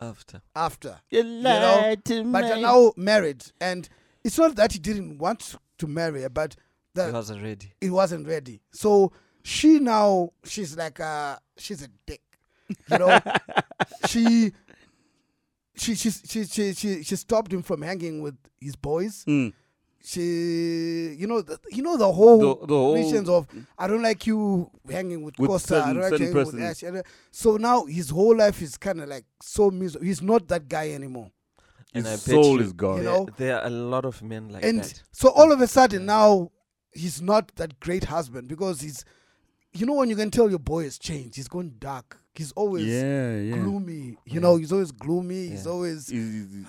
after. 0.00 0.40
after, 0.56 0.96
You 1.10 1.22
lied 1.22 2.04
to 2.06 2.24
but 2.24 2.46
you're 2.46 2.58
now 2.58 2.92
married, 2.96 3.44
and 3.60 3.88
it's 4.24 4.38
not 4.38 4.56
that 4.56 4.72
he 4.72 4.78
didn't 4.78 5.18
want 5.18 5.56
to 5.78 5.86
marry 5.86 6.22
her, 6.22 6.30
but 6.30 6.56
He 6.94 7.02
the, 7.02 7.12
wasn't 7.12 7.42
ready. 7.42 7.72
it 7.80 7.90
wasn't 7.90 8.26
ready. 8.26 8.62
So 8.72 9.12
she 9.42 9.78
now 9.78 10.30
she's 10.44 10.76
like 10.76 11.00
uh 11.00 11.36
she's 11.58 11.82
a 11.82 11.88
dick. 12.06 12.22
You 12.90 12.98
know, 12.98 13.20
she. 14.08 14.52
She, 15.76 15.94
she, 15.94 16.10
she, 16.10 16.44
she, 16.44 16.74
she, 16.74 17.02
she 17.02 17.16
stopped 17.16 17.50
him 17.50 17.62
from 17.62 17.80
hanging 17.80 18.20
with 18.20 18.36
his 18.60 18.76
boys. 18.76 19.24
Mm. 19.26 19.54
She, 20.02 21.14
you 21.18 21.26
know, 21.26 21.42
the, 21.42 21.58
you 21.70 21.82
know 21.82 21.96
the 21.96 22.10
whole 22.10 22.38
The, 22.38 22.66
the 22.66 22.74
whole 22.74 22.94
reasons 22.94 23.28
of 23.28 23.46
I 23.78 23.86
don't 23.86 24.02
like 24.02 24.26
you 24.26 24.70
hanging 24.90 25.22
with, 25.22 25.38
With 25.38 25.50
Costa. 25.50 25.82
I 25.84 25.92
don't 25.92 26.02
like 26.02 26.18
you 26.18 26.26
hanging 26.32 26.46
with. 26.46 26.60
Ash. 26.60 26.82
Uh, 26.84 27.02
so 27.30 27.56
now 27.58 27.84
his 27.84 28.08
whole 28.08 28.36
life 28.36 28.62
is 28.62 28.78
kind 28.78 29.00
of 29.02 29.08
like 29.08 29.24
so 29.42 29.70
miserable. 29.70 30.06
He's 30.06 30.22
not 30.22 30.48
that 30.48 30.68
guy 30.68 30.92
anymore. 30.92 31.30
And 31.94 32.06
his 32.06 32.28
I 32.28 32.32
soul 32.32 32.56
you 32.56 32.62
is 32.62 32.72
gone. 32.72 32.98
You 32.98 33.02
know? 33.04 33.28
there 33.36 33.58
are 33.60 33.66
a 33.66 33.70
lot 33.70 34.04
of 34.04 34.22
men 34.22 34.48
like 34.48 34.62
that. 34.62 34.68
and 34.68 34.80
that. 34.80 35.02
so 35.12 35.28
all 35.30 35.52
of 35.52 35.60
a 35.60 35.66
sudden 35.66 36.06
now 36.06 36.50
he's 36.92 37.20
not 37.20 37.54
that 37.56 37.78
great 37.80 38.04
husband 38.04 38.48
because 38.48 38.80
he's, 38.80 39.04
you 39.72 39.84
know, 39.86 39.94
when 39.94 40.08
you 40.08 40.16
can 40.16 40.30
tell 40.30 40.48
your 40.48 40.58
boy 40.60 40.84
has 40.84 40.98
changed. 40.98 41.36
He's 41.36 41.48
gone 41.48 41.74
dark. 41.78 42.16
He's 42.34 42.52
always 42.52 42.86
yeah, 42.86 43.36
yeah. 43.36 43.56
gloomy. 43.56 43.92
You 43.92 44.16
Yeah. 44.24 44.40
know, 44.40 44.56
he's 44.56 44.72
always 44.72 44.92
gloomy. 44.92 45.48
He's 45.48 45.66
Yeah. 45.66 45.72
always. 45.72 46.08
He's- 46.08 46.32
he's- 46.32 46.66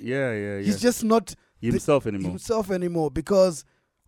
yeah, 0.00 0.32
yeah, 0.32 0.34
yeah. 0.58 0.58
He's 0.60 0.80
just 0.80 1.04
not 1.04 1.34
himself 1.70 2.06
anymore. 2.06 2.30
himself 2.30 2.70
anymore 2.70 3.10
because 3.10 3.64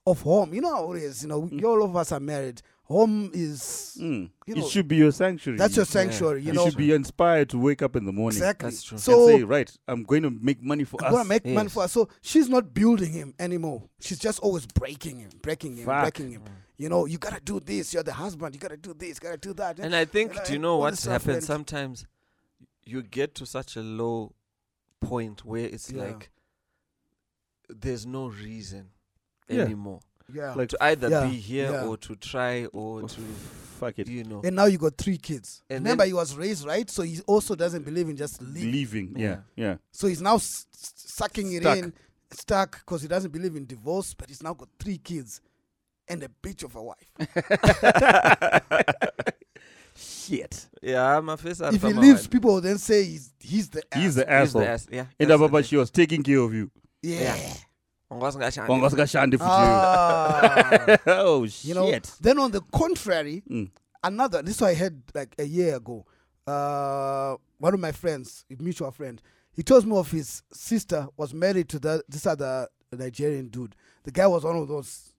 of 0.06 0.20
home. 0.22 0.52
You 0.52 0.60
know 0.60 0.74
how 0.74 0.92
it 0.92 1.02
is. 1.02 1.22
You 1.22 1.28
know, 1.28 1.42
Mm. 1.42 1.64
all 1.64 1.82
of 1.82 1.94
us 1.96 2.12
are 2.12 2.20
married. 2.20 2.60
Home 2.88 3.30
is 3.32 3.96
Mm. 3.98 4.30
you 4.46 4.56
it 4.56 4.66
should 4.68 4.86
be 4.86 4.96
your 4.96 5.10
sanctuary. 5.12 5.56
that's 5.56 5.74
your 5.74 5.86
sanctuary. 5.86 6.40
You 6.42 6.48
you 6.48 6.52
know, 6.52 6.66
should 6.66 6.76
be 6.76 6.92
inspired 6.92 7.48
to 7.50 7.58
wake 7.58 7.80
up 7.80 7.96
in 7.96 8.04
the 8.04 8.12
morning 8.12 8.36
exactly. 8.36 8.68
That's 8.68 8.82
true. 8.82 8.98
So 8.98 9.28
and 9.30 9.38
say, 9.38 9.44
right, 9.44 9.74
I'm 9.88 10.02
going 10.02 10.22
to 10.24 10.30
make 10.30 10.62
money 10.62 10.84
for 10.84 11.00
I'm 11.02 11.06
us. 11.06 11.12
gonna 11.18 11.28
make 11.28 11.46
money 11.46 11.70
for 11.70 11.82
her. 11.82 11.88
So 11.88 12.10
she's 12.20 12.50
not 12.50 12.74
building 12.74 13.12
him 13.12 13.32
anymore. 13.38 13.88
She's 14.00 14.18
just 14.18 14.38
always 14.40 14.66
breaking 14.66 15.20
him, 15.20 15.30
breaking 15.40 15.76
him, 15.78 15.86
Fuck. 15.86 16.02
breaking 16.02 16.32
him. 16.32 16.42
You 16.76 16.90
know, 16.90 17.06
you 17.06 17.16
gotta 17.16 17.40
do 17.40 17.58
this. 17.60 17.94
You're 17.94 18.02
the 18.02 18.12
husband. 18.12 18.54
You 18.54 18.60
gotta 18.60 18.76
do 18.76 18.92
this. 18.92 19.18
Gotta 19.18 19.38
do 19.38 19.54
that. 19.54 19.78
And 19.78 19.96
I 19.96 20.04
think, 20.04 20.36
And 20.36 20.44
do 20.44 20.52
you 20.52 20.58
know 20.58 20.74
all 20.74 20.80
what 20.80 21.00
happens? 21.00 21.46
Sometimes 21.46 22.04
you 22.84 23.02
get 23.02 23.34
to 23.36 23.46
such 23.46 23.76
a 23.76 23.80
low 23.80 24.34
point 25.00 25.44
where 25.46 25.64
it's 25.64 25.90
Yeah. 25.90 26.02
like 26.04 26.30
there's 27.68 28.06
no 28.06 28.28
reason 28.28 28.88
Yeah. 29.48 29.62
anymore 29.62 30.00
yeah. 30.32 30.54
Like, 30.54 30.70
to 30.70 30.78
either 30.82 31.10
Yeah, 31.10 31.26
be 31.26 31.36
here 31.36 31.70
yeah. 31.70 31.84
or 31.84 31.98
to 31.98 32.16
try 32.16 32.64
or 32.66 33.02
oh, 33.02 33.06
to, 33.06 33.20
fuck 33.78 33.98
it. 33.98 34.08
you 34.08 34.24
know. 34.24 34.40
and 34.42 34.56
now 34.56 34.64
you 34.64 34.78
got 34.78 34.96
three 34.96 35.18
kids. 35.18 35.62
And 35.68 35.84
Remember, 35.84 36.06
he 36.06 36.14
was 36.14 36.34
raised 36.34 36.64
right, 36.66 36.88
so 36.88 37.02
he 37.02 37.20
also 37.26 37.54
doesn't 37.54 37.84
believe 37.84 38.08
in 38.08 38.16
just 38.16 38.40
leaving. 38.40 38.72
Leaving. 38.72 39.14
Yeah, 39.18 39.36
yeah. 39.54 39.76
So 39.92 40.06
he's 40.06 40.22
now 40.22 40.36
s- 40.36 40.64
s- 40.72 40.92
sucking 40.96 41.52
it 41.52 41.66
in, 41.66 41.92
stuck 42.30 42.78
because 42.78 43.02
he 43.02 43.08
doesn't 43.08 43.32
believe 43.32 43.54
in 43.54 43.66
divorce. 43.66 44.14
But 44.14 44.30
he's 44.30 44.42
now 44.42 44.54
got 44.54 44.70
three 44.78 44.96
kids 44.96 45.42
and 46.08 46.22
a 46.22 46.28
bitch 46.42 46.64
of 46.64 46.74
a 46.74 46.82
wife. 46.82 47.06
Shit. 49.96 50.66
Yeah, 50.82 51.20
my 51.20 51.36
face. 51.36 51.60
if 51.60 51.82
he 51.82 51.92
leaves, 51.92 52.26
people 52.26 52.54
will 52.54 52.60
then 52.60 52.78
say 52.78 53.04
he's 53.04 53.32
he's 53.38 53.68
the 53.68 53.82
ass. 53.92 54.02
He's 54.02 54.14
the 54.16 54.22
He's 54.22 54.28
asshole. 54.30 54.62
the 54.62 54.68
ass. 54.68 54.86
Yeah. 54.90 55.00
And 55.00 55.08
uh, 55.10 55.14
that's 55.18 55.28
the 55.28 55.34
Ababa, 55.34 55.62
she 55.62 55.76
was 55.76 55.90
taking 55.90 56.22
care 56.22 56.38
of 56.38 56.52
you. 56.54 56.70
Yeah. 57.04 57.36
Ongwasingashandi. 58.10 58.68
Wangwasikashande 58.68 59.38
for 59.38 59.44
Ah. 59.46 60.80
you. 60.88 60.96
Oh, 61.06 61.46
shit. 61.46 61.64
you 61.64 61.74
know. 61.74 61.98
Then 62.20 62.38
on 62.38 62.50
the 62.50 62.60
contrary, 62.72 63.42
Mm. 63.50 63.70
another 64.02 64.42
this 64.42 64.60
I 64.62 64.74
heard 64.74 65.02
like 65.14 65.34
a 65.38 65.44
year 65.44 65.76
ago. 65.76 66.04
Uh, 66.46 67.36
one 67.58 67.72
of 67.74 67.80
my 67.80 67.92
friends, 67.92 68.44
a 68.50 68.62
mutual 68.62 68.90
friend, 68.90 69.20
he 69.56 69.62
told 69.62 69.86
me 69.86 69.96
of 69.96 70.10
his 70.10 70.42
sister 70.52 71.08
was 71.16 71.32
married 71.32 71.68
to 71.70 71.78
the, 71.78 72.02
this 72.08 72.26
other 72.26 72.68
Nigerian 72.92 73.48
dude. 73.48 73.74
The 74.04 74.10
guy 74.10 74.26
was 74.26 74.44
one 74.44 74.56
of 74.56 74.68
those 74.68 75.14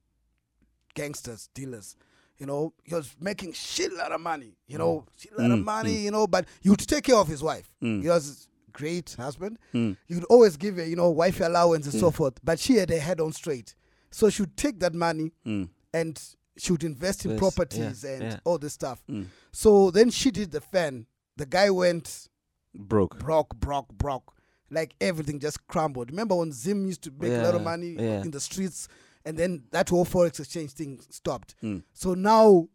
gangsters, 0.94 1.50
dealers. 1.54 1.96
You 2.38 2.46
know, 2.46 2.74
he 2.84 2.94
was 2.94 3.16
making 3.20 3.54
shit 3.54 3.92
lot 3.94 4.12
of 4.12 4.22
money. 4.22 4.58
You 4.68 4.78
know, 4.78 5.06
shit 5.18 5.38
lot 5.38 5.52
of 5.52 5.60
Mm, 5.60 5.64
money. 5.64 5.98
You 5.98 6.12
know, 6.12 6.28
but 6.28 6.46
he 6.62 6.70
would 6.70 6.80
take 6.80 7.06
care 7.06 7.16
of 7.16 7.28
his 7.28 7.42
wife. 7.42 7.72
Mm. 7.82 8.02
He 8.04 8.10
was 8.10 8.30
a 8.30 8.36
great 8.76 9.16
husband. 9.18 9.58
Mm. 9.74 9.98
He 10.08 10.16
would 10.16 10.26
always 10.26 10.58
give 10.58 10.76
her, 10.78 10.86
you 10.86 10.96
know, 10.96 11.10
wife 11.10 11.40
allowance 11.40 11.86
and 11.92 12.00
so 12.00 12.12
forth. 12.12 12.34
But 12.44 12.60
she 12.60 12.76
had 12.76 12.90
her 12.90 13.00
head 13.00 13.20
on 13.20 13.32
straight, 13.34 13.74
so 14.12 14.30
she 14.30 14.42
would 14.44 14.58
take 14.58 14.80
that 14.80 14.94
money 14.94 15.32
Mm. 15.46 15.70
and 15.94 16.22
she 16.58 16.72
would 16.72 16.84
invest 16.84 17.26
in 17.26 17.32
Yes, 17.32 17.40
properties 17.40 18.04
yeah, 18.04 18.12
and 18.14 18.24
yeah. 18.24 18.40
all 18.46 18.58
this 18.58 18.74
stuff. 18.74 19.04
Mm. 19.10 19.26
So 19.52 19.92
then 19.92 20.10
she 20.10 20.32
did 20.32 20.52
the 20.52 20.62
fan. 20.62 21.06
The 21.38 21.46
guy 21.46 21.70
went 21.70 22.30
Broke. 22.74 23.18
broke, 23.20 23.56
broke, 23.56 23.90
broke. 23.98 24.34
Like 24.70 24.96
everything 25.00 25.40
just 25.40 25.66
crumbled. 25.68 26.10
Remember 26.12 26.36
when 26.36 26.52
Zim 26.52 26.86
used 26.86 27.02
to 27.04 27.12
make 27.20 27.32
a 27.32 27.44
lot 27.44 27.56
of 27.56 27.62
money 27.62 27.96
yeah. 27.98 28.22
in 28.22 28.32
the 28.32 28.40
streets 28.40 28.88
and 29.26 29.38
then 29.38 29.64
that 29.72 29.90
whole 29.90 30.06
forex 30.06 30.40
exchange 30.40 30.72
thing 30.72 31.00
stopped. 31.10 31.56
Mm. 31.64 31.84
So 31.94 32.14
now 32.14 32.68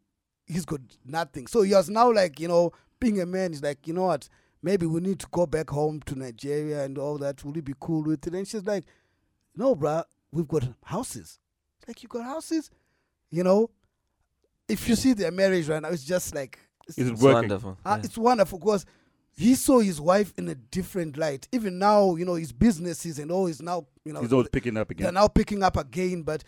he's 0.46 0.64
got 0.64 0.80
nothing. 1.04 1.46
So 1.46 1.62
he 1.62 1.72
was 1.74 1.88
now 1.90 2.12
like, 2.12 2.38
you 2.40 2.48
know, 2.48 2.72
being 3.00 3.20
a 3.20 3.26
man, 3.26 3.52
he's 3.52 3.62
like, 3.62 3.86
you 3.86 3.94
know 3.94 4.06
what, 4.06 4.28
maybe 4.62 4.86
we 4.86 5.00
need 5.00 5.18
to 5.20 5.26
go 5.30 5.46
back 5.46 5.70
home 5.70 6.00
to 6.06 6.14
Nigeria 6.18 6.84
and 6.84 6.98
all 6.98 7.18
that. 7.18 7.44
Will 7.44 7.56
you 7.56 7.62
be 7.62 7.74
cool 7.80 8.02
with 8.02 8.26
it? 8.26 8.34
And 8.34 8.46
she's 8.46 8.64
like, 8.64 8.84
no, 9.56 9.74
bruh, 9.74 10.04
we've 10.32 10.48
got 10.48 10.64
houses. 10.84 11.38
Like, 11.86 12.02
you 12.02 12.08
got 12.08 12.24
houses? 12.24 12.70
You 13.30 13.42
know? 13.44 13.70
If 14.68 14.88
you 14.88 14.94
see 14.94 15.12
their 15.14 15.32
marriage 15.32 15.68
right 15.68 15.82
now, 15.82 15.88
it's 15.88 16.04
just 16.04 16.34
like, 16.34 16.58
it's, 16.86 16.96
Is 16.98 17.08
It's 17.10 17.22
working? 17.22 17.34
wonderful. 17.50 17.78
uh, 17.84 17.96
yeah. 17.98 18.04
it's 18.04 18.16
wonderful 18.18 18.58
because 18.58 18.86
he 19.36 19.54
saw 19.54 19.80
his 19.80 20.00
wife 20.00 20.32
in 20.36 20.48
a 20.48 20.54
different 20.54 21.16
light. 21.16 21.48
Even 21.52 21.78
now, 21.78 22.14
you 22.16 22.24
know, 22.24 22.34
his 22.34 22.52
businesses 22.52 23.18
and 23.18 23.30
all 23.32 23.46
is 23.46 23.60
now, 23.62 23.86
you 24.04 24.12
know, 24.12 24.20
He's 24.20 24.32
always 24.32 24.48
picking 24.48 24.76
up 24.76 24.90
again. 24.90 25.04
they're 25.04 25.12
now 25.12 25.26
picking 25.28 25.62
up 25.62 25.76
again. 25.76 26.22
But 26.22 26.44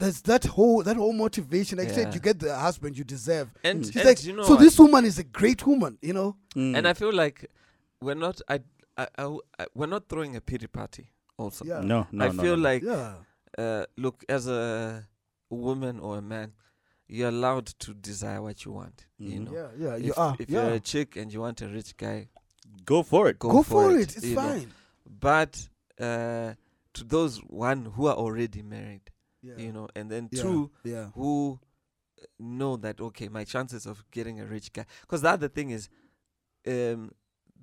there's 0.00 0.22
that 0.22 0.44
whole 0.44 0.82
that 0.82 0.96
whole 0.96 1.12
motivation. 1.12 1.78
Like 1.78 1.88
I 1.88 1.92
said, 1.92 2.14
you 2.14 2.20
get 2.20 2.38
the 2.40 2.56
husband 2.56 2.96
you 2.98 3.04
deserve. 3.04 3.48
and, 3.62 3.84
She's 3.86 3.94
and 3.96 4.04
like, 4.06 4.24
you 4.24 4.32
know 4.34 4.42
so 4.44 4.50
what? 4.54 4.60
this 4.60 4.78
woman 4.78 5.04
is 5.04 5.18
a 5.18 5.24
great 5.24 5.64
woman, 5.66 5.98
you 6.02 6.12
know. 6.14 6.36
Mm. 6.56 6.76
and 6.76 6.88
I 6.88 6.94
feel 6.94 7.12
like 7.12 7.46
we're 8.00 8.14
not. 8.14 8.40
I, 8.48 8.60
I, 8.96 9.06
I, 9.18 9.36
I- 9.58 9.66
we're 9.74 9.86
not 9.86 10.08
throwing 10.08 10.34
a 10.36 10.40
pity 10.40 10.66
party. 10.66 11.10
Also, 11.36 11.64
Yeah. 11.64 11.80
no, 11.80 12.06
no, 12.12 12.24
I 12.24 12.28
no, 12.32 12.42
feel 12.42 12.56
no. 12.56 12.62
like 12.62 12.82
yeah, 12.82 13.14
uh, 13.56 13.84
look 13.96 14.24
as 14.28 14.46
a 14.46 15.06
woman 15.48 15.98
or 16.00 16.18
a 16.18 16.22
man, 16.22 16.52
you're 17.08 17.28
allowed 17.30 17.66
to 17.66 17.94
desire 17.94 18.42
what 18.42 18.64
you 18.64 18.72
want. 18.72 19.06
You 19.18 19.40
Mhm. 19.40 19.44
know, 19.44 19.52
yeah, 19.52 19.68
yeah. 19.88 19.96
You 19.96 20.10
if, 20.12 20.18
are. 20.18 20.36
if 20.38 20.50
yeah. 20.50 20.64
you're 20.66 20.74
a 20.74 20.80
chick 20.80 21.16
and 21.16 21.32
you 21.32 21.40
want 21.40 21.60
a 21.62 21.68
rich 21.68 21.96
guy, 21.96 22.28
go 22.84 23.02
for 23.02 23.28
it. 23.28 23.38
go, 23.38 23.50
Go 23.50 23.62
for 23.62 23.90
it. 23.96 24.16
It's 24.16 24.24
you 24.24 24.34
know. 24.36 24.42
fine. 24.42 24.70
But 25.08 25.68
uh, 25.98 26.54
to 26.94 27.04
those 27.04 27.38
one 27.38 27.84
who 27.86 28.06
are 28.06 28.14
already 28.16 28.62
married, 28.62 29.09
Yeah. 29.42 29.54
you 29.56 29.72
know, 29.72 29.88
and 29.96 30.10
then 30.10 30.28
yeah. 30.32 30.42
two 30.42 30.70
Yeah. 30.84 31.06
who 31.14 31.58
uh, 32.20 32.24
know 32.38 32.76
that 32.76 33.00
okay, 33.00 33.28
my 33.28 33.44
chances 33.44 33.86
of 33.86 34.04
getting 34.10 34.40
a 34.40 34.44
rich 34.46 34.72
guy. 34.72 34.84
Because 35.02 35.22
the 35.22 35.30
other 35.30 35.48
thing 35.48 35.70
is, 35.70 35.88
um, 36.66 37.12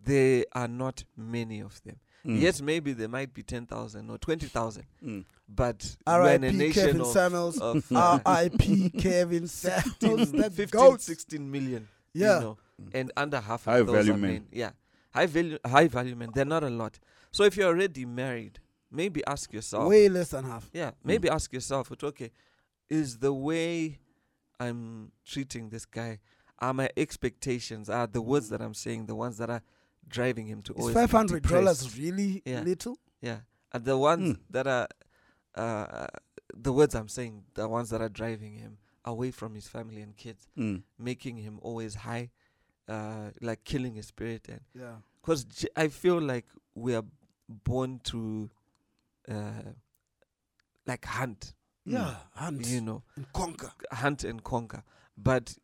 there 0.04 0.46
are 0.54 0.68
not 0.68 1.04
many 1.16 1.60
of 1.62 1.82
them. 1.84 1.98
Mm. 2.26 2.42
Yes, 2.42 2.62
maybe 2.62 2.94
there 2.94 3.08
might 3.08 3.34
be 3.34 3.44
ten 3.44 3.66
thousand 3.66 4.10
or 4.10 4.18
twenty 4.18 4.48
thousand, 4.48 4.86
Mm. 5.06 5.26
but 5.48 5.96
we're 6.06 6.14
R.I.P. 6.14 6.52
nation 6.52 6.74
Kevin 6.86 7.02
of, 7.02 7.08
Samuels. 7.08 7.60
of 7.60 7.92
uh, 7.96 8.20
R.I.P. 8.26 8.90
Kevin 9.00 9.48
Samuels. 9.48 10.32
15, 10.32 10.42
That 10.42 10.54
15, 10.54 10.80
goat. 10.80 11.02
16 11.02 11.52
million. 11.52 11.88
Yeah. 12.14 12.36
You 12.40 12.42
know, 12.44 12.58
and 12.94 13.12
under 13.16 13.40
half 13.40 13.66
High 13.66 13.78
of 13.80 13.88
those 13.88 13.96
value 13.98 14.14
are 14.14 14.18
men. 14.18 14.32
men. 14.32 14.48
Yeah. 14.52 14.72
High 15.14 15.28
value 15.28 15.58
high 15.66 15.88
value 15.88 16.16
men. 16.16 16.32
They're 16.34 16.44
not 16.46 16.64
a 16.64 16.70
lot. 16.70 17.00
So 17.32 17.44
if 17.44 17.56
you're 17.56 17.68
already 17.68 18.06
married, 18.06 18.60
maybe 18.92 19.24
ask 19.26 19.52
yourself. 19.54 19.88
Way 19.90 20.10
less 20.10 20.30
than 20.30 20.46
half. 20.46 20.70
Yeah. 20.74 20.92
Maybe 21.04 21.30
ask 21.30 21.52
yourself, 21.54 21.92
it's 21.92 22.04
okay, 22.04 22.32
is 22.90 23.18
the 23.20 23.34
way 23.34 24.00
I'm 24.60 25.12
treating 25.26 25.70
this 25.70 25.86
guy, 25.86 26.20
are 26.60 26.74
my 26.74 26.90
expectations, 26.98 27.90
are 27.90 28.08
the 28.08 28.22
words 28.22 28.50
that 28.50 28.62
I'm 28.62 28.74
saying 28.74 29.06
the 29.06 29.16
ones 29.16 29.38
that 29.38 29.50
are 29.50 29.62
driving 30.08 30.48
him 30.48 30.62
to 30.64 30.74
Is 30.74 30.80
always 30.80 30.96
five 30.96 31.12
hundred 31.12 31.44
dollars 31.44 31.98
really 32.00 32.42
Yeah. 32.46 32.62
little? 32.62 32.98
Yeah, 33.22 33.40
and 33.74 33.84
the 33.86 33.98
ones 33.98 34.38
Mm. 34.38 34.40
that 34.50 34.68
are, 34.68 34.88
uh, 35.56 36.08
the 36.56 36.72
words 36.74 36.96
I'm 36.96 37.10
saying, 37.10 37.44
the 37.54 37.68
ones 37.68 37.90
that 37.90 38.02
are 38.02 38.10
driving 38.10 38.54
him 38.56 38.78
away 39.06 39.32
from 39.32 39.54
his 39.54 39.68
family 39.68 40.02
and 40.02 40.16
kids, 40.16 40.48
Mm. 40.58 40.84
making 40.98 41.38
him 41.38 41.60
always 41.62 41.96
high, 41.96 42.32
uh, 42.88 43.32
like 43.42 43.64
killing 43.64 43.96
his 43.96 44.08
spirit, 44.08 44.48
and 44.50 44.62
Yeah. 44.74 44.98
because 45.22 45.44
j- 45.46 45.68
I 45.76 45.90
feel 45.90 46.20
like 46.20 46.46
we 46.74 46.96
are 46.96 47.06
born 47.50 48.00
to, 48.06 48.50
uh, 49.30 49.72
like 50.86 51.06
hunt, 51.06 51.54
Yeah. 51.86 52.16
Hunt 52.36 52.66
you 52.68 52.82
know, 52.82 53.04
and 53.16 53.32
conquer. 53.34 53.72
hunt 53.92 54.24
and 54.24 54.44
conquer, 54.44 54.84
but 55.18 55.56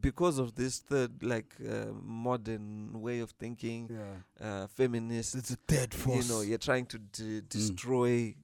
because 0.00 0.38
of 0.38 0.54
this 0.54 0.78
third 0.80 1.22
like 1.22 1.54
uh, 1.66 1.86
modern 2.02 3.00
way 3.00 3.20
of 3.20 3.30
thinking, 3.32 3.88
Yeah. 3.90 4.44
uh, 4.62 4.66
feminist 4.68 5.34
It's 5.34 5.50
a 5.50 5.56
dead 5.66 5.94
force. 5.94 6.28
you 6.28 6.34
know 6.34 6.40
you're 6.42 6.58
trying 6.58 6.86
to 6.86 6.98
d- 6.98 7.42
destroy 7.48 8.34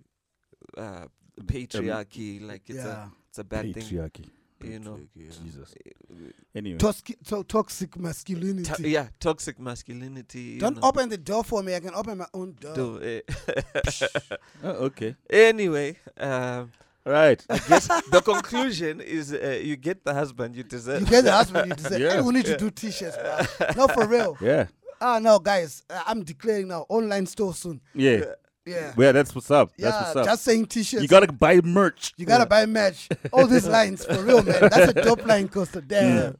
uh, 0.76 1.06
patriarchy 1.44 2.40
like 2.40 2.68
it's 2.70 2.78
yeah. 2.84 3.04
a 3.04 3.10
it's 3.28 3.38
a 3.38 3.44
bad 3.44 3.74
thing 3.74 3.82
Patriarchy. 3.82 4.30
You 4.72 4.78
know 4.80 4.98
Jesus. 5.16 5.74
Uh, 5.74 6.14
Anyway. 6.54 6.78
Toxic, 6.78 7.16
to- 7.24 7.42
toxic 7.44 7.96
masculinity. 7.98 8.82
to- 8.82 8.88
yeah 8.88 9.08
toxic 9.18 9.58
masculinity 9.58 10.40
you 10.40 10.60
Don't 10.60 10.76
know. 10.80 10.88
open 10.88 11.08
the 11.08 11.18
door 11.18 11.42
for 11.44 11.62
me. 11.62 11.74
I 11.74 11.80
can 11.80 11.94
open 11.94 12.18
my 12.18 12.26
own 12.32 12.52
door. 12.60 12.74
Do, 12.74 13.00
eh. 13.02 13.20
Oh, 14.62 14.86
okay. 14.86 15.16
anyway 15.30 15.96
um, 16.18 16.70
Right. 17.06 17.44
I 17.50 17.58
guess 17.58 17.86
the 18.10 18.22
conclusion 18.24 19.00
is 19.02 19.30
uh, 19.32 19.60
you 19.62 19.76
get 19.76 20.04
the 20.04 20.14
husband 20.14 20.56
you 20.56 20.62
deserve 20.62 21.00
You 21.00 21.06
get 21.06 21.24
the 21.24 21.32
husband 21.32 21.68
you 21.68 21.74
deserve. 21.74 22.00
Yeah. 22.00 22.14
Hey, 22.14 22.20
we 22.22 22.32
need 22.32 22.46
to 22.46 22.56
do 22.56 22.70
t-shirts, 22.70 23.18
bro. 23.18 23.66
No, 23.76 23.88
for 23.88 24.06
real. 24.06 24.38
Yeah. 24.40 24.68
Ah, 25.02 25.18
no, 25.18 25.38
guys. 25.38 25.82
uh, 25.90 26.02
I'm 26.06 26.22
declaring 26.24 26.68
now. 26.68 26.86
Online 26.88 27.26
store 27.26 27.52
soon. 27.52 27.82
Yeah. 27.94 28.24
Yeah. 28.66 28.92
Well, 28.96 29.12
that's 29.12 29.34
what's 29.34 29.50
up. 29.50 29.72
Yeah, 29.76 29.90
That's 29.90 30.04
what's 30.04 30.16
up. 30.16 30.24
just 30.24 30.42
saying 30.44 30.66
t-shirts. 30.66 31.02
You 31.02 31.08
gotta 31.08 31.30
buy 31.32 31.60
merch. 31.60 32.14
You 32.16 32.24
gotta 32.26 32.46
buy 32.46 32.64
merch. 32.66 33.08
All 33.32 33.46
these 33.46 33.66
lines 33.68 34.04
for 34.06 34.22
real, 34.22 34.42
man. 34.42 34.56
That's 34.60 34.76
a 34.92 34.94
dope 34.94 35.26
line, 35.26 35.48
Costa. 35.48 35.80
Damn. 35.82 36.36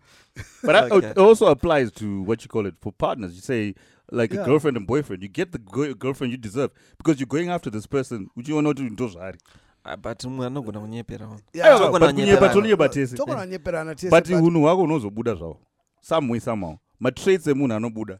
But 0.63 0.73
that 0.73 0.93
Okay. 0.93 1.07
it 1.09 1.19
also 1.19 1.47
applies 1.47 1.93
to 1.93 2.23
what 2.23 2.43
you 2.43 2.49
call 2.49 2.67
it 2.67 2.75
for 2.81 2.93
partners. 2.93 3.35
You 3.35 3.41
say 3.43 3.75
like 4.11 4.33
Yeah. 4.33 4.41
a 4.43 4.45
girlfriend 4.47 4.77
and 4.79 4.87
boyfriend. 4.87 5.23
You 5.23 5.29
get 5.29 5.53
the 5.53 5.59
go- 5.59 5.93
girlfriend 5.95 6.33
you 6.33 6.39
deserve 6.39 6.71
because 6.99 7.21
you're 7.21 7.27
going 7.27 7.51
after 7.51 7.69
this 7.71 7.87
person. 7.87 8.29
Would 8.37 8.49
you 8.49 8.55
want 8.55 8.75
to 8.77 8.89
do 8.91 9.09
zvare? 9.09 9.37
Ah, 9.85 9.97
but 9.97 10.19
umwe 10.25 10.47
anogona 10.47 10.81
kunyepera 10.81 11.27
vanhu. 11.27 11.41
Yeah. 11.53 11.67
Aiwa, 11.67 11.79
Tokona 11.79 11.99
but 12.01 12.15
nyepera. 12.15 12.37
kunyepa 12.37 12.49
tonyepa 12.49 12.89
tese. 12.89 13.17
Talk 13.17 13.29
on 13.29 13.49
nyeperana 13.51 13.95
tese, 13.95 14.11
but 14.11 14.29
but 14.29 14.41
hunhu 14.41 14.61
hwako 14.63 14.81
hunozobuda 14.81 15.35
zvawo 15.35 15.61
some 16.01 16.31
way 16.33 16.41
somehow 16.41 16.77
matraits 17.01 17.47
emunhu 17.47 17.75
anobuda 17.75 18.19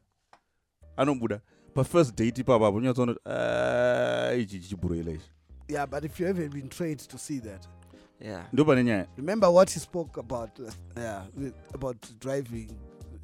anobuda 0.97 1.41
pafirst 1.75 2.17
date 2.19 2.41
ipapapo 2.41 2.77
unyatsoona 2.77 3.15
kuti 3.15 4.43
ichi 4.43 4.61
chichiburoila 4.61 5.11
ichi 5.13 5.31
yeah, 5.69 5.87
but 5.87 6.05
if 6.05 6.21
you 6.21 6.27
haven't 6.27 6.53
been 6.53 6.69
trained 6.69 7.09
to 7.09 7.19
see 7.19 7.41
that, 7.41 7.67
yeah. 8.21 8.45
Ndo 8.53 8.65
pane 8.65 8.85
nyaya 8.85 9.07
remember 9.17 9.51
what 9.51 9.71
he 9.73 9.81
spoke 9.81 10.21
about. 10.21 10.61
Uh, 10.61 10.71
yeah, 10.97 11.23
with, 11.37 11.55
about 11.75 11.97
driving 12.21 12.69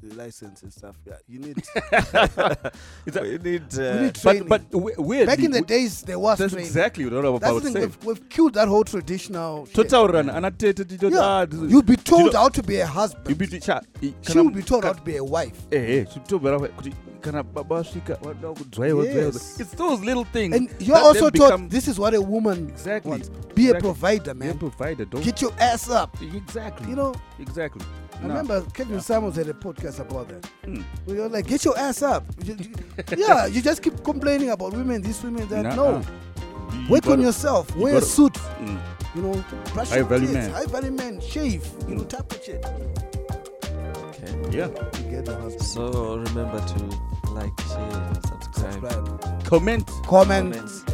license 0.09 0.62
and 0.62 0.72
stuff. 0.72 0.96
Yeah, 1.07 1.14
you 1.28 1.38
need. 1.40 1.57
It's 3.07 3.16
a- 3.16 3.22
we 3.22 3.38
need, 3.38 3.62
we 3.76 3.86
uh, 3.88 4.01
need 4.03 4.12
but 4.12 4.20
training. 4.22 4.48
but 4.48 4.62
we- 4.74 4.94
weirdly, 4.98 5.26
Back 5.26 5.44
in 5.44 5.51
the 5.51 5.61
we- 5.61 5.66
days, 5.66 6.03
there 6.03 6.18
was 6.18 6.38
that's 6.38 6.53
training. 6.53 6.66
exactly 6.66 7.05
what 7.05 7.14
I'm 7.14 7.22
That's 7.22 7.36
about 7.51 7.55
the 7.55 7.61
thing. 7.61 7.72
saying 7.72 7.86
We've, 7.86 8.05
we've 8.07 8.28
killed 8.28 8.55
that 8.55 8.68
whole 8.68 8.84
traditional. 8.84 9.66
shit. 9.66 9.74
totaurirana 9.74 10.34
ana 10.34 10.51
tete 10.51 10.84
tichoti 10.84 11.14
Yeah. 11.14 11.20
ah, 11.22 11.44
this 11.46 11.61
is- 11.61 11.70
You'll 11.72 11.82
be 11.82 11.96
told 11.96 12.32
know- 12.32 12.38
how 12.40 12.48
to 12.48 12.62
be 12.62 12.80
a 12.80 12.86
husband. 12.86 13.28
you 13.28 13.34
be 13.34 13.61
cha- 13.61 13.80
She 14.01 14.14
kana- 14.24 14.42
will 14.44 14.51
be 14.51 14.62
told 14.62 14.84
how 14.84 14.92
to 14.92 15.03
be 15.03 15.16
a 15.16 15.24
wife. 15.24 15.57
ehe 15.70 16.05
chitobvera 16.05 16.59
kuti 16.59 16.92
kana 17.20 17.42
baba 17.42 17.76
asvika 17.78 18.14
vanoda 18.22 18.48
kudzvaiwa 18.61 19.05
Yes. 19.05 19.61
it's 19.61 19.76
those 19.76 20.03
little 20.05 20.24
things 20.32 20.55
And 20.57 20.70
you're 20.80 20.96
also 20.98 21.30
then 21.30 21.40
taught 21.51 21.68
this 21.70 21.88
is 21.88 21.98
what 21.98 22.14
a 22.14 22.20
woman 22.20 22.68
Exactly. 22.68 23.11
wants. 23.11 23.28
Be 23.55 23.62
a 23.66 23.76
Exactly. 23.76 23.80
provider, 23.80 24.34
Be 24.34 24.44
a 24.44 24.48
man. 24.48 24.59
provider 24.59 25.05
don't 25.05 25.24
Get 25.24 25.42
your 25.42 25.53
ass 25.59 25.90
up. 25.90 26.16
exactly 26.22 26.88
You 26.90 26.96
know, 26.96 27.14
exactly 27.38 27.84
I 28.22 28.26
No. 28.26 28.28
remember 28.28 28.62
Kevin 28.74 29.00
Samuels 29.00 29.36
had 29.36 29.48
a 29.48 29.54
podcast 29.54 29.98
about 30.00 30.28
that. 30.28 30.46
Hmm. 30.64 30.82
We 31.06 31.14
were 31.14 31.28
like, 31.28 31.46
get 31.46 31.64
your 31.64 31.78
ass 31.78 32.02
up. 32.02 32.24
You- 32.44 32.56
you- 32.58 32.74
yeah, 33.16 33.46
you 33.46 33.62
just 33.62 33.82
keep 33.82 34.02
complaining 34.04 34.50
about 34.50 34.72
women, 34.72 35.00
this 35.02 35.22
women, 35.22 35.48
that. 35.48 35.62
Nuh-uh. 35.62 35.74
No, 35.76 35.98
You- 35.98 36.80
you 36.82 36.88
work 36.90 37.04
on 37.06 37.10
gotta- 37.12 37.22
yourself. 37.22 37.70
you 37.74 37.82
Wear 37.82 37.92
a 37.92 38.00
gotta- 38.00 38.06
suit. 38.06 38.34
Mm. 38.34 38.78
You 39.14 39.22
know, 39.22 39.44
brush 39.74 39.88
High 39.90 39.96
your 39.96 40.04
value 40.04 40.26
teeth, 40.26 40.34
man. 40.36 40.50
High 40.50 40.66
value 40.66 40.90
man. 40.92 41.20
Shave. 41.20 41.66
You 41.88 41.94
know, 41.96 42.04
type 42.04 42.30
of 42.32 42.44
shit. 42.44 42.64
okay. 42.64 44.56
yeah 44.56 44.66
You 45.04 45.10
get 45.10 45.24
the 45.24 45.36
husband. 45.40 45.62
so 45.62 46.16
remember 46.18 46.60
to 46.60 47.30
like 47.32 47.58
share 47.60 48.14
subscribe, 48.26 48.72
Subscribe. 48.74 49.44
comment 49.44 49.86
Comment. 50.06 50.52
comments 50.54 50.84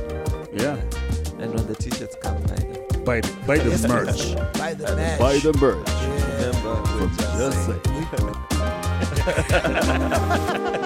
yeah 0.52 0.76
and 1.38 1.52
when 1.54 1.66
the 1.66 1.74
t-shirts 1.74 2.16
come 2.22 2.40
by 2.42 2.54
them 2.56 2.75
buy 3.06 3.20
the, 3.20 3.32
buy 3.46 3.58
the 3.58 3.70
Yes, 3.70 3.86
merch 3.88 4.34
Buy 4.58 4.74
the 4.74 4.96
merch. 4.96 5.18
buy 5.18 5.38
the 5.38 5.52
merch 5.58 5.88
Yeah. 5.88 6.52
remember 6.52 6.82
just 7.16 7.38
just 7.38 7.66
saying. 7.66 7.80
say 9.46 10.85